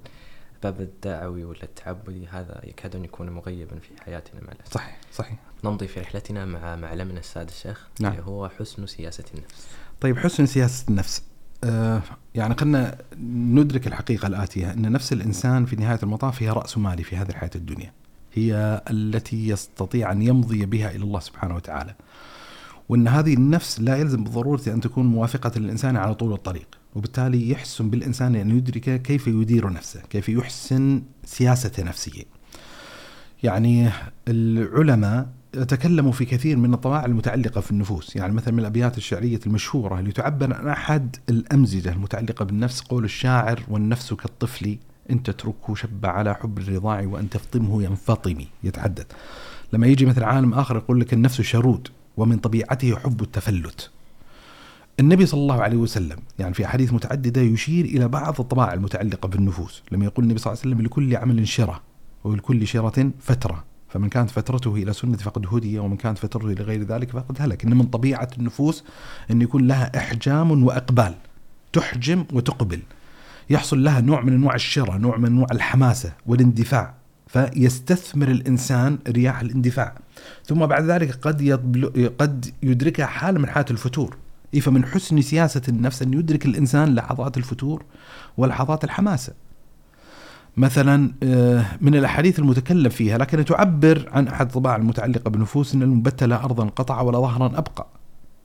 الباب 0.55 0.81
الدعوي 0.81 1.43
ولا 1.43 1.63
التعبدي 1.63 2.27
هذا 2.27 2.61
يكاد 2.63 2.95
أن 2.95 3.03
يكون 3.03 3.29
مغيبا 3.29 3.79
في 3.79 4.03
حياتنا 4.03 4.41
مع 4.41 4.51
الأسف. 4.51 4.73
صحيح 4.73 4.99
صحيح. 5.13 5.37
نمضي 5.63 5.87
في 5.87 5.99
رحلتنا 5.99 6.45
مع 6.45 6.75
معلمنا 6.75 7.19
السادس 7.19 7.53
الشيخ 7.53 7.87
نعم. 7.99 8.11
اللي 8.11 8.23
هو 8.23 8.49
حسن 8.49 8.85
سياسة 8.85 9.23
النفس. 9.33 9.67
طيب 10.01 10.17
حسن 10.17 10.45
سياسة 10.45 10.85
النفس 10.89 11.23
آه 11.63 12.01
يعني 12.35 12.55
خلنا 12.55 12.97
ندرك 13.33 13.87
الحقيقة 13.87 14.27
الآتية 14.27 14.71
أن 14.73 14.91
نفس 14.91 15.13
الإنسان 15.13 15.65
في 15.65 15.75
نهاية 15.75 15.99
المطاف 16.03 16.43
هي 16.43 16.49
رأس 16.49 16.77
مالي 16.77 17.03
في 17.03 17.15
هذه 17.15 17.29
الحياة 17.29 17.51
الدنيا. 17.55 17.93
هي 18.33 18.81
التي 18.89 19.47
يستطيع 19.47 20.11
أن 20.11 20.21
يمضي 20.21 20.65
بها 20.65 20.89
إلى 20.89 21.03
الله 21.03 21.19
سبحانه 21.19 21.55
وتعالى. 21.55 21.95
وأن 22.89 23.07
هذه 23.07 23.33
النفس 23.33 23.79
لا 23.79 23.97
يلزم 23.97 24.23
بالضرورة 24.23 24.61
أن 24.67 24.81
تكون 24.81 25.05
موافقة 25.05 25.51
للإنسان 25.59 25.97
على 25.97 26.15
طول 26.15 26.33
الطريق 26.33 26.67
وبالتالي 26.95 27.49
يحسن 27.49 27.89
بالإنسان 27.89 28.35
أن 28.35 28.57
يدرك 28.57 29.01
كيف 29.01 29.27
يدير 29.27 29.73
نفسه 29.73 30.01
كيف 30.09 30.29
يحسن 30.29 31.03
سياسة 31.25 31.83
نفسه. 31.83 32.23
يعني 33.43 33.89
العلماء 34.27 35.29
تكلموا 35.63 36.11
في 36.11 36.25
كثير 36.25 36.57
من 36.57 36.73
الطباع 36.73 37.05
المتعلقة 37.05 37.61
في 37.61 37.71
النفوس. 37.71 38.15
يعني 38.15 38.33
مثلا 38.33 38.53
من 38.53 38.59
الأبيات 38.59 38.97
الشعرية 38.97 39.39
المشهورة 39.47 39.99
اللي 39.99 40.11
تعبر 40.11 40.53
عن 40.53 40.67
أحد 40.67 41.15
الأمزجة 41.29 41.91
المتعلقة 41.91 42.45
بالنفس 42.45 42.81
قول 42.81 43.03
الشاعر 43.03 43.63
والنفس 43.67 44.13
كالطفل 44.13 44.77
إن 45.11 45.23
تتركه 45.23 45.75
شب 45.75 46.05
على 46.05 46.33
حب 46.35 46.57
الرضاع 46.57 47.05
وأن 47.05 47.29
تفطمه 47.29 47.83
ينفطم 47.83 48.37
يتعدد 48.63 49.05
لما 49.73 49.87
يجي 49.87 50.05
مثل 50.05 50.23
عالم 50.23 50.53
آخر 50.53 50.75
يقول 50.75 50.99
لك 50.99 51.13
النفس 51.13 51.41
شرود 51.41 51.87
ومن 52.17 52.37
طبيعته 52.37 52.95
حب 52.95 53.21
التفلت. 53.21 53.91
النبي 54.99 55.25
صلى 55.25 55.41
الله 55.41 55.61
عليه 55.61 55.77
وسلم 55.77 56.17
يعني 56.39 56.53
في 56.53 56.65
أحاديث 56.65 56.93
متعددة 56.93 57.41
يشير 57.41 57.85
إلى 57.85 58.07
بعض 58.07 58.39
الطباع 58.39 58.73
المتعلقة 58.73 59.27
بالنفوس. 59.27 59.83
لما 59.91 60.05
يقول 60.05 60.25
النبي 60.25 60.39
صلى 60.39 60.51
الله 60.51 60.61
عليه 60.61 60.71
وسلم 60.71 60.85
لكل 60.85 61.15
عمل 61.15 61.47
شرة 61.47 61.81
ولكل 62.23 62.67
شرة 62.67 63.11
فترة. 63.19 63.63
فمن 63.89 64.09
كانت 64.09 64.29
فترته 64.29 64.75
إلى 64.75 64.93
سنة 64.93 65.17
فقد 65.17 65.45
هدي 65.51 65.79
ومن 65.79 65.97
كانت 65.97 66.17
فترته 66.17 66.47
إلى 66.47 66.63
غير 66.63 66.83
ذلك 66.83 67.11
فقد 67.11 67.35
هلك. 67.39 67.65
إن 67.65 67.77
من 67.77 67.85
طبيعة 67.85 68.29
النفوس 68.37 68.83
أن 69.31 69.41
يكون 69.41 69.67
لها 69.67 69.97
إحجام 69.97 70.63
وإقبال 70.63 71.15
تحجم 71.73 72.25
وتقبل. 72.33 72.79
يحصل 73.49 73.83
لها 73.83 74.01
نوع 74.01 74.21
من 74.21 74.33
أنواع 74.33 74.55
الشرة 74.55 74.97
نوع 74.97 75.17
من 75.17 75.25
أنواع 75.25 75.47
الحماسة 75.51 76.13
والاندفاع 76.25 76.93
فيستثمر 77.27 78.27
الإنسان 78.27 78.99
رياح 79.07 79.39
الاندفاع. 79.39 79.95
ثم 80.45 80.65
بعد 80.65 80.83
ذلك 80.83 81.15
قد 81.15 81.49
قد 82.19 82.53
يدركها 82.63 83.05
حالة 83.05 83.39
من 83.39 83.47
حالات 83.47 83.71
الفتور. 83.71 84.17
إيه 84.53 84.59
فمن 84.59 84.85
حسن 84.85 85.21
سياسة 85.21 85.61
النفس 85.69 86.01
أن 86.01 86.13
يدرك 86.13 86.45
الإنسان 86.45 86.95
لحظات 86.95 87.37
الفتور 87.37 87.83
ولحظات 88.37 88.83
الحماسة. 88.83 89.33
مثلا 90.57 91.11
آه، 91.23 91.65
من 91.81 91.95
الأحاديث 91.95 92.39
المتكلم 92.39 92.89
فيها 92.89 93.17
لكن 93.17 93.45
تعبر 93.45 94.09
عن 94.11 94.27
أحد 94.27 94.45
الطباع 94.45 94.75
المتعلقة 94.75 95.29
بالنفوس 95.29 95.73
إن 95.75 95.81
المبتلى 95.83 96.35
ارضا 96.35 96.65
قطع 96.65 97.01
ولا 97.01 97.17
ظهرا 97.19 97.45
أبقى. 97.45 97.87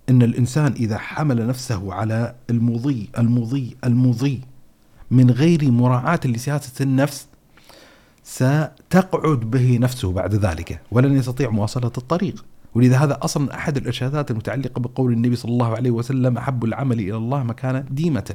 إن 0.08 0.22
الإنسان 0.22 0.72
إذا 0.72 0.98
حمل 0.98 1.46
نفسه 1.46 1.94
على 1.94 2.34
المضي 2.50 3.08
المضي 3.18 3.76
المضي 3.84 4.40
من 5.10 5.30
غير 5.30 5.70
مراعاة 5.70 6.20
لسياسة 6.24 6.82
النفس 6.82 7.26
ستقعد 8.24 9.40
به 9.40 9.78
نفسه 9.78 10.12
بعد 10.12 10.34
ذلك 10.34 10.80
ولن 10.90 11.16
يستطيع 11.16 11.50
مواصلة 11.50 11.92
الطريق. 11.98 12.44
ولذا 12.74 12.96
هذا 12.96 13.18
أصلا 13.22 13.54
أحد 13.54 13.76
الارشادات 13.76 14.30
المتعلقة 14.30 14.80
بقول 14.80 15.12
النبي 15.12 15.36
صلى 15.36 15.52
الله 15.52 15.76
عليه 15.76 15.90
وسلم 15.90 16.38
أحب 16.38 16.64
العمل 16.64 17.00
إلى 17.00 17.16
الله 17.16 17.42
مكان 17.42 17.84
ديمة. 17.90 18.34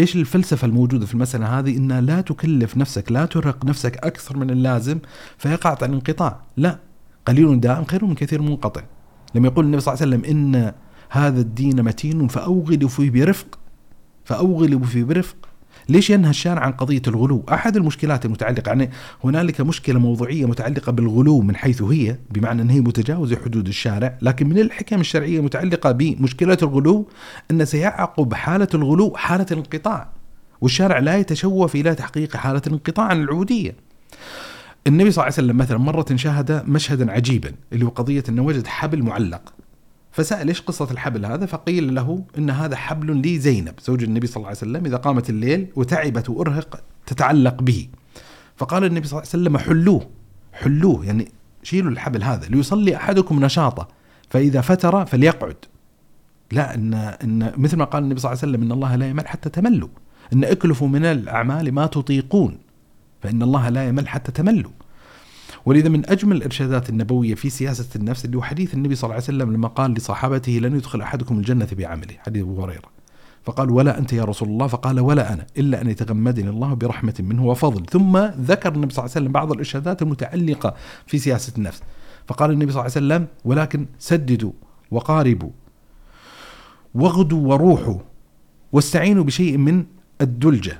إيش 0.00 0.16
الفلسفة 0.16 0.66
الموجودة 0.66 1.06
في 1.06 1.14
المسألة 1.14 1.58
هذه؟ 1.58 1.76
إنها 1.76 2.00
لا 2.00 2.20
تكلف 2.20 2.76
نفسك 2.76 3.12
لا 3.12 3.26
ترهق 3.26 3.64
نفسك 3.64 3.96
أكثر 3.96 4.36
من 4.36 4.50
اللازم 4.50 4.98
فيقع 5.38 5.76
عن 5.82 5.92
انقطاع. 5.92 6.40
لا 6.56 6.78
قليل 7.26 7.60
دائم 7.60 7.84
خير 7.84 8.04
من 8.04 8.14
كثير 8.14 8.42
منقطع. 8.42 8.82
لما 9.34 9.48
يقول 9.48 9.64
النبي 9.64 9.80
صلى 9.80 9.94
الله 9.94 10.02
عليه 10.02 10.16
وسلم 10.16 10.30
إن 10.30 10.72
هذا 11.10 11.40
الدين 11.40 11.82
متين 11.82 12.28
فأوغلوا 12.28 12.88
فيه 12.88 13.10
برفق. 13.10 13.58
فأوغلوا 14.24 14.80
فيه 14.80 15.04
برفق. 15.04 15.36
ليش 15.90 16.10
ينهى 16.10 16.30
الشارع 16.30 16.62
عن 16.62 16.72
قضية 16.72 17.02
الغلو؟ 17.06 17.44
أحد 17.52 17.76
المشكلات 17.76 18.24
المتعلقة 18.24 18.68
يعني 18.68 18.90
هنالك 19.24 19.60
مشكلة 19.60 19.98
موضوعية 19.98 20.46
متعلقة 20.46 20.92
بالغلو 20.92 21.40
من 21.40 21.56
حيث 21.56 21.82
هي 21.82 22.16
بمعنى 22.30 22.62
أن 22.62 22.70
هي 22.70 22.80
متجاوزة 22.80 23.36
حدود 23.44 23.68
الشارع 23.68 24.18
لكن 24.22 24.48
من 24.48 24.58
الحكم 24.58 25.00
الشرعية 25.00 25.38
المتعلقة 25.38 25.92
بمشكلة 25.92 26.58
الغلو 26.62 27.08
أن 27.50 27.64
سيعقب 27.64 28.34
حالة 28.34 28.68
الغلو 28.74 29.16
حالة 29.16 29.46
الانقطاع 29.50 30.08
والشارع 30.60 30.98
لا 30.98 31.16
يتشوف 31.16 31.74
إلى 31.74 31.94
تحقيق 31.94 32.36
حالة 32.36 32.62
الانقطاع 32.66 33.06
عن 33.06 33.22
العبودية 33.22 33.74
النبي 34.86 35.10
صلى 35.10 35.24
الله 35.24 35.34
عليه 35.34 35.46
وسلم 35.46 35.56
مثلا 35.56 35.78
مرة 35.78 36.06
شاهد 36.14 36.62
مشهدا 36.68 37.12
عجيبا 37.12 37.52
اللي 37.72 37.84
هو 37.84 37.88
قضية 37.88 38.24
أنه 38.28 38.42
وجد 38.42 38.66
حبل 38.66 39.02
معلق. 39.02 39.52
فسأل 40.12 40.48
إيش 40.48 40.60
قصة 40.60 40.90
الحبل 40.90 41.26
هذا 41.26 41.46
فقيل 41.46 41.94
له 41.94 42.24
إن 42.38 42.50
هذا 42.50 42.76
حبل 42.76 43.22
لزينب 43.22 43.74
زوج 43.82 44.02
النبي 44.02 44.26
صلى 44.26 44.36
الله 44.36 44.48
عليه 44.48 44.58
وسلم 44.58 44.86
إذا 44.86 44.96
قامت 44.96 45.30
الليل 45.30 45.66
وتعبت 45.76 46.30
وأرهق 46.30 46.82
تتعلق 47.06 47.62
به. 47.62 47.88
فقال 48.56 48.84
النبي 48.84 49.06
صلى 49.06 49.18
الله 49.18 49.30
عليه 49.32 49.42
وسلم 49.42 49.58
حلوة 49.58 50.06
حلوة 50.52 51.06
يعني 51.06 51.28
شيلوا 51.62 51.90
الحبل 51.90 52.22
هذا 52.22 52.46
ليصلي 52.46 52.96
أحدكم 52.96 53.44
نشاطه 53.44 53.88
فإذا 54.30 54.60
فتر 54.60 55.06
فليقعد. 55.06 55.56
لا 56.52 56.74
إن 56.74 56.94
إن 56.94 57.52
مثل 57.56 57.76
ما 57.76 57.84
قال 57.84 58.02
النبي 58.02 58.20
صلى 58.20 58.32
الله 58.32 58.42
عليه 58.42 58.52
وسلم 58.52 58.62
إن 58.66 58.72
الله 58.72 58.96
لا 58.96 59.08
يمل 59.08 59.28
حتى 59.28 59.48
تملوا. 59.48 59.88
إن 60.32 60.44
اكلفوا 60.44 60.88
من 60.88 61.04
الأعمال 61.04 61.72
ما 61.72 61.86
تطيقون 61.86 62.58
فإن 63.22 63.42
الله 63.42 63.68
لا 63.68 63.88
يمل 63.88 64.08
حتى 64.08 64.32
تملوا. 64.32 64.70
ولذا 65.66 65.88
من 65.88 66.10
أجمل 66.10 66.36
الإرشادات 66.36 66.90
النبوية 66.90 67.34
في 67.34 67.50
سياسة 67.50 67.88
النفس 67.96 68.24
اللي 68.24 68.36
هو 68.36 68.42
حديث 68.42 68.74
النبي 68.74 68.94
صلى 68.94 69.04
الله 69.04 69.14
عليه 69.14 69.24
وسلم 69.24 69.52
لما 69.52 69.68
قال 69.68 69.94
لصحابته 69.94 70.52
لن 70.52 70.76
يدخل 70.76 71.00
أحدكم 71.00 71.38
الجنة 71.38 71.68
بعمله 71.72 72.14
حديث 72.18 72.42
أبو 72.42 72.62
هريرة. 72.62 73.00
فقال 73.44 73.70
ولا 73.70 73.98
أنت 73.98 74.12
يا 74.12 74.24
رسول 74.24 74.48
الله 74.48 74.66
فقال 74.66 75.00
ولا 75.00 75.32
أنا 75.32 75.46
إلا 75.58 75.80
أن 75.80 75.88
يتغمدني 75.90 76.50
الله 76.50 76.74
برحمة 76.74 77.14
منه 77.20 77.46
وفضل. 77.46 77.86
ثم 77.86 78.18
ذكر 78.18 78.74
النبي 78.74 78.94
صلى 78.94 79.04
الله 79.04 79.14
عليه 79.16 79.24
وسلم 79.24 79.32
بعض 79.32 79.52
الإرشادات 79.52 80.02
المتعلقة 80.02 80.74
في 81.06 81.18
سياسة 81.18 81.52
النفس. 81.58 81.82
فقال 82.26 82.50
النبي 82.50 82.72
صلى 82.72 82.80
الله 82.80 82.92
عليه 82.96 83.06
وسلم 83.06 83.26
ولكن 83.44 83.86
سددوا 83.98 84.52
وقاربوا 84.90 85.50
واغدوا 86.94 87.48
وروحوا 87.48 87.98
واستعينوا 88.72 89.24
بشيء 89.24 89.56
من 89.58 89.84
الدلجة. 90.20 90.78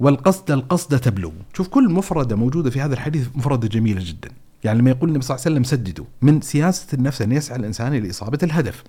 والقصد 0.00 0.50
القصد 0.50 0.98
تبلغ. 0.98 1.30
شوف 1.56 1.68
كل 1.68 1.88
مفردة 1.92 2.36
موجودة 2.36 2.70
في 2.70 2.80
هذا 2.80 2.94
الحديث 2.94 3.28
مفردة 3.34 3.68
جميلة 3.68 4.00
جدا. 4.04 4.28
يعني 4.64 4.78
لما 4.78 4.90
يقول 4.90 5.08
النبي 5.08 5.24
صلى 5.24 5.34
الله 5.34 5.46
عليه 5.46 5.54
وسلم 5.56 5.64
سددوا. 5.64 6.04
من 6.22 6.40
سياسة 6.40 6.86
النفس 6.94 7.22
أن 7.22 7.32
يسعى 7.32 7.58
الإنسان 7.58 7.94
لإصابة 7.94 8.38
الهدف. 8.42 8.84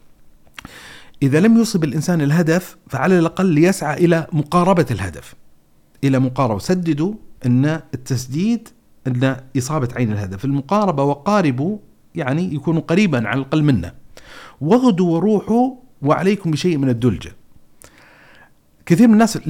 إذا 1.24 1.40
لم 1.40 1.58
يصب 1.58 1.84
الإنسان 1.84 2.22
الهدف 2.22 2.78
فعلى 2.90 3.20
الأقل 3.20 3.58
يسعى 3.58 4.06
إلى 4.06 4.28
مقاربة 4.34 4.86
الهدف. 4.92 5.36
إلى 6.04 6.20
مقاربة. 6.20 6.60
سددوا 6.60 7.14
أن 7.46 7.82
التسديد 7.94 8.70
أن 9.08 9.36
إصابة 9.58 9.88
عين 9.96 10.12
الهدف. 10.12 10.46
المقاربة 10.46 11.04
وقاربوا 11.04 11.78
يعني 12.16 12.56
يكونوا 12.56 12.82
قريبا 12.82 13.28
على 13.28 13.40
الأقل 13.40 13.64
منا. 13.64 13.94
وغدوا 14.62 15.14
وروحوا 15.14 15.76
وعليكم 16.02 16.52
بشيء 16.52 16.78
من 16.78 16.90
الدلجة. 16.90 17.32
كثير 18.88 19.08
من 19.08 19.14
الناس 19.14 19.48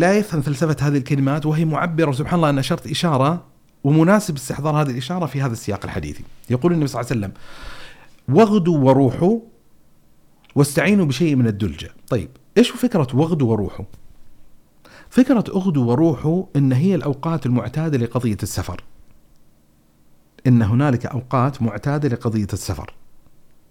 لا 0.00 0.12
يفهم 0.18 0.40
فلسفة 0.40 0.76
هذه 0.80 0.96
الكلمات 0.96 1.46
وهي 1.46 1.64
معبرة 1.64 2.12
سبحان 2.12 2.34
الله 2.34 2.50
أنا 2.50 2.60
أشرت 2.60 2.86
إشارة 2.86 3.44
ومناسب 3.84 4.36
استحضار 4.36 4.82
هذه 4.82 4.90
الإشارة 4.90 5.26
في 5.26 5.42
هذا 5.42 5.52
السياق 5.52 5.84
الحديثي. 5.84 6.24
يقول 6.50 6.72
النبي 6.72 6.86
صلى 6.86 7.00
الله 7.00 7.10
عليه 7.10 7.20
وسلم 7.20 7.32
وغدوا 8.36 8.78
وروحوا 8.78 9.40
واستعينوا 10.54 11.06
بشيء 11.06 11.36
من 11.36 11.46
الدلجة. 11.46 11.90
طيب 12.08 12.28
إيش 12.58 12.70
فكرة 12.70 13.08
وغدوا 13.14 13.50
وروحوا 13.50 13.84
فكرة 15.10 15.44
أغدوا 15.48 15.84
وروحوا 15.84 16.44
إن 16.56 16.72
هي 16.72 16.94
الأوقات 16.94 17.46
المعتادة 17.46 17.98
لقضية 17.98 18.38
السفر. 18.42 18.84
إن 20.46 20.62
هنالك 20.62 21.06
أوقات 21.06 21.62
معتادة 21.62 22.08
لقضية 22.08 22.48
السفر. 22.52 22.94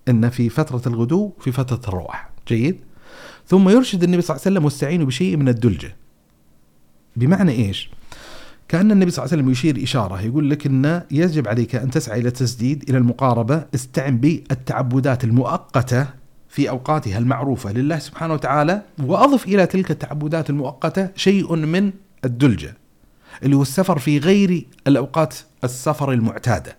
إن 0.09 0.29
في 0.29 0.49
فترة 0.49 0.81
الغدو 0.87 1.31
في 1.39 1.51
فترة 1.51 1.81
الروح 1.87 2.29
جيد؟ 2.47 2.88
ثم 3.49 3.69
يرشد 3.69 4.03
النبي 4.03 4.21
صلى 4.21 4.35
الله 4.35 4.45
عليه 4.45 4.55
وسلم 4.55 4.65
واستعينوا 4.65 5.05
بشيء 5.05 5.37
من 5.37 5.49
الدلجة. 5.49 5.95
بمعنى 7.15 7.51
إيش؟ 7.51 7.89
كأن 8.67 8.91
النبي 8.91 9.11
صلى 9.11 9.25
الله 9.25 9.33
عليه 9.33 9.43
وسلم 9.43 9.51
يشير 9.51 9.83
إشارة 9.83 10.21
يقول 10.21 10.49
لك 10.49 10.65
أن 10.65 11.01
يجب 11.11 11.47
عليك 11.47 11.75
أن 11.75 11.89
تسعى 11.89 12.19
إلى 12.19 12.27
التسديد 12.27 12.89
إلى 12.89 12.97
المقاربة 12.97 13.65
استعن 13.75 14.17
بالتعبدات 14.17 15.23
المؤقتة 15.23 16.07
في 16.49 16.69
أوقاتها 16.69 17.17
المعروفة 17.17 17.71
لله 17.71 17.99
سبحانه 17.99 18.33
وتعالى 18.33 18.81
وأضف 19.03 19.45
إلى 19.45 19.65
تلك 19.65 19.91
التعبدات 19.91 20.49
المؤقتة 20.49 21.09
شيء 21.15 21.55
من 21.55 21.91
الدلجة 22.25 22.77
اللي 23.43 23.55
هو 23.55 23.61
السفر 23.61 23.99
في 23.99 24.17
غير 24.17 24.65
الأوقات 24.87 25.35
السفر 25.63 26.11
المعتادة. 26.11 26.77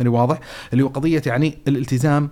من 0.00 0.08
واضح؟ 0.08 0.40
اللي 0.72 0.84
هو 0.84 0.88
قضية 0.88 1.22
يعني 1.26 1.58
الالتزام 1.68 2.30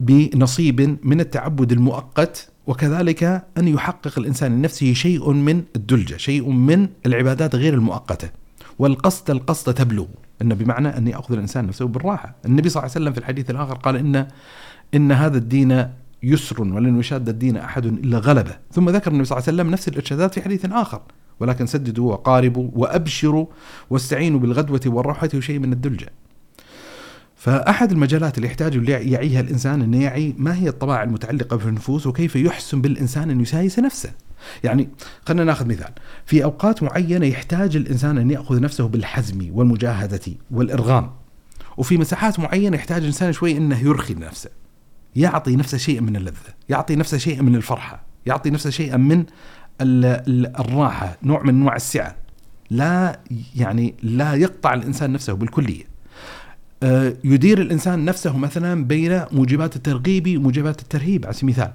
بنصيب 0.00 0.98
من 1.02 1.20
التعبد 1.20 1.72
المؤقت 1.72 2.51
وكذلك 2.66 3.22
أن 3.58 3.68
يحقق 3.68 4.18
الإنسان 4.18 4.58
لنفسه 4.58 4.92
شيء 4.92 5.32
من 5.32 5.62
الدلجة 5.76 6.16
شيء 6.16 6.48
من 6.50 6.88
العبادات 7.06 7.54
غير 7.54 7.74
المؤقتة. 7.74 8.30
والقصد 8.78 9.30
القصد 9.30 9.74
تبلغ. 9.74 10.06
أن 10.42 10.54
بمعنى 10.54 10.88
أن 10.88 11.08
يأخذ 11.08 11.34
الإنسان 11.34 11.66
نفسه 11.66 11.86
بالراحة. 11.86 12.34
النبي 12.46 12.68
صلى 12.68 12.80
الله 12.80 12.92
عليه 12.92 13.02
وسلم 13.02 13.12
في 13.12 13.18
الحديث 13.18 13.50
الآخر 13.50 13.74
قال 13.74 13.96
إن 13.96 14.26
إن 14.94 15.12
هذا 15.12 15.38
الدين 15.38 15.88
يسر 16.22 16.62
ولن 16.62 16.98
يشاد 17.00 17.28
الدين 17.28 17.56
أحد 17.56 17.86
إلا 17.86 18.18
غلبه. 18.18 18.56
ثم 18.72 18.90
ذكر 18.90 19.10
النبي 19.10 19.24
صلى 19.24 19.38
الله 19.38 19.48
عليه 19.48 19.58
وسلم 19.58 19.70
نفس 19.70 19.88
الإرشادات 19.88 20.34
في 20.34 20.42
حديث 20.42 20.64
آخر. 20.64 21.02
ولكن 21.40 21.66
سددوا 21.66 22.12
وقاربوا 22.12 22.70
وأبشروا 22.72 23.46
واستعينوا 23.90 24.40
بالغدوة 24.40 24.80
والروحة 24.86 25.28
وشيء 25.34 25.58
من 25.58 25.72
الدلجة. 25.72 26.08
فأحد 27.42 27.92
المجالات 27.92 28.36
اللي 28.36 28.48
يحتاج 28.48 28.88
يعيها 28.88 29.40
الإنسان 29.40 29.82
أن 29.82 29.94
يعي 29.94 30.34
ما 30.38 30.56
هي 30.56 30.68
الطباع 30.68 31.02
المتعلقة 31.02 31.56
في 31.56 31.66
النفوس 31.66 32.06
وكيف 32.06 32.36
يحسن 32.36 32.80
بالإنسان 32.80 33.30
أن 33.30 33.40
يسايس 33.40 33.78
نفسه. 33.78 34.12
يعني 34.64 34.88
خلينا 35.26 35.44
ناخذ 35.44 35.66
مثال. 35.66 35.90
في 36.26 36.44
أوقات 36.44 36.82
معينة 36.82 37.26
يحتاج 37.26 37.76
الإنسان 37.76 38.18
أن 38.18 38.30
يأخذ 38.30 38.60
نفسه 38.60 38.88
بالحزم 38.88 39.48
والمجاهدة 39.52 40.20
والإرغام. 40.50 41.10
وفي 41.76 41.98
مساحات 41.98 42.40
معينة 42.40 42.76
يحتاج 42.76 43.00
الإنسان 43.00 43.32
شوي 43.32 43.56
أنه 43.56 43.78
يرخي 43.78 44.14
نفسه. 44.14 44.50
يعطي 45.16 45.56
نفسه 45.56 45.78
شيء 45.78 46.00
من 46.00 46.16
اللذة. 46.16 46.54
يعطي 46.68 46.96
نفسه 46.96 47.18
شيء 47.18 47.42
من 47.42 47.56
الفرحة. 47.56 48.02
يعطي 48.26 48.50
نفسه 48.50 48.70
شيئا 48.70 48.96
من 48.96 49.24
الراحة. 49.80 51.16
نوع 51.22 51.42
من 51.42 51.54
أنواع 51.54 51.76
السعة. 51.76 52.16
لا 52.70 53.20
يعني 53.56 53.94
لا 54.02 54.34
يقطع 54.34 54.74
الإنسان 54.74 55.12
نفسه 55.12 55.32
بالكلية. 55.32 55.91
يدير 57.24 57.60
الإنسان 57.60 58.04
نفسه 58.04 58.36
مثلا 58.36 58.84
بين 58.84 59.24
موجبات 59.32 59.76
الترغيب 59.76 60.38
وموجبات 60.38 60.82
الترهيب 60.82 61.24
على 61.24 61.34
سبيل 61.34 61.54
المثال. 61.54 61.72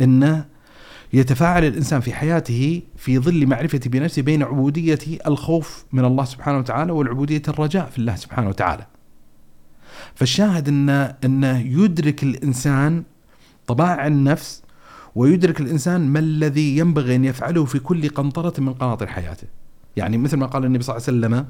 أنه 0.00 0.44
يتفاعل 1.12 1.64
الإنسان 1.64 2.00
في 2.00 2.12
حياته 2.12 2.82
في 2.96 3.18
ظل 3.18 3.46
معرفة 3.46 3.80
بنفسه 3.86 4.22
بين 4.22 4.42
عبودية 4.42 4.98
الخوف 5.26 5.84
من 5.92 6.04
الله 6.04 6.24
سبحانه 6.24 6.58
وتعالى 6.58 6.92
والعبودية 6.92 7.42
الرجاء 7.48 7.90
في 7.90 7.98
الله 7.98 8.16
سبحانه 8.16 8.48
وتعالى. 8.48 8.86
فالشاهد 10.14 10.68
أن 10.68 10.90
أنه 11.24 11.58
يدرك 11.58 12.22
الإنسان 12.22 13.02
طباع 13.66 14.06
النفس 14.06 14.62
ويدرك 15.14 15.60
الإنسان 15.60 16.08
ما 16.08 16.18
الذي 16.18 16.78
ينبغي 16.78 17.14
أن 17.16 17.24
يفعله 17.24 17.64
في 17.64 17.78
كل 17.78 18.08
قنطرة 18.08 18.60
من 18.60 18.72
قناطر 18.72 19.06
حياته. 19.06 19.46
يعني 19.96 20.18
مثل 20.18 20.36
ما 20.36 20.46
قال 20.46 20.64
النبي 20.64 20.84
صلى 20.84 20.96
الله 20.96 21.06
عليه 21.08 21.18
وسلم 21.18 21.46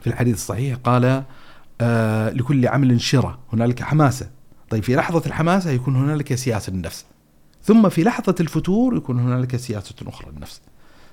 في 0.00 0.06
الحديث 0.06 0.34
الصحيح 0.34 0.76
قال 0.76 1.24
آه 1.80 2.30
لكل 2.30 2.68
عمل 2.68 3.00
شرة 3.00 3.38
هنالك 3.52 3.82
حماسة. 3.82 4.30
طيب 4.70 4.82
في 4.82 4.96
لحظة 4.96 5.22
الحماسة 5.26 5.70
يكون 5.70 5.96
هنالك 5.96 6.34
سياسة 6.34 6.72
للنفس. 6.72 7.04
ثم 7.62 7.88
في 7.88 8.04
لحظة 8.04 8.34
الفتور 8.40 8.96
يكون 8.96 9.18
هنالك 9.20 9.56
سياسة 9.56 9.94
أخرى 10.06 10.30
للنفس. 10.30 10.60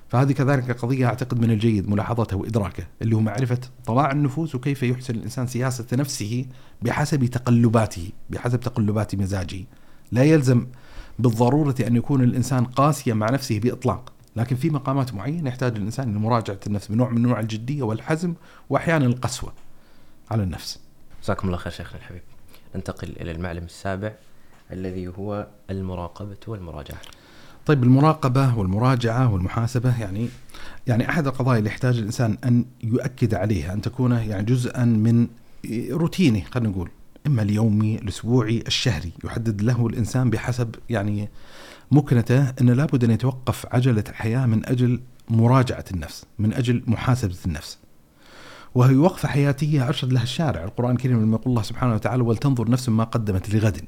فهذه 0.09 0.31
كذلك 0.31 0.71
قضية 0.71 1.05
أعتقد 1.05 1.39
من 1.39 1.51
الجيد 1.51 1.89
ملاحظتها 1.89 2.35
وإدراكه 2.35 2.83
اللي 3.01 3.15
هو 3.15 3.19
معرفة 3.19 3.59
طباع 3.85 4.11
النفوس 4.11 4.55
وكيف 4.55 4.83
يحسن 4.83 5.15
الإنسان 5.15 5.47
سياسة 5.47 5.85
نفسه 5.93 6.45
بحسب 6.81 7.25
تقلباته 7.25 8.09
بحسب 8.29 8.59
تقلبات 8.59 9.15
مزاجه. 9.15 9.65
لا 10.11 10.23
يلزم 10.23 10.67
بالضرورة 11.19 11.75
أن 11.87 11.95
يكون 11.95 12.23
الإنسان 12.23 12.65
قاسيا 12.65 13.13
مع 13.13 13.29
نفسه 13.29 13.59
بإطلاق. 13.59 14.13
لكن 14.35 14.55
في 14.55 14.69
مقامات 14.69 15.13
معينة 15.13 15.49
يحتاج 15.49 15.75
الإنسان 15.75 16.13
لمراجعة 16.13 16.59
النفس 16.67 16.87
بنوع 16.87 17.09
من 17.09 17.17
أنواع 17.17 17.39
الجدية 17.39 17.83
والحزم 17.83 18.33
وأحيانا 18.69 19.05
القسوة. 19.05 19.53
على 20.31 20.43
النفس. 20.43 20.79
جزاكم 21.23 21.47
الله 21.47 21.57
خير 21.57 21.73
شيخنا 21.73 21.97
الحبيب. 21.97 22.21
ننتقل 22.75 23.09
إلى 23.21 23.31
المعلم 23.31 23.63
السابع 23.63 24.13
الذي 24.71 25.07
هو 25.07 25.47
المراقبة 25.69 26.37
والمراجعة. 26.47 27.01
طيب 27.65 27.83
المراقبة 27.83 28.57
والمراجعة 28.57 29.33
والمحاسبة 29.33 30.01
يعني 30.01 30.29
يعني 30.87 31.09
أحد 31.09 31.27
القضايا 31.27 31.59
اللي 31.59 31.69
يحتاج 31.69 31.97
الإنسان 31.97 32.37
أن 32.45 32.65
يؤكد 32.83 33.33
عليها 33.33 33.73
أن 33.73 33.81
تكون 33.81 34.11
يعني 34.11 34.43
جزءا 34.43 34.85
من 34.85 35.27
روتينه 35.91 36.41
خلينا 36.51 36.69
نقول 36.69 36.89
إما 37.27 37.41
اليومي 37.41 37.95
الأسبوعي 37.95 38.63
الشهري. 38.67 39.11
يحدد 39.23 39.61
له 39.61 39.87
الإنسان 39.87 40.29
بحسب 40.29 40.75
يعني 40.89 41.29
مكنته 41.91 42.49
أن 42.61 42.69
لابد 42.69 43.03
أن 43.03 43.11
يتوقف 43.11 43.65
عجلة 43.71 44.03
الحياة 44.09 44.45
من 44.45 44.65
أجل 44.65 45.01
مراجعة 45.29 45.85
النفس 45.91 46.25
من 46.39 46.53
أجل 46.53 46.83
محاسبة 46.87 47.35
النفس. 47.45 47.77
وهي 48.75 48.95
وقفة 48.95 49.27
حياتية 49.27 49.87
أرشد 49.87 50.13
لها 50.13 50.23
الشارع. 50.23 50.63
القرآن 50.63 50.91
الكريم 50.91 51.21
لما 51.21 51.35
يقول 51.35 51.47
الله 51.47 51.61
سبحانه 51.61 51.93
وتعالى 51.93 52.23
ولتنظر 52.23 52.69
نفس 52.69 52.89
ما 52.89 53.03
قدمت 53.03 53.55
لغد. 53.55 53.81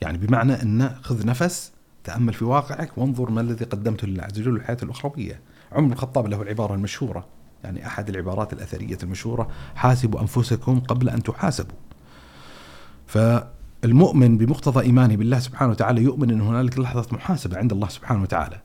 يعني 0.00 0.18
بمعنى 0.18 0.62
أن 0.62 0.90
خذ 1.02 1.26
نفس 1.26 1.72
تأمل 2.04 2.32
في 2.32 2.44
واقعك 2.44 2.98
وانظر 2.98 3.30
ما 3.30 3.40
الذي 3.40 3.64
قدمته 3.64 4.06
لله 4.06 4.22
عز 4.22 4.40
وجل 4.40 4.56
الحياة 4.56 4.76
الأخروية. 4.82 5.40
عمر 5.72 5.92
الخطاب 5.92 6.26
له 6.26 6.42
العبارة 6.42 6.74
المشهورة 6.74 7.26
يعني 7.64 7.86
أحد 7.86 8.08
العبارات 8.08 8.52
الأثرية 8.52 8.98
المشهورة 9.02 9.48
حاسبوا 9.74 10.20
أنفسكم 10.20 10.80
قبل 10.80 11.08
أن 11.08 11.22
تحاسبوا. 11.22 11.76
فالمؤمن 13.06 14.38
بمقتضى 14.38 14.84
إيمانه 14.84 15.16
بالله 15.16 15.38
سبحانه 15.38 15.70
وتعالى 15.70 16.02
يؤمن 16.02 16.30
أن 16.30 16.40
هنالك 16.40 16.78
لحظة 16.78 17.06
محاسبة 17.12 17.58
عند 17.58 17.72
الله 17.72 17.88
سبحانه 17.88 18.22
وتعالى. 18.22 18.60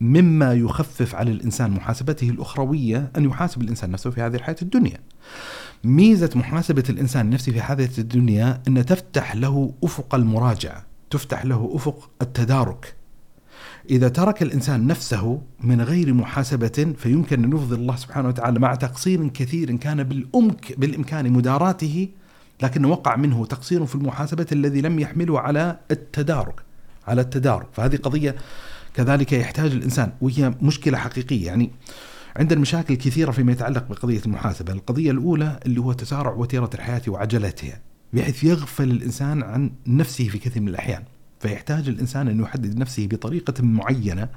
فمما 0.00 0.54
يخفف 0.54 1.14
على 1.14 1.30
الإنسان 1.30 1.70
محاسبته 1.70 2.30
الأخروية 2.30 3.10
أن 3.16 3.24
يحاسب 3.24 3.62
الإنسان 3.62 3.90
نفسه 3.90 4.10
في 4.10 4.20
هذه 4.20 4.34
الحياة 4.36 4.56
الدنيا. 4.62 4.98
ميزة 5.84 6.30
محاسبة 6.34 6.84
الإنسان 6.88 7.30
نفسه 7.30 7.52
في 7.52 7.60
هذه 7.60 7.88
الدنيا 7.98 8.62
أن 8.68 8.86
تفتح 8.86 9.36
له 9.36 9.72
أفق 9.84 10.14
المراجعة 10.14 10.84
تفتح 11.10 11.44
له 11.44 11.70
أفق 11.74 12.10
التدارك. 12.22 12.94
إذا 13.90 14.08
ترك 14.08 14.42
الإنسان 14.42 14.86
نفسه 14.86 15.40
من 15.60 15.80
غير 15.80 16.14
محاسبة 16.14 16.94
فيمكن 16.98 17.44
أن 17.44 17.52
يفضل 17.52 17.76
الله 17.76 17.96
سبحانه 17.96 18.28
وتعالى 18.28 18.58
مع 18.58 18.74
تقصير 18.74 19.28
كثير 19.28 19.76
كان 19.76 20.02
بالأمك 20.02 20.78
بالإمكان 20.78 21.32
مداراته 21.32 22.08
لكن 22.62 22.84
وقع 22.84 23.16
منه 23.16 23.46
تقصير 23.46 23.86
في 23.86 23.94
المحاسبة 23.94 24.46
الذي 24.52 24.80
لم 24.80 24.98
يحمله 24.98 25.40
على 25.40 25.78
التدارك 25.90 26.60
على 27.06 27.20
التدارك. 27.20 27.66
فهذه 27.72 27.96
قضية 27.96 28.36
كذلك 28.96 29.32
يحتاج 29.32 29.72
الإنسان 29.72 30.12
وهي 30.20 30.54
مشكلة 30.62 30.98
حقيقية. 30.98 31.46
يعني 31.46 31.70
عندنا 32.36 32.60
مشاكل 32.60 32.94
كثيرة 32.94 33.30
فيما 33.30 33.52
يتعلق 33.52 33.88
بقضية 33.88 34.20
المحاسبة 34.26 34.72
القضية 34.72 35.10
الأولى 35.10 35.60
اللي 35.66 35.80
هو 35.80 35.92
تسارع 35.92 36.32
وتيرة 36.32 36.70
الحياة 36.74 37.02
وعجلتها 37.08 37.80
بحيث 38.12 38.44
يغفل 38.44 38.90
الإنسان 38.90 39.42
عن 39.42 39.70
نفسه 39.86 40.28
في 40.28 40.38
كثير 40.38 40.62
من 40.62 40.68
الأحيان. 40.68 41.02
فيحتاج 41.40 41.88
الإنسان 41.88 42.28
أن 42.28 42.40
يحدد 42.40 42.78
نفسه 42.78 43.06
بطريقة 43.06 43.62
معينة 43.62 44.28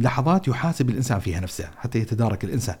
لحظات 0.00 0.48
يحاسب 0.48 0.90
الإنسان 0.90 1.20
فيها 1.20 1.40
نفسه 1.40 1.70
حتى 1.76 1.98
يتدارك 1.98 2.44
الإنسان. 2.44 2.76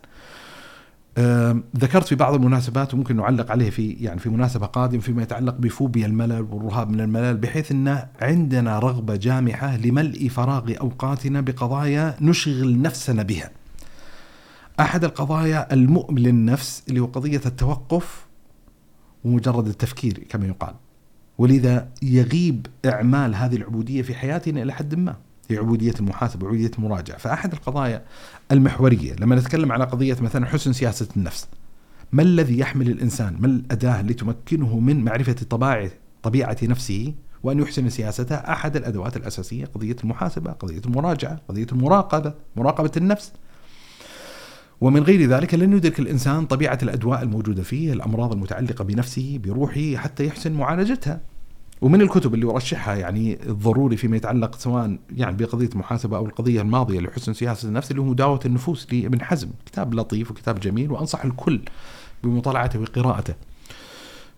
ذكرت 1.76 2.06
في 2.06 2.14
بعض 2.14 2.34
المناسبات 2.34 2.94
وممكن 2.94 3.16
نعلق 3.16 3.50
عليه 3.50 3.70
في 3.70 3.90
يعني 3.90 4.20
في 4.20 4.28
مناسبة 4.28 4.66
قادمة 4.66 5.00
فيما 5.00 5.22
يتعلق 5.22 5.54
بفوبيا 5.54 6.06
الملل 6.06 6.46
والرهاب 6.50 6.90
من 6.90 7.00
الملل 7.00 7.36
بحيث 7.36 7.72
إن 7.72 8.06
عندنا 8.20 8.78
رغبة 8.78 9.16
جامحة 9.16 9.76
لملء 9.76 10.28
فراغ 10.28 10.72
أوقاتنا 10.80 11.40
بقضايا 11.40 12.16
نشغل 12.20 12.82
نفسنا 12.82 13.22
بها. 13.22 13.50
أحد 14.80 15.04
القضايا 15.04 15.74
المؤمن 15.74 16.18
للنفس 16.18 16.82
اللي 16.88 17.00
هو 17.00 17.06
قضية 17.06 17.40
التوقف 17.46 18.26
ومجرد 19.24 19.66
التفكير 19.66 20.26
كما 20.28 20.46
يقال 20.46 20.74
ولذا 21.38 21.88
يغيب 22.02 22.66
إعمال 22.86 23.34
هذه 23.34 23.56
العبودية 23.56 24.02
في 24.02 24.14
حياتنا 24.14 24.62
إلى 24.62 24.72
حد 24.72 24.94
ما 24.94 25.16
هي 25.52 25.58
عبودية 25.58 25.94
المحاسبة 26.00 26.44
وعبودية 26.44 26.70
المراجعة. 26.78 27.18
فأحد 27.18 27.52
القضايا 27.52 28.02
المحورية 28.52 29.14
لما 29.20 29.36
نتكلم 29.36 29.72
على 29.72 29.84
قضية 29.84 30.16
مثلا 30.20 30.46
حسن 30.46 30.72
سياسة 30.72 31.08
النفس 31.16 31.48
ما 32.12 32.22
الذي 32.22 32.58
يحمل 32.58 32.90
الإنسان؟ 32.90 33.36
ما 33.40 33.46
الأداة 33.46 34.00
اللي 34.00 34.14
تمكنه 34.14 34.78
من 34.78 35.04
معرفة 35.04 35.32
طباع 35.32 35.88
طبيعة 36.22 36.56
نفسه 36.62 37.14
وأن 37.42 37.58
يحسن 37.58 37.90
سياستها 37.90 38.52
أحد 38.52 38.76
الأدوات 38.76 39.16
الأساسية 39.16 39.64
قضية 39.64 39.96
المحاسبة 40.04 40.52
قضية 40.52 40.80
المراجعة 40.86 41.40
قضية 41.48 41.66
المراقبة 41.72 42.34
مراقبة 42.56 42.90
النفس. 42.96 43.32
ومن 44.80 45.02
غير 45.02 45.28
ذلك 45.28 45.54
لن 45.54 45.72
يدرك 45.72 46.00
الإنسان 46.00 46.46
طبيعة 46.46 46.78
الأدواء 46.82 47.22
الموجودة 47.22 47.62
فيه 47.62 47.92
الأمراض 47.92 48.32
المتعلقة 48.32 48.84
بنفسه 48.84 49.40
بروحه 49.44 49.96
حتى 49.96 50.26
يحسن 50.26 50.52
معالجتها. 50.52 51.20
ومن 51.82 52.00
الكتب 52.00 52.34
اللي 52.34 52.46
أرشحها 52.46 52.94
يعني 52.94 53.38
الضروري 53.46 53.96
فيما 53.96 54.16
يتعلق 54.16 54.58
سواء 54.58 54.98
يعني 55.16 55.36
بقضية 55.36 55.68
المحاسبة 55.72 56.16
أو 56.16 56.26
القضية 56.26 56.60
الماضية 56.60 57.00
لحسن 57.00 57.34
سياسة 57.34 57.68
النفس 57.68 57.90
اللي 57.90 58.02
هو 58.02 58.04
مداوة 58.04 58.40
النفوس 58.46 58.92
لابن 58.92 59.22
حزم. 59.22 59.48
كتاب 59.66 59.94
لطيف 59.94 60.30
وكتاب 60.30 60.60
جميل 60.60 60.92
وأنصح 60.92 61.24
الكل 61.24 61.60
بمطالعته 62.24 62.80
وقراءته. 62.80 63.34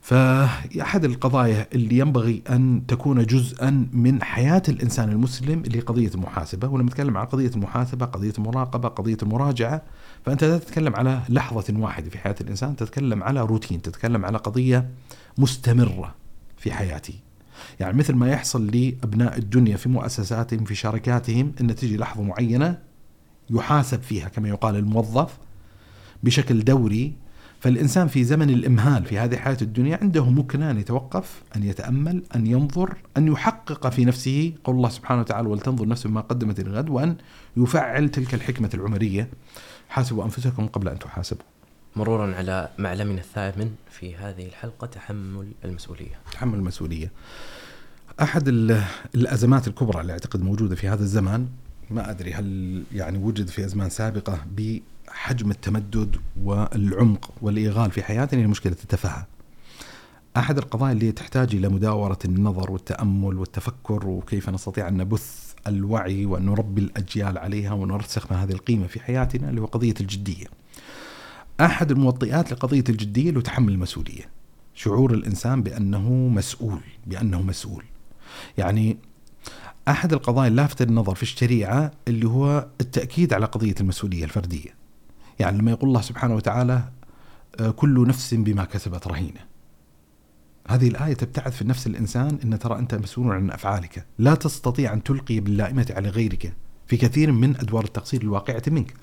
فأحد 0.01 1.05
القضايا 1.05 1.67
اللي 1.75 1.99
ينبغي 1.99 2.43
أن 2.51 2.83
تكون 2.89 3.27
جزءا 3.27 3.89
من 3.93 4.23
حياة 4.23 4.63
الإنسان 4.69 5.09
المسلم 5.09 5.63
اللي 5.67 5.81
قضية 5.81 6.11
المحاسبة. 6.15 6.69
ولما 6.69 6.87
نتكلم 6.87 7.17
عن 7.17 7.27
قضية 7.27 7.51
المحاسبة 7.57 8.07
قضية 8.07 8.33
المراقبة 8.39 8.89
قضية 8.89 9.19
المراجعة 9.23 9.83
فأنت 10.27 10.45
لا 10.45 10.59
تتكلم 10.59 10.97
على 10.97 11.21
لحظة 11.29 11.75
واحدة 11.79 12.11
في 12.11 12.19
حياة 12.19 12.37
الإنسان 12.41 12.77
تتكلم 12.77 13.23
على 13.23 13.41
روتين 13.41 13.83
تتكلم 13.83 14.25
على 14.25 14.39
قضية 14.39 14.91
مستمرة 15.39 16.15
في 16.57 16.73
حياتي. 16.73 17.24
يعني 17.81 17.99
مثل 17.99 18.15
ما 18.15 18.31
يحصل 18.31 18.67
لأبناء 18.67 19.39
الدنيا 19.39 19.77
في 19.77 19.89
مؤسساتهم 19.89 20.65
في 20.65 20.75
شركاتهم 20.75 21.53
إن 21.61 21.75
تجي 21.75 21.97
لحظة 21.97 22.23
معينة 22.23 22.79
يحاسب 23.51 24.03
فيها 24.03 24.29
كما 24.29 24.49
يقال 24.49 24.77
الموظف 24.77 25.39
بشكل 26.23 26.65
دوري. 26.65 27.13
فالإنسان 27.61 28.09
في 28.09 28.25
زمن 28.25 28.51
الإمهال 28.51 29.05
في 29.05 29.19
هذه 29.19 29.35
الحياة 29.35 29.57
الدنيا 29.63 29.99
عنده 30.03 30.25
ممكن 30.25 30.63
أن 30.63 30.79
يتوقف 30.79 31.43
أن 31.57 31.63
يتأمل 31.65 32.23
أن 32.37 32.47
ينظر 32.47 32.97
أن 33.17 33.29
يحقق 33.29 33.89
في 33.89 34.05
نفسه 34.05 34.53
قول 34.65 34.77
الله 34.77 34.89
سبحانه 34.89 35.21
وتعالى 35.21 35.49
ولتنظر 35.49 35.89
نفس 35.89 36.07
ما 36.07 36.21
قدمت 36.21 36.61
لغد 36.61 36.89
وأن 36.89 37.17
يفعل 37.57 38.09
تلك 38.09 38.35
الحكمة 38.35 38.71
العمرية. 38.75 39.29
حاسبوا 39.89 40.25
أنفسكم 40.25 40.67
قبل 40.67 40.89
أن 40.89 40.99
تحاسبوا. 40.99 41.45
مرورا 41.97 42.35
على 42.35 42.69
معلمنا 42.79 43.21
الثامن 43.21 43.71
في 43.91 44.17
هذه 44.17 44.47
الحلقة 44.47 44.87
تحمل 44.87 45.53
المسؤولية. 45.65 46.19
تحمل 46.33 46.59
المسؤولية. 46.59 47.13
أحد 48.23 48.49
الأزمات 49.15 49.69
الكبرى 49.69 50.01
اللي 50.01 50.13
أعتقد 50.13 50.43
موجودة 50.43 50.77
في 50.77 50.89
هذا 50.89 51.03
الزمان 51.03 51.49
ما 51.91 52.11
أدري 52.11 52.33
هل 52.33 52.83
يعني 52.93 53.19
وجد 53.19 53.49
في 53.49 53.65
أزمان 53.65 53.91
سابقة 53.91 54.47
حجم 55.09 55.51
التمدد 55.51 56.17
والعمق 56.43 57.31
والإيغال 57.43 57.91
في 57.91 58.03
حياتنا 58.03 58.41
هي 58.41 58.47
مشكلة 58.47 58.77
التفاهة. 58.83 59.27
أحد 60.37 60.59
القضايا 60.59 60.93
اللي 60.93 61.13
تحتاج 61.13 61.55
إلى 61.55 61.69
مداورة 61.69 62.19
النظر 62.25 62.71
والتأمل 62.71 63.39
والتفكر 63.39 64.07
وكيف 64.07 64.51
نستطيع 64.51 64.89
أن 64.89 64.97
نبث 64.97 65.53
الوعي 65.67 66.27
وأن 66.27 66.45
نربي 66.47 66.81
الأجيال 66.81 67.39
عليها 67.39 67.73
ونرسخ 67.73 68.33
هذه 68.33 68.53
القيمة 68.53 68.87
في 68.87 69.01
حياتنا 69.01 69.51
اللي 69.51 69.61
هو 69.61 69.67
قضية 69.67 69.95
الجدية. 70.01 70.47
أحد 71.61 71.91
الموطئات 71.91 72.53
لقضية 72.53 72.85
الجدية 72.89 73.31
اللي 73.31 73.43
تحمل 73.43 73.73
المسؤولية. 73.73 74.29
شعور 74.75 75.15
الإنسان 75.15 75.63
بأنه 75.63 76.11
مسؤول 76.13 76.81
بأنه 77.07 77.43
مسؤول. 77.43 77.85
يعني 78.59 78.97
أحد 79.89 80.13
القضايا 80.13 80.49
اللافتة 80.49 80.85
للنظر 80.85 81.15
في 81.15 81.23
الشريعة 81.23 81.91
اللي 82.09 82.29
هو 82.29 82.67
التأكيد 82.81 83.33
على 83.33 83.47
قضية 83.47 83.75
المسؤولية 83.81 84.25
الفردية. 84.25 84.75
يعني 85.39 85.59
لما 85.59 85.71
يقول 85.71 85.89
الله 85.89 86.01
سبحانه 86.01 86.35
وتعالى 86.35 86.85
آه، 87.61 87.71
كل 87.71 88.09
نفس 88.09 88.35
بما 88.35 88.65
كسبت 88.65 89.07
رهينة. 89.07 89.41
هذه 90.69 90.89
الآية 90.89 91.15
تبتعث 91.15 91.57
في 91.57 91.65
نفس 91.65 91.87
الإنسان 91.87 92.39
أن 92.45 92.59
ترى 92.59 92.79
أنت 92.79 92.95
مسؤول 92.95 93.33
عن 93.33 93.51
أفعالك. 93.51 94.07
لا 94.19 94.35
تستطيع 94.35 94.93
أن 94.93 95.03
تلقي 95.03 95.41
باللائمة 95.41 95.87
على 95.97 96.09
غيرك 96.09 96.53
في 96.87 96.97
كثير 96.97 97.33
من 97.33 97.57
أدوار 97.57 97.85
التقصير 97.85 98.23
الواقعة 98.23 98.63
منك. 98.67 98.95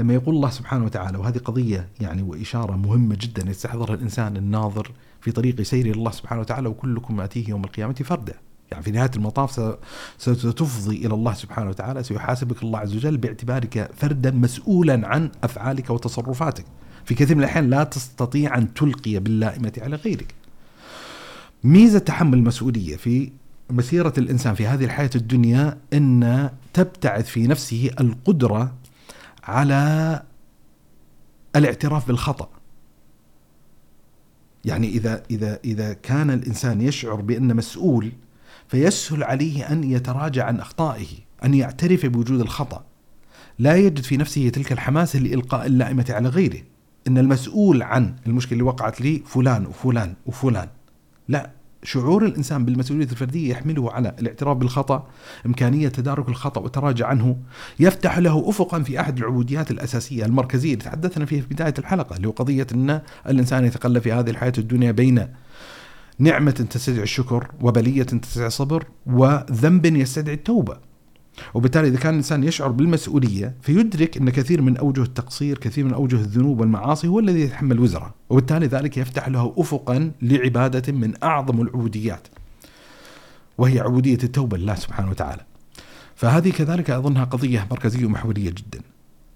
لما 0.00 0.14
يقول 0.14 0.34
الله 0.34 0.50
سبحانه 0.50 0.84
وتعالى 0.84 1.18
وهذه 1.18 1.38
قضية 1.38 1.88
يعني 2.00 2.22
وإشارة 2.22 2.76
مهمة 2.76 3.16
جدا 3.20 3.50
يستحضرها 3.50 3.94
الإنسان 3.94 4.36
الناظر 4.36 4.92
في 5.20 5.32
طريق 5.32 5.62
سير 5.62 5.86
الله 5.86 6.10
سبحانه 6.10 6.40
وتعالى 6.40 6.68
وكلكم 6.68 7.20
آتيه 7.20 7.48
يوم 7.48 7.64
القيامة 7.64 7.94
فردا. 7.94 8.34
يعني 8.72 8.84
في 8.84 8.90
نهاية 8.90 9.10
المطاف 9.16 9.76
ستفضي 10.18 10.96
إلى 11.06 11.14
الله 11.14 11.34
سبحانه 11.34 11.70
وتعالى 11.70 12.02
سيحاسبك 12.02 12.62
الله 12.62 12.78
عز 12.78 12.96
وجل 12.96 13.16
باعتبارك 13.16 13.90
فردا 13.96 14.30
مسؤولا 14.30 15.08
عن 15.08 15.30
أفعالك 15.44 15.90
وتصرفاتك. 15.90 16.64
في 17.04 17.14
كثير 17.14 17.36
من 17.36 17.42
الأحيان 17.42 17.70
لا 17.70 17.84
تستطيع 17.84 18.58
أن 18.58 18.74
تلقي 18.74 19.18
باللائمة 19.18 19.72
على 19.78 19.96
غيرك. 19.96 20.34
ميزة 21.64 21.98
تحمل 21.98 22.38
المسؤولية 22.38 22.96
في 22.96 23.32
مسيرة 23.70 24.12
الإنسان 24.18 24.54
في 24.54 24.66
هذه 24.66 24.84
الحياة 24.84 25.10
الدنيا 25.14 25.78
إن 25.92 26.50
تبتعث 26.72 27.26
في 27.26 27.46
نفسه 27.46 27.90
القدرة 28.00 28.74
على 29.44 30.22
الاعتراف 31.56 32.06
بالخطأ. 32.06 32.48
يعني 34.64 34.88
اذا 34.88 35.22
اذا 35.30 35.58
إذا 35.64 35.92
كان 35.92 36.30
الإنسان 36.30 36.80
يشعر 36.80 37.14
بانه 37.14 37.54
مسؤول 37.54 38.12
فيسهل 38.68 39.24
عليه 39.24 39.72
أن 39.72 39.84
يتراجع 39.84 40.44
عن 40.44 40.60
أخطائه، 40.60 41.06
أن 41.44 41.54
يعترف 41.54 42.06
بوجود 42.06 42.40
الخطأ. 42.40 42.84
لا 43.58 43.76
يجد 43.76 44.00
في 44.00 44.16
نفسه 44.16 44.48
تلك 44.48 44.72
الحماسه 44.72 45.18
لإلقاء 45.18 45.66
اللائمة 45.66 46.06
على 46.10 46.28
غيره. 46.28 46.62
إن 47.08 47.18
المسؤول 47.18 47.82
عن 47.82 48.14
المشكلة 48.26 48.52
اللي 48.52 48.64
وقعت 48.64 49.00
لي 49.00 49.22
فلان 49.26 49.66
وفلان 49.66 50.14
وفلان. 50.26 50.68
لا 51.28 51.50
شعور 51.82 52.24
الإنسان 52.24 52.64
بالمسؤولية 52.64 53.04
الفردية 53.04 53.50
يحمله 53.50 53.92
على 53.92 54.14
الاعتراف 54.18 54.56
بالخطأ، 54.56 55.06
إمكانية 55.46 55.88
تدارك 55.88 56.28
الخطأ 56.28 56.60
والتراجع 56.60 57.06
عنه، 57.06 57.36
يفتح 57.80 58.18
له 58.18 58.48
افقا 58.50 58.82
في 58.82 59.00
أحد 59.00 59.18
العبوديات 59.18 59.70
الأساسية 59.70 60.24
المركزية 60.24 60.72
اللي 60.72 60.84
تحدثنا 60.84 61.24
فيها 61.24 61.40
في 61.42 61.48
بداية 61.48 61.74
الحلقة 61.78 62.16
اللي 62.16 62.28
هو 62.28 62.32
قضية 62.32 62.66
إن 62.74 63.00
الإنسان 63.28 63.64
يتقلب 63.64 64.02
في 64.02 64.12
هذه 64.12 64.30
الحياة 64.30 64.52
الدنيا 64.58 64.92
بين 64.92 65.26
نعمة 66.18 66.50
تستدعي 66.50 67.02
الشكر 67.02 67.50
وبلية 67.60 68.02
تستدعي 68.02 68.46
الصبر 68.46 68.84
وذنب 69.06 69.86
يستدعي 69.86 70.34
التوبة. 70.34 70.78
وبالتالي 71.54 71.88
إذا 71.88 71.98
كان 71.98 72.10
الإنسان 72.10 72.44
يشعر 72.44 72.68
بالمسؤولية 72.68 73.54
فيدرك 73.62 74.16
أن 74.16 74.30
كثير 74.30 74.62
من 74.62 74.76
أوجه 74.76 75.02
التقصير 75.02 75.58
كثير 75.58 75.84
من 75.84 75.94
أوجه 75.94 76.16
الذنوب 76.16 76.60
والمعاصي 76.60 77.08
هو 77.08 77.18
الذي 77.18 77.40
يتحمل 77.40 77.80
وزرة. 77.80 78.14
وبالتالي 78.30 78.66
ذلك 78.66 78.96
يفتح 78.96 79.28
له 79.28 79.54
أفقا 79.58 80.10
لعبادة 80.22 80.92
من 80.92 81.14
أعظم 81.22 81.60
العبوديات 81.60 82.28
وهي 83.58 83.80
عبودية 83.80 84.18
التوبة 84.24 84.56
لله 84.56 84.74
سبحانه 84.74 85.10
وتعالى. 85.10 85.42
فهذه 86.14 86.50
كذلك 86.50 86.90
أظنها 86.90 87.24
قضية 87.24 87.66
مركزية 87.70 88.06
ومحورية 88.06 88.50
جدا. 88.50 88.80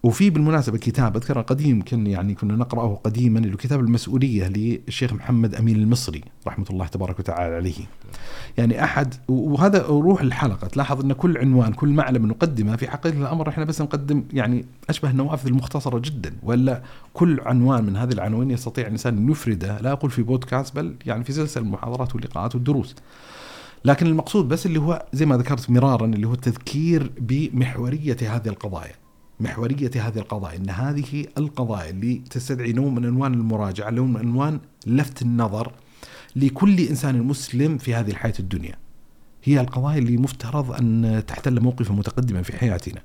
وفي 0.03 0.31
بالمناسبة 0.31 0.79
كتاب 0.79 1.17
أذكر 1.17 1.41
قديم 1.41 1.83
كان 1.83 2.07
يعني 2.07 2.35
كنا 2.35 2.57
نقرأه 2.57 3.01
قديما 3.05 3.39
اللي 3.39 3.57
كتاب 3.57 3.81
المسؤولية 3.81 4.49
للشيخ 4.49 5.13
محمد 5.13 5.55
أمين 5.55 5.77
المصري 5.77 6.21
رحمة 6.47 6.65
الله 6.71 6.87
تبارك 6.87 7.19
وتعالى 7.19 7.55
عليه. 7.55 7.75
يعني 8.59 8.85
أحد 8.85 9.15
وهذا 9.29 9.87
روح 9.87 10.21
الحلقة. 10.21 10.67
تلاحظ 10.67 11.01
أن 11.05 11.13
كل 11.13 11.39
عنوان 11.39 11.73
كل 11.73 11.89
معلم 11.89 12.27
نقدمه 12.27 12.77
في 12.77 12.91
حقيقة 12.91 13.19
الأمر 13.19 13.49
إحنا 13.49 13.65
بس 13.65 13.83
نقدم 13.83 14.25
يعني 14.33 14.65
أشبه 14.89 15.11
النوافذ 15.11 15.47
المختصرة 15.47 15.99
جدا. 15.99 16.37
ولا 16.43 16.83
كل 17.15 17.41
عنوان 17.41 17.85
من 17.85 17.97
هذه 17.97 18.13
العناوين 18.13 18.51
يستطيع 18.51 18.87
الإنسان 18.87 19.17
أن 19.17 19.31
يفرده 19.31 19.81
لا 19.81 19.93
أقول 19.93 20.11
في 20.11 20.23
بودكاست 20.23 20.77
بل 20.77 20.95
يعني 21.07 21.25
في 21.25 21.33
سلسلة 21.33 21.63
المحاضرات 21.65 22.15
واللقاءات 22.15 22.55
والدروس 22.55 22.95
لكن 23.85 24.07
المقصود 24.07 24.49
بس 24.49 24.67
اللي 24.67 24.81
هو 24.81 25.07
زي 25.13 25.27
ما 25.27 25.37
ذكرت 25.37 25.71
مرارا 25.71 26.07
اللي 26.07 26.27
هو 26.27 26.33
التذكير 26.33 27.13
بمحورية 27.21 28.17
هذه 28.23 28.49
القضايا. 28.49 28.95
محورية 29.41 29.91
هذه 29.95 30.19
القضايا 30.19 30.57
أن 30.57 30.71
هذه 30.71 31.27
القضايا 31.39 31.91
اللي 31.91 32.23
تستدعي 32.31 32.73
نوع 32.73 32.89
من 32.91 33.05
أنوان 33.05 33.35
المراجعة 33.35 33.91
نوع 33.91 34.07
من 34.07 34.17
أنوان 34.17 34.61
لفت 34.87 35.23
النظر 35.23 35.73
لكل 36.37 36.81
إنسان 36.81 37.23
مسلم 37.23 37.79
في 37.79 37.95
هذه 37.95 38.11
الحياة 38.11 38.35
الدنيا. 38.39 38.75
هي 39.45 39.61
القضايا 39.61 39.99
اللي 39.99 40.17
مفترض 40.17 40.73
أن 40.73 41.23
تحتل 41.27 41.61
موقفا 41.61 41.95
متقدما 41.95 42.43
في 42.43 42.57
حياتنا 42.59 43.03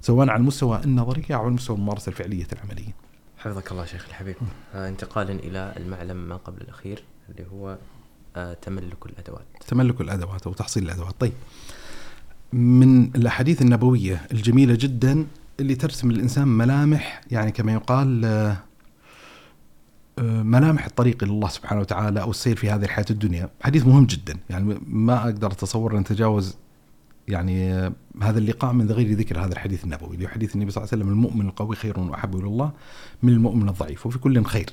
سواء 0.00 0.28
على 0.28 0.40
المستوى 0.40 0.80
النظري 0.84 1.24
أو 1.30 1.38
على 1.40 1.48
المستوى 1.48 1.76
الممارسة 1.76 2.10
الفعلية 2.10 2.46
العملية. 2.52 2.94
حفظك 3.38 3.72
الله 3.72 3.84
شيخ 3.84 4.06
الحبيب. 4.08 4.36
آه 4.74 4.88
انتقالا 4.88 5.32
إلى 5.32 5.74
المعلم 5.76 6.16
ما 6.16 6.36
قبل 6.36 6.60
الأخير 6.60 7.02
اللي 7.30 7.46
هو 7.52 7.78
آه 8.36 8.54
تملك 8.54 9.06
الأدوات. 9.06 9.46
تملك 9.68 10.00
الأدوات 10.00 10.46
أو 10.46 10.52
تحصيل 10.52 10.82
الأدوات. 10.84 11.14
طيب. 11.20 11.32
من 12.52 13.04
الأحاديث 13.04 13.62
النبوية 13.62 14.26
الجميلة 14.32 14.74
جدا 14.80 15.26
اللي 15.60 15.74
ترسم 15.74 16.10
الإنسان 16.10 16.48
ملامح 16.48 17.20
يعني 17.30 17.52
كما 17.52 17.72
يقال 17.72 18.24
آه، 18.24 18.56
آه، 20.18 20.42
ملامح 20.42 20.84
الطريق 20.86 21.22
إلى 21.22 21.32
الله 21.32 21.48
سبحانه 21.48 21.80
وتعالى 21.80 22.20
أو 22.20 22.30
السير 22.30 22.56
في 22.56 22.70
هذه 22.70 22.84
الحياة 22.84 23.06
الدنيا، 23.10 23.50
حديث 23.62 23.86
مهم 23.86 24.06
جدا 24.06 24.38
يعني 24.50 24.80
ما 24.86 25.24
أقدر 25.24 25.52
أتصور 25.52 25.94
أن 25.94 26.00
نتجاوز 26.00 26.56
يعني 27.28 27.72
آه، 27.72 27.92
هذا 28.22 28.38
اللقاء 28.38 28.72
من 28.72 28.90
غير 28.90 29.12
ذكر 29.12 29.44
هذا 29.44 29.52
الحديث 29.52 29.84
النبوي 29.84 30.16
اللي 30.16 30.28
حديث 30.28 30.54
النبي 30.54 30.70
صلى 30.70 30.84
الله 30.84 30.92
عليه 30.92 31.04
وسلم 31.04 31.12
المؤمن 31.12 31.46
القوي 31.46 31.76
خير 31.76 32.00
وأحب 32.00 32.36
إلى 32.36 32.46
الله 32.46 32.72
من 33.22 33.32
المؤمن 33.32 33.68
الضعيف 33.68 34.06
وفي 34.06 34.18
كل 34.18 34.44
خير. 34.44 34.70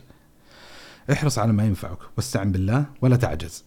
احرص 1.12 1.40
على 1.40 1.54
ما 1.54 1.64
ينفعك 1.64 1.98
واستعن 2.18 2.52
بالله 2.52 2.86
ولا 3.02 3.16
تعجز. 3.16 3.64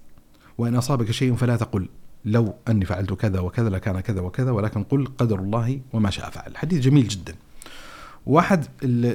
وإن 0.59 0.75
أصابك 0.75 1.11
شيء 1.11 1.35
فلا 1.35 1.57
تقل 1.57 1.89
لو 2.33 2.55
أني 2.68 2.85
فعلت 2.85 3.12
كذا 3.12 3.41
وكذا 3.41 3.68
لكان 3.68 4.01
كذا 4.01 4.20
وكذا 4.20 4.51
ولكن 4.51 4.83
قل 4.83 5.07
قدر 5.18 5.39
الله 5.39 5.81
وما 5.93 6.11
شاء 6.11 6.31
فعل 6.31 6.57
حديث 6.57 6.81
جميل 6.81 7.09
جدا 7.09 7.35
واحد 8.26 8.64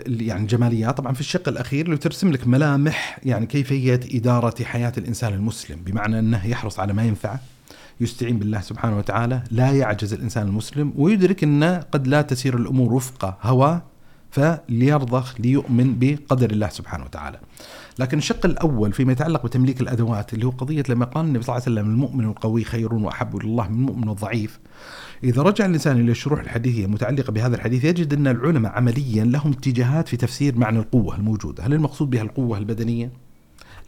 يعني 0.07 0.47
جماليات 0.47 0.97
طبعا 0.97 1.13
في 1.13 1.19
الشق 1.19 1.49
الأخير 1.49 1.85
اللي 1.85 1.97
ترسم 1.97 2.31
لك 2.31 2.47
ملامح 2.47 3.19
يعني 3.23 3.45
كيفية 3.45 3.99
إدارة 4.13 4.63
حياة 4.63 4.93
الإنسان 4.97 5.33
المسلم 5.33 5.79
بمعنى 5.85 6.19
أنه 6.19 6.47
يحرص 6.47 6.79
على 6.79 6.93
ما 6.93 7.03
ينفعه 7.03 7.39
يستعين 8.01 8.39
بالله 8.39 8.61
سبحانه 8.61 8.97
وتعالى 8.97 9.43
لا 9.51 9.71
يعجز 9.71 10.13
الإنسان 10.13 10.47
المسلم 10.47 10.93
ويدرك 10.97 11.43
أن 11.43 11.63
قد 11.63 12.07
لا 12.07 12.21
تسير 12.21 12.57
الأمور 12.57 12.93
وفق 12.93 13.37
هواه 13.41 13.81
فليرضخ 14.31 15.41
ليؤمن 15.41 15.99
بقدر 15.99 16.51
الله 16.51 16.69
سبحانه 16.69 17.03
وتعالى. 17.03 17.39
لكن 17.99 18.17
الشق 18.17 18.45
الأول 18.45 18.93
فيما 18.93 19.11
يتعلق 19.11 19.45
بتمليك 19.45 19.81
الأدوات 19.81 20.33
اللي 20.33 20.45
هو 20.45 20.49
قضية 20.49 20.83
لما 20.89 21.05
قال 21.05 21.25
النبي 21.25 21.43
صلى 21.43 21.55
الله 21.55 21.65
عليه 21.65 21.79
وسلم 21.79 21.93
المؤمن 21.93 22.25
القوي 22.25 22.63
خير 22.63 22.93
وأحب 22.93 23.35
إلى 23.37 23.45
الله 23.45 23.67
من 23.67 23.75
المؤمن 23.75 24.09
الضعيف. 24.09 24.59
إذا 25.23 25.41
رجع 25.41 25.65
الإنسان 25.65 25.99
إلى 25.99 26.11
الشروح 26.11 26.39
الحديثية 26.39 26.85
المتعلقة 26.85 27.31
بهذا 27.31 27.55
الحديث 27.55 27.83
يجد 27.83 28.13
أن 28.13 28.27
العلماء 28.27 28.71
عمليا 28.71 29.23
لهم 29.25 29.51
اتجاهات 29.51 30.07
في 30.07 30.17
تفسير 30.17 30.57
معنى 30.57 30.79
القوة 30.79 31.15
الموجودة، 31.15 31.63
هل 31.65 31.73
المقصود 31.73 32.09
بها 32.09 32.21
القوة 32.21 32.57
البدنية؟ 32.57 33.11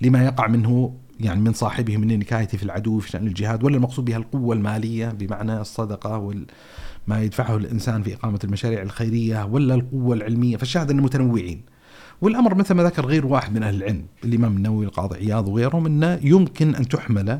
لما 0.01 0.25
يقع 0.25 0.47
منه 0.47 0.93
يعني 1.19 1.41
من 1.41 1.53
صاحبه 1.53 1.97
من 1.97 2.19
نكايته 2.19 2.57
في 2.57 2.63
العدو 2.63 2.99
في 2.99 3.09
شأن 3.09 3.27
الجهاد 3.27 3.63
ولا 3.63 3.75
المقصود 3.75 4.05
بها 4.05 4.17
القوة 4.17 4.55
المالية 4.55 5.07
بمعنى 5.07 5.61
الصدقة 5.61 6.17
وما 6.17 7.21
يدفعه 7.21 7.57
الإنسان 7.57 8.03
في 8.03 8.13
إقامة 8.13 8.39
المشاريع 8.43 8.81
الخيرية 8.81 9.45
ولا 9.45 9.75
القوة 9.75 10.15
العلمية 10.15 10.57
فالشاهد 10.57 10.91
أنه 10.91 11.03
متنوعين 11.03 11.74
والأمر 12.21 12.55
مثل 12.55 12.73
ما 12.73 12.83
ذكر 12.83 13.05
غير 13.05 13.25
واحد 13.25 13.53
من 13.53 13.63
أهل 13.63 13.75
العلم 13.75 14.05
الإمام 14.23 14.57
النووي 14.57 14.85
القاضي 14.85 15.17
عياض 15.17 15.47
وغيرهم 15.47 15.85
أنه 15.85 16.19
يمكن 16.23 16.75
أن 16.75 16.87
تحمل 16.87 17.39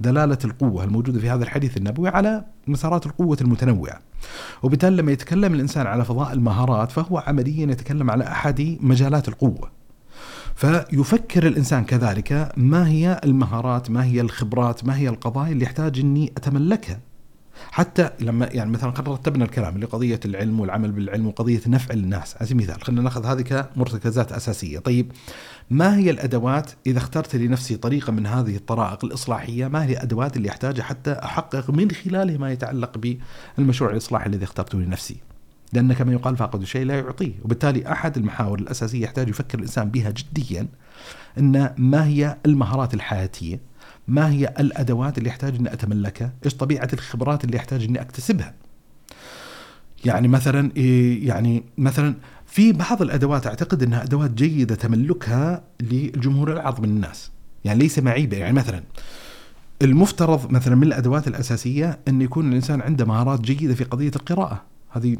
دلالة 0.00 0.38
القوة 0.44 0.84
الموجودة 0.84 1.20
في 1.20 1.30
هذا 1.30 1.44
الحديث 1.44 1.76
النبوي 1.76 2.08
على 2.08 2.44
مسارات 2.66 3.06
القوة 3.06 3.36
المتنوعة. 3.40 4.00
وبالتالي 4.62 4.96
لما 4.96 5.12
يتكلم 5.12 5.54
الإنسان 5.54 5.86
على 5.86 6.04
فضاء 6.04 6.32
المهارات 6.32 6.90
فهو 6.90 7.18
عمليا 7.18 7.66
يتكلم 7.66 8.10
على 8.10 8.24
أحد 8.24 8.78
مجالات 8.80 9.28
القوة. 9.28 9.70
فيفكر 10.54 11.46
الإنسان 11.46 11.84
كذلك 11.84 12.52
ما 12.56 12.88
هي 12.88 13.20
المهارات 13.24 13.90
ما 13.90 14.04
هي 14.04 14.20
الخبرات 14.20 14.84
ما 14.84 14.96
هي 14.96 15.08
القضايا 15.08 15.52
اللي 15.52 15.64
يحتاج 15.64 15.98
أني 15.98 16.32
أتملكها؟ 16.36 17.00
حتى 17.70 18.10
لما 18.20 18.48
يعني 18.52 18.70
مثلا 18.70 18.90
رتبنا 18.90 19.44
الكلام 19.44 19.78
لقضيه 19.78 20.20
العلم 20.24 20.60
والعمل 20.60 20.92
بالعلم 20.92 21.26
وقضية 21.26 21.60
نفع 21.66 21.94
الناس 21.94 22.36
على 22.36 22.46
سبيل 22.46 22.62
المثال 22.62 22.84
خلينا 22.84 23.02
نأخذ 23.02 23.26
هذه 23.26 23.40
كمرتكزات 23.42 24.32
أساسية. 24.32 24.78
طيب 24.78 25.12
ما 25.70 25.96
هي 25.96 26.10
الأدوات 26.10 26.70
إذا 26.86 26.98
اخترت 26.98 27.36
لنفسي 27.36 27.76
طريقة 27.76 28.12
من 28.12 28.26
هذه 28.26 28.56
الطرائق 28.56 29.04
الإصلاحية؟ 29.04 29.68
ما 29.68 29.84
هي 29.84 29.92
الأدوات 29.92 30.36
اللي 30.36 30.50
أحتاجها 30.50 30.82
حتى 30.82 31.12
أحقق 31.12 31.70
من 31.70 31.90
خلاله 31.90 32.38
ما 32.38 32.52
يتعلق 32.52 33.16
بالمشروع 33.58 33.90
الإصلاحي 33.90 34.26
الذي 34.26 34.44
اخترته 34.44 34.78
لنفسي؟ 34.78 35.16
لأن 35.72 35.92
كما 35.92 36.12
يقال 36.12 36.36
فاقد 36.36 36.60
الشيء 36.60 36.86
لا 36.86 36.98
يعطيه. 36.98 37.32
وبالتالي 37.44 37.92
أحد 37.92 38.16
المحاور 38.16 38.58
الأساسية 38.58 39.04
يحتاج 39.04 39.28
يفكر 39.28 39.58
الإنسان 39.58 39.90
بها 39.90 40.10
جديا 40.10 40.66
أن 41.38 41.74
ما 41.78 42.06
هي 42.06 42.36
المهارات 42.46 42.94
الحياتية 42.94 43.60
ما 44.08 44.30
هي 44.30 44.54
الأدوات 44.60 45.18
اللي 45.18 45.28
يحتاج 45.28 45.54
إني 45.54 45.72
أتملكها؟ 45.72 46.32
إيش 46.44 46.54
طبيعة 46.54 46.88
الخبرات 46.92 47.44
اللي 47.44 47.56
يحتاج 47.56 47.84
إني 47.84 48.00
أكتسبها؟ 48.00 48.54
يعني 50.04 50.28
مثلا 50.28 50.70
إيه، 50.76 51.28
يعني 51.28 51.64
مثلا 51.78 52.14
في 52.46 52.72
بعض 52.72 53.02
الأدوات 53.02 53.46
أعتقد 53.46 53.82
إنها 53.82 54.02
أدوات 54.02 54.30
جيدة 54.30 54.74
تملكها 54.74 55.64
للجمهور 55.80 56.52
العظم 56.52 56.82
من 56.82 56.88
الناس، 56.88 57.30
يعني 57.64 57.78
ليس 57.78 57.98
معيبة 57.98 58.36
يعني 58.36 58.52
مثلا 58.52 58.82
المفترض 59.82 60.52
مثلا 60.52 60.74
من 60.74 60.82
الأدوات 60.82 61.28
الأساسية 61.28 61.98
إن 62.08 62.22
يكون 62.22 62.48
الإنسان 62.48 62.80
عنده 62.80 63.04
مهارات 63.04 63.40
جيدة 63.40 63.74
في 63.74 63.84
قضية 63.84 64.10
القراءة، 64.16 64.62
هذه 64.90 65.16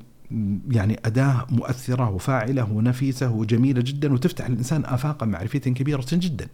يعني 0.70 1.00
أداة 1.04 1.46
مؤثرة 1.50 2.10
وفاعلة 2.10 2.72
ونفيسة 2.72 3.30
وجميلة 3.30 3.80
جدا 3.80 4.12
وتفتح 4.12 4.50
للإنسان 4.50 4.84
آفاقا 4.84 5.26
معرفية 5.26 5.58
كبيرة 5.58 6.04
جدا. 6.12 6.48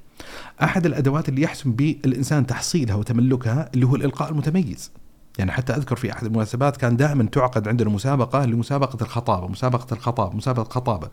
أحد 0.62 0.86
الأدوات 0.86 1.28
اللي 1.28 1.42
يحسن 1.42 1.72
بالإنسان 1.72 2.46
تحصيلها 2.46 2.94
وتملكها 2.94 3.70
اللي 3.74 3.86
هو 3.86 3.96
الإلقاء 3.96 4.30
المتميز. 4.30 4.90
يعني 5.38 5.52
حتى 5.52 5.72
أذكر 5.72 5.96
في 5.96 6.12
أحد 6.12 6.26
المناسبات 6.26 6.76
كان 6.76 6.96
دائما 6.96 7.24
تعقد 7.24 7.68
عندنا 7.68 7.90
مسابقة 7.90 8.44
لمسابقة 8.44 9.02
الخطابة 9.02 9.48
مسابقة 9.48 9.94
الخطاب 9.94 10.34
مسابقة 10.34 10.68
خطابة 10.68 11.08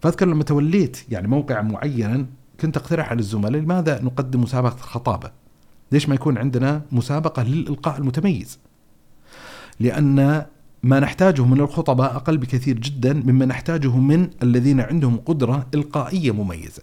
فأذكر 0.00 0.26
لما 0.26 0.44
توليت 0.44 1.04
يعني 1.08 1.28
موقع 1.28 1.62
معينا 1.62 2.26
كنت 2.60 2.76
أقترح 2.76 3.10
على 3.10 3.18
الزملاء 3.18 3.60
لماذا 3.62 4.02
نقدم 4.02 4.40
مسابقة 4.40 4.74
الخطابة؟ 4.74 5.30
ليش 5.92 6.08
ما 6.08 6.14
يكون 6.14 6.38
عندنا 6.38 6.82
مسابقة 6.92 7.42
للإلقاء 7.42 7.98
المتميز؟ 7.98 8.58
لأن 9.80 10.46
ما 10.82 11.00
نحتاجه 11.00 11.44
من 11.44 11.60
الخطباء 11.60 12.16
أقل 12.16 12.38
بكثير 12.38 12.78
جدا 12.78 13.12
مما 13.12 13.46
نحتاجه 13.46 13.96
من 13.96 14.30
الذين 14.42 14.80
عندهم 14.80 15.16
قدرة 15.16 15.66
إلقائية 15.74 16.30
مميزة. 16.30 16.82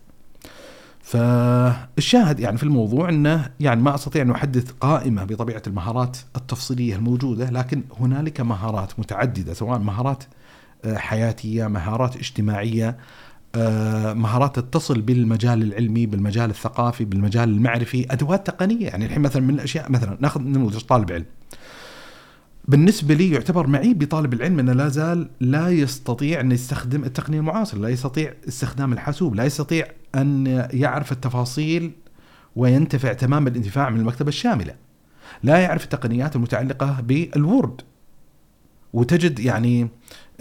فالشاهد 1.02 2.40
يعني 2.40 2.58
في 2.58 2.64
الموضوع 2.64 3.10
أنه 3.10 3.50
يعني 3.60 3.82
ما 3.82 3.96
أستطيع 3.96 4.22
أن 4.22 4.32
أحدث 4.32 4.72
قائمة 4.72 5.24
بطبيعة 5.24 5.62
المهارات 5.68 6.18
التفصيلية 6.36 6.96
الموجودة 6.96 7.50
لكن 7.50 7.84
هنالك 8.00 8.42
مهارات 8.42 9.00
متعددة 9.00 9.54
سواء 9.54 9.80
مهارات 9.80 10.24
آه، 10.86 10.98
حياتية 10.98 11.68
مهارات 11.68 12.16
اجتماعية 12.16 12.98
آه، 13.56 14.14
مهارات 14.14 14.60
تتصل 14.60 15.02
بالمجال 15.02 15.62
العلمي 15.62 16.06
بالمجال 16.06 16.50
الثقافي 16.50 17.06
بالمجال 17.06 17.50
المعرفي 17.50 18.06
أدوات 18.12 18.48
تقنية. 18.48 18.88
يعني 18.88 19.06
الحين 19.06 19.22
مثلا 19.22 19.42
من 19.42 19.54
الأشياء 19.54 19.92
مثلا 19.92 20.18
ناخذ 20.20 20.42
نموذج 20.42 20.82
طالب 20.82 21.12
علم. 21.12 21.26
بالنسبة 22.68 23.14
لي 23.14 23.32
يعتبر 23.32 23.68
معيب 23.68 24.00
بطالب 24.00 24.34
العلم 24.34 24.60
إنه 24.60 24.74
لا 24.74 24.88
زال 24.88 25.30
لا 25.40 25.70
يستطيع 25.70 26.40
أن 26.40 26.52
يستخدم 26.52 27.04
التقنية 27.04 27.40
المعاصره، 27.40 27.80
لا 27.80 27.90
يستطيع 27.90 28.34
استخدام 28.48 28.94
الحاسوب، 28.94 29.36
لا 29.36 29.46
يستطيع 29.46 29.88
أن 30.16 30.68
يعرف 30.74 31.12
التفاصيل 31.12 31.92
وينتفع 32.56 33.14
تمام 33.14 33.48
الانتفاع 33.48 33.90
من 33.90 34.00
المكتبة 34.00 34.30
الشاملة. 34.30 34.76
لا 35.44 35.58
يعرف 35.58 35.84
التقنيات 35.84 36.36
المتعلقة 36.36 37.02
بالوورد. 37.02 37.82
وتجد 38.94 39.40
يعني 39.40 39.88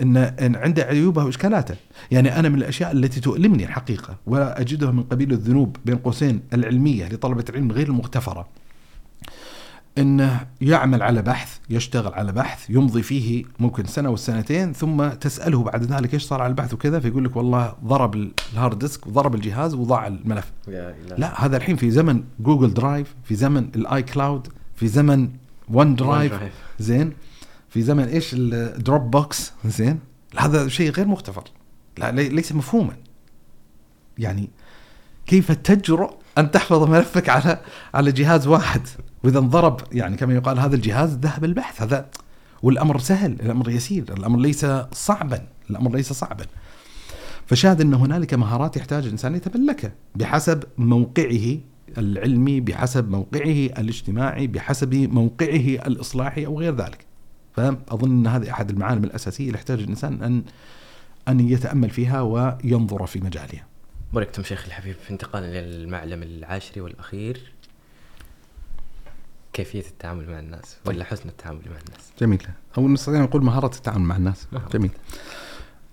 ان 0.03 0.17
إن 0.17 0.57
عنده 0.57 0.83
عيوبها 0.83 1.25
وإشكالاته، 1.25 1.75
يعني 2.11 2.39
أنا 2.39 2.49
من 2.49 2.59
الأشياء 2.59 2.93
التي 2.93 3.21
تؤلمني 3.21 3.65
الحقيقة 3.65 4.17
وأجدها 4.27 4.91
من 4.91 5.03
قبيل 5.03 5.33
الذنوب 5.33 5.77
بين 5.85 5.97
قوسين 5.97 6.41
العلمية 6.53 7.09
لطلبة 7.09 7.45
العلم 7.49 7.73
غير 7.73 7.87
المغتفرة. 7.87 8.49
إنه 9.99 10.47
يعمل 10.61 11.03
على 11.03 11.23
بحث 11.23 11.59
يشتغل 11.71 12.15
على 12.15 12.33
بحث 12.33 12.71
يمضي 12.71 13.03
فيه 13.03 13.45
ممكن 13.59 13.85
سنة 13.85 14.11
وسنتين 14.11 14.73
ثم 14.73 15.09
تسأله 15.09 15.63
بعد 15.63 15.83
ذلك 15.83 16.15
إيش 16.15 16.23
صار 16.23 16.43
على 16.43 16.51
البحث 16.51 16.75
وكذا 16.75 17.01
فيقول 17.01 17.25
لك 17.25 17.37
والله 17.37 17.75
ضرب 17.85 18.31
ال 18.53 18.58
hard 18.58 18.79
disk 18.79 19.07
وضرب 19.07 19.35
الجهاز 19.35 19.75
وضاع 19.75 20.07
الملف. 20.07 20.53
يا 20.69 20.95
لا 21.19 21.45
هذا 21.45 21.57
الحين 21.57 21.77
في 21.77 21.91
زمن 21.91 22.25
Google 22.41 22.75
Drive 22.75 23.15
في 23.25 23.35
زمن 23.35 23.71
ال 23.77 24.03
iCloud 24.03 24.49
في 24.75 24.89
زمن 24.89 25.31
OneDrive. 25.69 26.33
زين؟ 26.79 27.13
في 27.69 27.83
زمن 27.83 28.05
إيش؟ 28.05 28.31
ال 28.35 29.11
Dropbox 29.11 29.53
زين؟ 29.65 29.99
هذا 30.39 30.69
شيء 30.69 30.91
غير 30.91 31.07
مغتفر. 31.07 31.45
لا 31.99 32.11
ليس 32.13 32.53
مفهوما. 32.53 32.97
يعني 34.19 34.51
كيف 35.27 35.53
تجرؤ 35.53 36.15
أن 36.39 36.51
تحفظ 36.51 36.89
ملفك 36.89 37.29
على 37.29 37.61
على 37.95 38.13
جهاز 38.13 38.47
واحد؟ 38.47 38.89
وإذا 39.27 39.39
انضرب 39.39 39.81
يعني 39.93 40.17
كما 40.17 40.35
يقال 40.35 40.59
هذا 40.59 40.77
الجهاز 40.77 41.15
ذهب 41.15 41.45
البحث. 41.45 41.83
هذا 41.83 42.11
والأمر 42.63 42.99
سهل 42.99 43.33
الأمر 43.33 43.71
يسير 43.71 44.03
الأمر 44.03 44.39
ليس 44.39 44.67
صعبا 44.93 45.47
الأمر 45.71 45.97
ليس 45.97 46.13
صعبا. 46.13 46.47
فشاهد 47.47 47.81
أن 47.81 47.95
هنالك 47.95 48.35
مهارات 48.35 48.77
يحتاج 48.77 49.05
الإنسان 49.05 49.35
يتملكها 49.35 49.93
بحسب 50.15 50.65
موقعه 50.79 51.59
العلمي 51.99 52.61
بحسب 52.61 53.11
موقعه 53.11 53.81
الاجتماعي 53.81 54.47
بحسب 54.47 54.95
موقعه 54.95 55.87
الإصلاحي 55.87 56.47
أو 56.47 56.59
غير 56.61 56.77
ذلك. 56.77 57.07
فاظن 57.53 58.11
أن 58.11 58.27
هذه 58.27 58.51
أحد 58.51 58.71
المعالم 58.71 59.05
الأساسية 59.05 59.47
اللي 59.47 59.59
يحتاج 59.59 59.81
الإنسان 59.81 60.23
أن 60.23 60.43
أن 61.29 61.49
يتأمل 61.49 61.91
فيها 61.91 62.21
وينظر 62.21 63.07
في 63.07 63.21
مجالها. 63.21 63.67
باركتم 64.13 64.43
شيخ 64.43 64.65
الحبيب 64.67 64.97
انتقال 65.11 65.45
إلى 65.45 65.59
المعلم 65.59 66.23
العاشري 66.23 66.81
والأخير. 66.81 67.41
كيفية 69.57 69.81
التعامل 69.81 70.31
مع 70.31 70.39
الناس 70.39 70.77
ولا 70.87 71.05
حسن 71.05 71.29
التعامل 71.29 71.59
مع 71.59 71.77
الناس؟ 71.87 72.13
جميل. 72.21 72.43
أو 72.79 72.89
نستطيع 72.89 73.23
نقول 73.23 73.45
مهارة 73.45 73.75
التعامل 73.77 74.05
مع 74.05 74.17
الناس. 74.17 74.47
نعم. 74.53 74.63
جميل. 74.73 74.91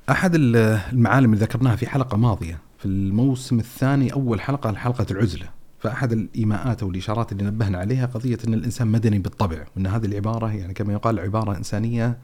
أحد 0.10 0.32
المعالم 0.36 1.34
اللي 1.34 1.46
ذكرناها 1.46 1.76
في 1.76 1.88
حلقة 1.88 2.18
ماضية 2.18 2.60
في 2.80 2.86
الموسم 2.86 3.60
الثاني 3.60 4.14
أول 4.14 4.42
حلقة 4.42 4.74
حلقه 4.74 5.06
العزلة. 5.12 5.50
فأحد 5.80 6.12
الإيماءات 6.12 6.84
أو 6.84 6.90
الإشارات 6.90 7.32
اللي 7.32 7.44
نبهنا 7.44 7.78
عليها 7.78 8.06
قضية 8.06 8.38
إن 8.48 8.54
الإنسان 8.54 8.88
مدني 8.88 9.20
بالطبع 9.20 9.66
وأن 9.76 9.88
هذه 9.88 10.06
العبارة 10.06 10.54
يعني 10.54 10.74
كما 10.74 10.94
يقال 10.94 11.20
عبارة 11.20 11.58
إنسانية 11.58 12.18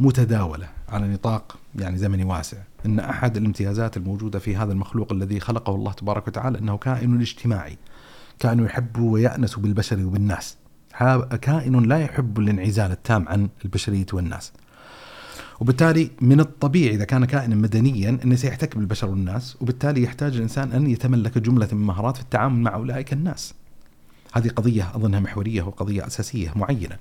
متداولة 0.00 0.68
على 0.88 1.08
نطاق 1.08 1.56
يعني 1.74 1.98
زمني 1.98 2.24
واسع. 2.24 2.58
إن 2.86 3.00
أحد 3.00 3.36
الامتيازات 3.36 3.96
الموجودة 3.96 4.38
في 4.38 4.56
هذا 4.56 4.72
المخلوق 4.72 5.12
الذي 5.12 5.40
خلقه 5.40 5.74
الله 5.74 5.92
تبارك 5.92 6.28
وتعالى 6.28 6.58
إنه 6.58 6.76
كائن 6.76 7.20
اجتماعي 7.20 7.78
كائن 8.38 8.64
يحب 8.64 8.98
ويأنس 8.98 9.54
بالبشر 9.54 10.06
وبالناس. 10.06 10.56
كائن 11.42 11.82
لا 11.82 11.98
يحب 11.98 12.38
الانعزال 12.38 12.90
التام 12.90 13.28
عن 13.28 13.48
البشرية 13.64 14.06
والناس. 14.12 14.52
وبالتالي 15.60 16.10
من 16.20 16.40
الطبيعي 16.40 16.94
إذا 16.94 17.04
كان 17.04 17.24
كائنا 17.24 17.54
مدنيا 17.54 18.18
أنه 18.24 18.36
سيحتك 18.36 18.76
بالبشر 18.76 19.10
والناس 19.10 19.56
وبالتالي 19.60 20.02
يحتاج 20.02 20.36
الإنسان 20.36 20.72
أن 20.72 20.86
يتملك 20.86 21.38
جملة 21.38 21.68
من 21.72 21.86
مهارات 21.86 22.16
في 22.16 22.22
التعامل 22.22 22.60
مع 22.60 22.74
أولئك 22.74 23.12
الناس. 23.12 23.54
هذه 24.32 24.48
قضية 24.48 24.90
أظنها 24.94 25.20
محورية 25.20 25.62
وقضية 25.62 26.06
أساسية 26.06 26.52
معينة. 26.56 26.96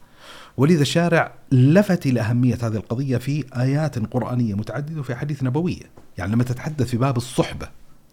ولذا 0.58 0.82
الشارع 0.82 1.34
لفت 1.52 2.06
إلى 2.06 2.22
أهمية 2.22 2.56
هذه 2.56 2.76
القضية 2.76 3.18
في 3.18 3.44
آيات 3.56 4.00
قرآنية 4.00 4.54
متعددة 4.54 5.00
وفي 5.00 5.16
حديث 5.16 5.44
نبوية. 5.44 5.84
يعني 6.18 6.32
لما 6.32 6.44
تتحدث 6.44 6.88
في 6.88 6.98
باب 6.98 7.18
الصحبة 7.18 7.68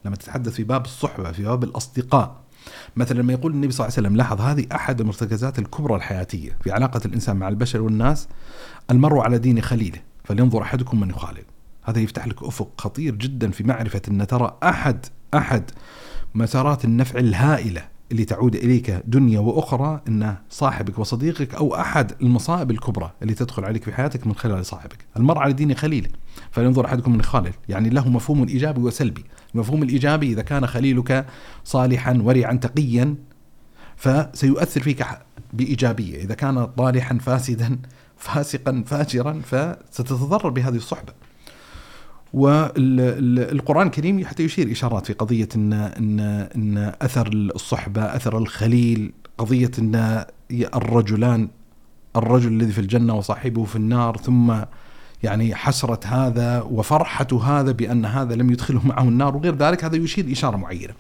لما 0.05 0.17
تتحدث 0.17 0.53
في 0.53 0.65
باب 0.65 0.85
الصحبة 0.85 1.33
في 1.33 1.43
باب 1.43 1.65
الأصدقاء 1.65 2.42
مثلا 2.97 3.19
لما 3.19 3.33
يقول 3.33 3.53
النبي 3.53 3.73
صلى 3.73 3.87
الله 3.87 3.97
عليه 3.97 4.07
وسلم 4.07 4.17
لاحظ 4.17 4.41
هذه 4.41 4.67
أحد 4.73 5.01
المرتكزات 5.01 5.59
الكبرى 5.59 5.97
الحياتية 5.97 6.57
في 6.65 6.73
علاقة 6.73 7.01
الإنسان 7.05 7.37
مع 7.37 7.49
البشر 7.49 7.83
والناس 7.83 8.29
المرء 8.91 9.21
على 9.21 9.39
دين 9.39 9.61
خليله 9.61 9.99
فلينظر 10.25 10.63
أحدكم 10.63 11.01
من 11.01 11.11
يخالل. 11.11 11.45
هذا 11.83 12.01
يفتح 12.01 12.27
لك 12.27 12.43
أفق 12.43 12.69
خطير 12.79 13.15
جدا 13.15 13.51
في 13.51 13.65
معرفة 13.65 14.03
أن 14.09 14.27
ترى 14.27 14.57
أحد 14.63 15.07
أحد 15.35 15.71
مسارات 16.35 16.85
النفع 16.85 17.19
الهائلة 17.19 17.85
اللي 18.13 18.25
تعود 18.25 18.55
إليك 18.55 18.91
دنيا 18.91 19.41
وأخرى 19.41 20.01
إن 20.09 20.37
صاحبك 20.51 20.99
وصديقك 20.99 21.55
أو 21.55 21.75
أحد 21.75 22.13
المصائب 22.23 22.71
الكبرى 22.71 23.11
اللي 23.23 23.35
تدخل 23.35 23.65
عليك 23.65 23.85
في 23.85 23.93
حياتك 23.93 24.27
من 24.27 24.35
خلال 24.35 24.67
صاحبك، 24.67 25.05
المرء 25.17 25.39
على 25.39 25.53
دين 25.53 25.75
خليله، 25.75 26.09
فلينظر 26.51 26.87
أحدكم 26.87 27.13
من 27.13 27.23
خالد، 27.23 27.55
يعني 27.69 27.91
له 27.91 28.09
مفهوم 28.09 28.49
إيجابي 28.49 28.81
وسلبي، 28.81 29.25
المفهوم 29.55 29.83
الإيجابي 29.83 30.33
إذا 30.33 30.43
كان 30.43 30.67
خليلك 30.67 31.27
صالحا 31.65 32.19
ورعا 32.23 32.53
تقيا 32.53 33.15
فسيؤثر 33.97 34.81
فيك 34.83 35.05
بإيجابية، 35.53 36.23
إذا 36.25 36.35
كان 36.35 36.65
طالحا 36.65 37.19
فاسدا 37.19 37.79
فاسقا 38.17 38.85
فاجرا 38.87 39.41
فستتضرر 39.45 40.49
بهذه 40.49 40.77
الصحبة. 40.77 41.13
والقرآن 42.33 43.87
الكريم 43.87 44.27
حتى 44.27 44.43
يشير 44.43 44.73
إشارات 44.73 45.07
في 45.07 45.13
قضية 45.13 45.49
إن, 45.57 45.73
إن, 45.73 46.21
إن 46.57 46.93
أثر 47.03 47.29
الصحبة 47.33 48.03
أثر 48.03 48.39
الخليل 48.39 49.13
قضية 49.39 49.71
أن 49.79 50.25
الرجلان 50.51 51.49
الرجل 52.17 52.53
الذي 52.53 52.73
في 52.73 52.81
الجنة 52.81 53.15
وصاحبه 53.15 53.65
في 53.65 53.77
النار 53.77 54.17
ثم 54.17 54.55
يعني 55.23 55.55
حسرة 55.55 56.01
هذا 56.07 56.63
وفرحة 56.63 57.27
هذا 57.43 57.73
بأن 57.73 58.05
هذا 58.05 58.35
لم 58.35 58.51
يدخله 58.51 58.87
معه 58.87 59.03
النار 59.03 59.37
وغير 59.37 59.57
ذلك 59.57 59.85
هذا 59.85 59.97
يشير 59.97 60.33
إشارة 60.33 60.57
معينة. 60.57 60.95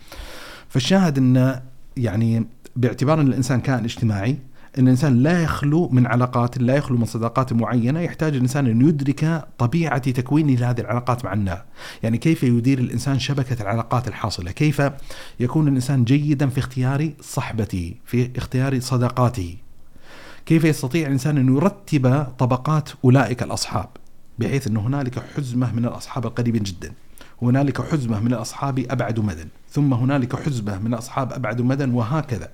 فالشاهد 0.69 1.19
أن 1.19 1.61
يعني 1.97 2.47
باعتبار 2.77 3.20
أن 3.20 3.27
الإنسان 3.27 3.61
كائن 3.61 3.85
اجتماعي 3.85 4.39
أن 4.78 4.85
الإنسان 4.85 5.23
لا 5.23 5.43
يخلو 5.43 5.89
من 5.89 6.07
علاقات 6.07 6.59
لا 6.59 6.77
يخلو 6.77 6.99
من 6.99 7.05
صداقات 7.05 7.53
معينة 7.53 8.01
يحتاج 8.01 8.35
الإنسان 8.35 8.66
أن 8.66 8.89
يدرك 8.89 9.44
طبيعة 9.59 10.11
تكوينه 10.11 10.55
لهذه 10.55 10.81
العلاقات 10.81 11.24
مع 11.24 11.32
الناس 11.32 11.59
يعني 12.03 12.19
كيف 12.19 12.43
يدير 12.43 12.78
الإنسان 12.78 13.19
شبكة 13.19 13.62
العلاقات 13.62 14.09
الحاصلة؟ 14.09 14.51
كيف 14.51 14.82
يكون 15.40 15.69
الإنسان 15.69 16.05
جيدا 16.05 16.49
في 16.49 16.59
اختيار 16.59 17.11
صحبته 17.20 17.94
في 18.05 18.31
اختيار 18.36 18.81
صداقاته؟ 18.81 19.57
كيف 20.47 20.65
يستطيع 20.65 21.07
الإنسان 21.07 21.39
أن 21.39 21.57
يرتب 21.57 22.27
طبقات 22.39 22.89
أولئك 23.05 23.43
الأصحاب؟ 23.43 23.89
بحيث 24.43 24.66
ان 24.66 24.77
هنالك 24.77 25.19
حزمة 25.36 25.73
من 25.73 25.85
الأصحاب 25.85 26.27
القريبين 26.27 26.62
جدا 26.62 26.93
هنالك 27.43 27.82
حزمة 27.82 28.20
من 28.20 28.32
الأصحاب 28.32 28.78
أبعد 28.78 29.20
مدى 29.20 29.44
ثم 29.70 29.94
هنالك 29.94 30.36
حزمة 30.36 30.78
من 30.78 30.94
الأصحاب 30.94 31.32
أبعد 31.32 31.60
مدى 31.60 31.85
وهكذا. 31.85 32.48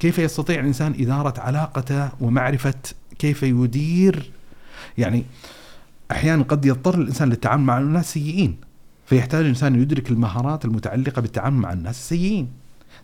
كيف 0.00 0.18
يستطيع 0.18 0.60
الإنسان 0.60 0.94
إدارة 0.98 1.40
علاقته 1.40 2.10
ومعرفة؟ 2.20 2.74
كيف 3.18 3.42
يدير؟ 3.42 4.30
يعني 4.98 5.24
أحيانا 6.10 6.42
قد 6.42 6.64
يضطر 6.64 6.94
الإنسان 6.94 7.28
للتعامل 7.28 7.64
مع 7.64 7.78
الناس 7.78 8.12
سيئين 8.12 8.56
فيحتاج 9.06 9.40
الإنسان 9.40 9.82
يدرك 9.82 10.10
المهارات 10.10 10.64
المتعلقة 10.64 11.22
بالتعامل 11.22 11.56
مع 11.56 11.72
الناس 11.72 11.98
السيئين. 11.98 12.48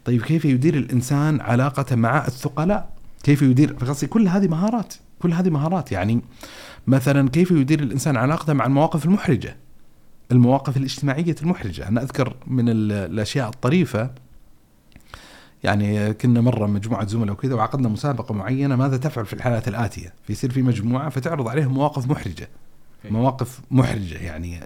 طيب 0.05 0.23
كيف 0.23 0.45
يدير 0.45 0.75
الإنسان 0.75 1.41
علاقته 1.41 1.97
مع 1.97 2.27
الثقلاء؟ 2.27 2.91
كيف 3.23 3.43
يدير؟ 3.43 3.77
فقصدي 3.79 4.07
كل 4.07 4.29
هذه 4.29 4.49
مهارات 4.49 4.95
كل 5.19 5.33
هذه 5.33 5.51
مهارات 5.51 5.93
يعني 5.93 6.21
مثلا 6.87 7.29
كيف 7.29 7.51
يدير 7.51 7.81
الإنسان 7.81 8.17
علاقته 8.17 8.53
مع 8.53 8.67
المواقف 8.67 9.05
المحرجة؟ 9.05 9.57
المواقف 10.33 10.77
الاجتماعية 10.77 11.37
المحرجة. 11.43 11.89
أنا 11.89 12.03
أذكر 12.03 12.37
من 12.47 12.69
الأشياء 12.69 13.49
الطريفة 13.49 14.11
يعني 15.65 16.13
كنا 16.15 16.41
مرة 16.41 16.67
مجموعة 16.67 17.07
زملاء 17.07 17.33
وكذا 17.33 17.55
وعقدنا 17.55 17.89
مسابقة 17.89 18.35
معينة 18.35 18.77
ماذا 18.77 18.97
تفعل 18.97 19.27
في 19.27 19.33
الحالات 19.33 19.69
الآتية. 19.69 20.13
فيصير 20.27 20.51
في 20.51 20.63
مجموعة 20.63 21.09
فتعرض 21.09 21.49
عليهم 21.49 21.75
مواقف 21.75 22.07
محرجة. 22.07 22.49
مواقف 23.11 23.61
محرجة 23.71 24.19
يعني 24.19 24.61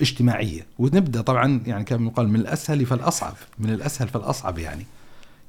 اجتماعية. 0.00 0.66
ونبدأ 0.78 1.20
طبعا 1.20 1.60
يعني 1.66 1.84
كما 1.84 2.06
يقال 2.06 2.28
من 2.28 2.36
الأسهل 2.36 2.86
فالأصعب. 2.86 3.34
من 3.58 3.70
الأسهل 3.70 4.08
فالأصعب 4.08 4.58
يعني. 4.58 4.86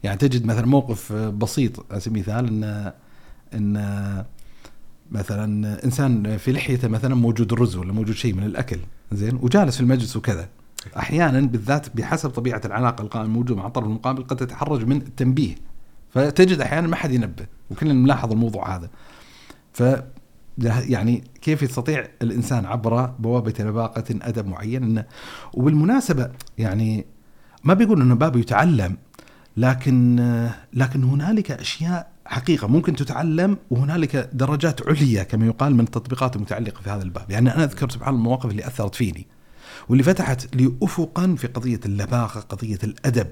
يعني 0.04 0.18
تجد 0.18 0.46
مثلا 0.46 0.66
موقف 0.66 1.14
بسيط 1.14 1.86
على 1.92 2.00
سبيل 2.00 2.24
المثال 2.30 2.48
ان 2.48 2.94
إن 3.54 4.26
مثلا 5.14 5.84
إنسان 5.86 6.38
في 6.38 6.52
لحيته 6.52 6.88
مثلا 6.88 7.16
موجود 7.16 7.54
الرز 7.54 7.76
ولا 7.76 7.94
موجود 7.94 8.16
شيء 8.16 8.34
من 8.34 8.44
الأكل 8.44 8.80
زين؟ 9.12 9.36
وجالس 9.42 9.76
في 9.76 9.82
المجلس 9.82 10.16
وكذا. 10.16 10.50
أحيانا 10.98 11.42
بالذات 11.42 11.96
بحسب 11.96 12.30
طبيعة 12.30 12.62
العلاقة 12.66 13.02
القائمة 13.02 13.26
الموجودة 13.26 13.56
مع 13.56 13.68
الطرف 13.68 13.86
المقابل 13.86 14.24
قد 14.24 14.38
تتحرج 14.38 14.86
من 14.86 14.98
التنبيه. 14.98 15.56
فتجد 16.10 16.62
أحيانا 16.62 16.88
ما 16.88 16.96
حد 16.96 17.12
ينبه 17.12 17.46
وكلنا 17.72 17.94
نلاحظ 17.94 18.32
الموضوع 18.32 18.76
هذا. 18.76 18.90
ف 19.74 19.84
يعني 20.64 21.24
كيف 21.42 21.62
يستطيع 21.64 22.08
الإنسان 22.22 22.66
عبر 22.66 23.06
بوابة 23.06 23.54
لباقة 23.60 24.04
أدب 24.10 24.48
معين 24.48 24.84
إنه 24.84 25.06
وبالمناسبة 25.54 26.32
يعني 26.58 27.06
ما 27.64 27.74
بيقول 27.74 28.02
إنه 28.02 28.16
باب 28.16 28.36
يتعلم 28.36 28.98
لكن 29.58 30.16
لكن 30.74 31.04
هنالك 31.04 31.52
أشياء 31.52 32.13
حقيقة 32.26 32.68
ممكن 32.68 32.96
تتعلم 32.96 33.58
وهنالك 33.70 34.30
درجات 34.34 34.88
عليا 34.88 35.24
كما 35.24 35.46
يقال 35.46 35.76
من 35.76 35.84
التطبيقات 35.84 36.36
المتعلقة 36.36 36.82
في 36.82 36.90
هذا 36.90 37.04
الباب، 37.04 37.32
يعني 37.32 37.56
أنا 37.56 37.64
أذكر 37.64 37.90
سبحان 37.90 38.16
المواقف 38.16 38.52
اللي 38.52 38.68
أثرت 38.68 38.96
فيني. 38.96 39.28
واللي 39.90 40.04
فتحت 40.04 40.56
لي 40.56 40.74
افقا 40.82 41.36
في 41.36 41.48
قضية 41.48 41.80
اللباقة، 41.86 42.40
قضية 42.40 42.80
الأدب، 42.84 43.28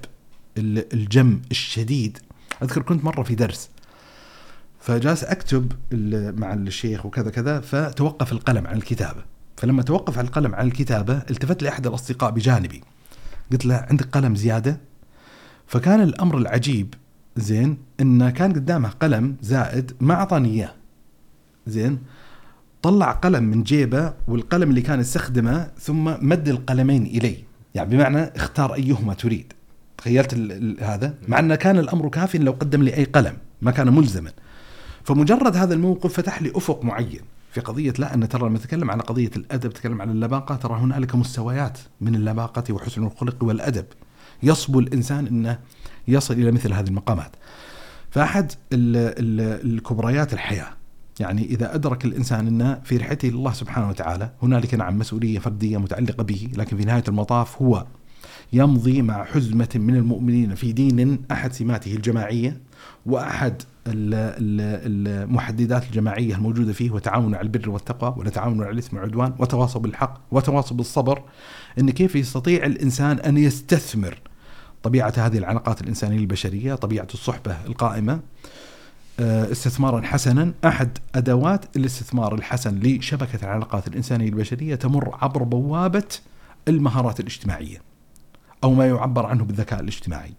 الجم 0.58 1.42
الشديد. 1.52 2.18
أذكر 2.64 2.82
كنت 2.82 3.06
مرة 3.06 3.24
في 3.24 3.36
درس 3.36 3.70
فجالس 4.80 5.24
أكتب 5.24 5.72
مع 6.40 6.54
الشيخ 6.54 7.06
وكذا 7.06 7.30
كذا 7.30 7.60
فتوقف 7.60 8.32
القلم 8.32 8.68
عن 8.68 8.78
الكتابة. 8.78 9.24
فلما 9.58 9.84
توقف 9.84 10.18
عن 10.18 10.26
القلم 10.26 10.56
عن 10.56 10.68
الكتابة 10.68 11.14
التفت 11.14 11.64
لاحد 11.64 11.88
الأصدقاء 11.88 12.32
بجانبي. 12.32 12.84
قلت 13.52 13.66
له 13.66 13.86
عندك 13.90 14.06
قلم 14.06 14.36
زيادة؟ 14.36 14.80
فكان 15.68 16.02
الأمر 16.02 16.38
العجيب 16.38 16.94
زين 17.36 17.78
انه 18.02 18.30
كان 18.30 18.54
قدامه 18.54 18.90
قلم 18.90 19.36
زائد 19.42 19.92
ما 20.00 20.14
اعطاني 20.14 20.50
اياه. 20.50 20.74
زين 21.68 22.00
طلع 22.82 23.12
قلم 23.12 23.44
من 23.44 23.64
جيبه 23.64 24.14
والقلم 24.28 24.70
اللي 24.70 24.82
كان 24.82 25.00
يستخدمه 25.00 25.72
ثم 25.80 26.04
مد 26.04 26.48
القلمين 26.48 27.06
الي 27.06 27.44
يعني 27.76 27.90
بمعنى 27.90 28.24
اختار 28.24 28.74
أيهما 28.74 29.14
تريد. 29.14 29.54
تخيلت 29.98 30.34
هذا؟ 30.82 31.14
مع 31.28 31.40
انه 31.40 31.56
كان 31.56 31.80
الأمر 31.80 32.10
كافيا 32.10 32.40
لو 32.40 32.52
قدم 32.52 32.84
لي 32.84 32.98
أي 32.98 33.04
قلم 33.04 33.38
ما 33.62 33.72
كان 33.72 33.94
ملزما. 33.94 34.32
فمجرد 35.04 35.58
هذا 35.58 35.74
الموقف 35.74 36.14
فتح 36.14 36.42
لي 36.42 36.52
أفق 36.56 36.84
معين 36.84 37.22
في 37.52 37.62
قضية 37.62 37.94
لا 38.00 38.14
أن 38.14 38.30
ترى 38.30 38.42
لما 38.42 38.58
نتكلم 38.58 38.92
على 38.92 39.02
قضية 39.02 39.32
الأدب 39.36 39.70
تكلم 39.70 40.02
عن 40.02 40.10
اللباقة 40.10 40.56
ترى 40.56 40.80
هنالك 40.80 41.16
مستويات 41.16 41.80
من 42.02 42.16
اللباقة 42.16 42.74
وحسن 42.74 43.04
الخلق 43.04 43.44
والأدب. 43.44 43.86
يصبو 44.44 44.80
الإنسان 44.80 45.28
أنه 45.28 45.60
يصل 46.08 46.34
إلى 46.34 46.52
مثل 46.52 46.74
هذه 46.74 46.88
المقامات. 46.88 47.32
فأحد 48.12 48.52
الكبريات 48.74 50.34
الحياة 50.34 50.68
يعني 51.20 51.46
إذا 51.46 51.76
أدرك 51.76 52.06
الإنسان 52.06 52.48
أن 52.48 52.82
في 52.84 52.98
رحلته 52.98 53.30
الله 53.30 53.54
سبحانه 53.54 53.90
وتعالى 53.90 54.32
هنالك 54.44 54.74
نعم 54.74 54.98
مسؤولية 54.98 55.40
فردية 55.40 55.78
متعلقة 55.78 56.24
به 56.24 56.50
لكن 56.56 56.78
في 56.78 56.86
نهاية 56.86 57.04
المطاف 57.08 57.62
هو 57.62 57.86
يمضي 58.54 59.02
مع 59.02 59.24
حزمة 59.24 59.70
من 59.76 59.96
المؤمنين 59.96 60.56
في 60.56 60.72
دين 60.72 61.22
أحد 61.32 61.54
سماته 61.54 61.94
الجماعية 61.94 62.58
وأحد 63.06 63.62
المحددات 63.88 65.84
الجماعية 65.84 66.36
الموجودة 66.36 66.74
فيه 66.74 66.92
وتعاون 66.92 67.36
على 67.36 67.44
البر 67.44 67.70
والتقوى 67.70 68.16
ونتعاون 68.18 68.62
على 68.62 68.72
الإثم 68.72 68.98
والعدوان 68.98 69.34
وتواصل 69.40 69.80
بالحق 69.80 70.22
وتواصل 70.32 70.76
بالصبر. 70.76 71.22
أن 71.80 71.90
كيف 71.90 72.16
يستطيع 72.16 72.66
الإنسان 72.66 73.20
أن 73.20 73.38
يستثمر 73.38 74.20
طبيعة 74.84 75.14
هذه 75.18 75.38
العلاقات 75.38 75.82
الإنسانية 75.82 76.18
البشرية 76.18 76.76
طبيعة 76.76 77.08
الصحبة 77.14 77.58
القائمة 77.68 78.20
آه، 79.20 79.52
استثمارا 79.52 80.02
حسنا 80.02 80.54
أحد 80.66 80.98
أدوات 81.16 81.78
الاستثمار 81.78 82.36
الحسن 82.36 82.80
لشبكة 82.80 83.44
العلاقات 83.44 83.88
الإنسانية 83.88 84.30
البشرية 84.30 84.76
تمر 84.76 85.18
عبر 85.22 85.44
بوابة 85.44 86.08
المهارات 86.68 87.20
الاجتماعية 87.20 87.82
أو 88.64 88.74
ما 88.74 88.88
يعبر 88.88 89.26
عنه 89.26 89.44
بالذكاء 89.44 89.80
الاجتماعي 89.80 90.34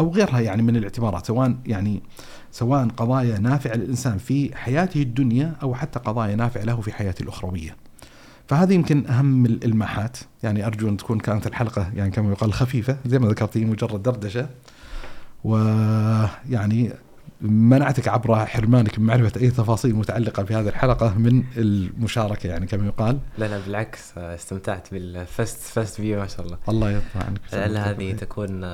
أو 0.00 0.10
غيرها 0.10 0.40
يعني 0.40 0.62
من 0.62 0.76
الاعتبارات 0.76 1.26
سواء 1.26 1.56
يعني 1.66 2.02
سواء 2.52 2.88
قضايا 2.88 3.38
نافعة 3.38 3.74
للإنسان 3.74 4.18
في 4.18 4.56
حياته 4.56 5.02
الدنيا 5.02 5.54
أو 5.62 5.74
حتى 5.74 5.98
قضايا 5.98 6.36
نافعة 6.36 6.62
له 6.62 6.80
في 6.80 6.92
حياته 6.92 7.22
الأخروية. 7.22 7.76
فهذه 8.52 8.74
يمكن 8.74 9.06
أهم 9.06 9.46
الالماحات 9.46 10.16
يعني 10.42 10.66
أرجو 10.66 10.88
أن 10.88 10.96
تكون 10.96 11.18
كانت 11.18 11.46
الحلقة 11.46 11.90
يعني 11.94 12.10
كما 12.10 12.32
يقال 12.32 12.52
خفيفة 12.52 12.96
زي 13.06 13.18
ما 13.18 13.28
ذكرتي 13.28 13.64
مجرد 13.64 14.02
دردشة. 14.02 14.48
ويعني 15.44 16.92
منعتك 17.42 18.08
عبر 18.08 18.46
حرمانك 18.46 18.98
من 18.98 19.06
معرفة 19.06 19.40
أي 19.40 19.50
تفاصيل 19.50 19.94
متعلقة 19.94 20.42
بهذه 20.42 20.68
الحلقة 20.68 21.18
من 21.18 21.44
المشاركة 21.56 22.46
يعني 22.46 22.66
كما 22.66 22.86
يقال. 22.86 23.18
لا 23.38 23.44
لا 23.44 23.60
بالعكس 23.66 24.18
استمتعت 24.18 24.88
بالفست 24.92 25.58
فست 25.58 25.94
فيو 25.94 26.20
ما 26.20 26.26
شاء 26.26 26.46
الله. 26.46 26.58
الله 26.68 26.90
يرضى 26.90 27.04
عنك. 27.14 27.40
لعل 27.52 27.76
هذه 27.76 28.12
تكون 28.12 28.64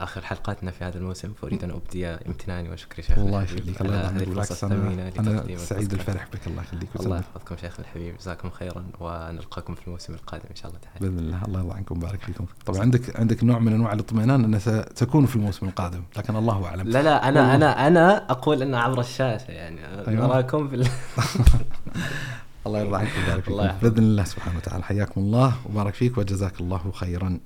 آخر 0.00 0.20
حلقاتنا 0.20 0.70
في 0.70 0.84
هذا 0.84 0.98
الموسم. 0.98 1.32
فاريد 1.42 1.64
أن 1.64 1.70
أبدي 1.70 2.06
امتناني 2.06 2.70
وشكري 2.70 3.02
شيخنا 3.02 3.24
الله 3.24 3.42
يخليك. 3.42 3.80
الله 3.80 4.00
هذه 4.00 4.22
يرضى 4.22 4.40
الفرصة 4.40 4.68
بالعكس 4.68 5.18
لتقديم 5.18 5.58
سعيد. 5.58 5.92
الفرح 5.92 6.26
بك. 6.32 6.46
الله 6.46 6.62
يخليك. 6.62 6.88
الله 7.00 7.16
يحفظكم 7.18 7.56
شيخنا 7.56 7.86
الحبيب. 7.86 8.16
جزاكم 8.16 8.50
خيرا 8.50 8.84
ونلقاكم 9.00 9.74
في 9.74 9.86
الموسم 9.86 10.14
القادم 10.14 10.44
إن 10.50 10.56
شاء 10.56 10.66
الله 10.66 10.80
تعالى. 10.80 11.00
بإذن 11.00 11.18
الله. 11.18 11.44
الله 11.44 11.60
يرضى 11.60 11.74
عنكم 11.74 11.94
ويبارك 11.94 12.20
فيكم. 12.20 12.46
طبعا 12.66 12.80
عندك 12.80 13.20
عندك 13.20 13.44
نوع 13.44 13.58
من 13.58 13.72
أنواع 13.72 13.92
الاطمئنان 13.92 14.44
انها 14.44 14.58
ستكون 14.58 15.26
في 15.26 15.36
الموسم 15.36 15.66
القادم 15.66 16.02
لكن 16.16 16.36
الله 16.36 16.66
أعلم. 16.66 16.88
لا 16.88 17.02
لا 17.02 17.28
أنا 17.28 17.52
والله. 17.52 17.86
أنا 17.86 18.13
أنا 18.14 18.30
أقول 18.30 18.62
إنه 18.62 18.78
عبر 18.78 19.00
الشاشة 19.00 19.50
يعني 19.50 19.80
أيوة. 20.08 20.26
نراكم 20.26 20.68
في 20.68 20.74
ال- 20.76 20.88
الله 22.66 22.78
يرضى 22.80 22.96
عنك 22.96 23.08
ويبارك 23.18 23.48
الله 23.52 23.66
يحفظك. 23.66 23.82
بإذن 23.82 24.02
الله 24.04 24.24
سبحانه 24.24 24.56
وتعالى 24.58 24.84
حياكم 24.84 25.20
الله 25.20 25.52
وبارك 25.66 25.94
فيك 25.94 26.18
وجزاك 26.18 26.60
الله 26.60 26.90
خيرا 26.94 27.40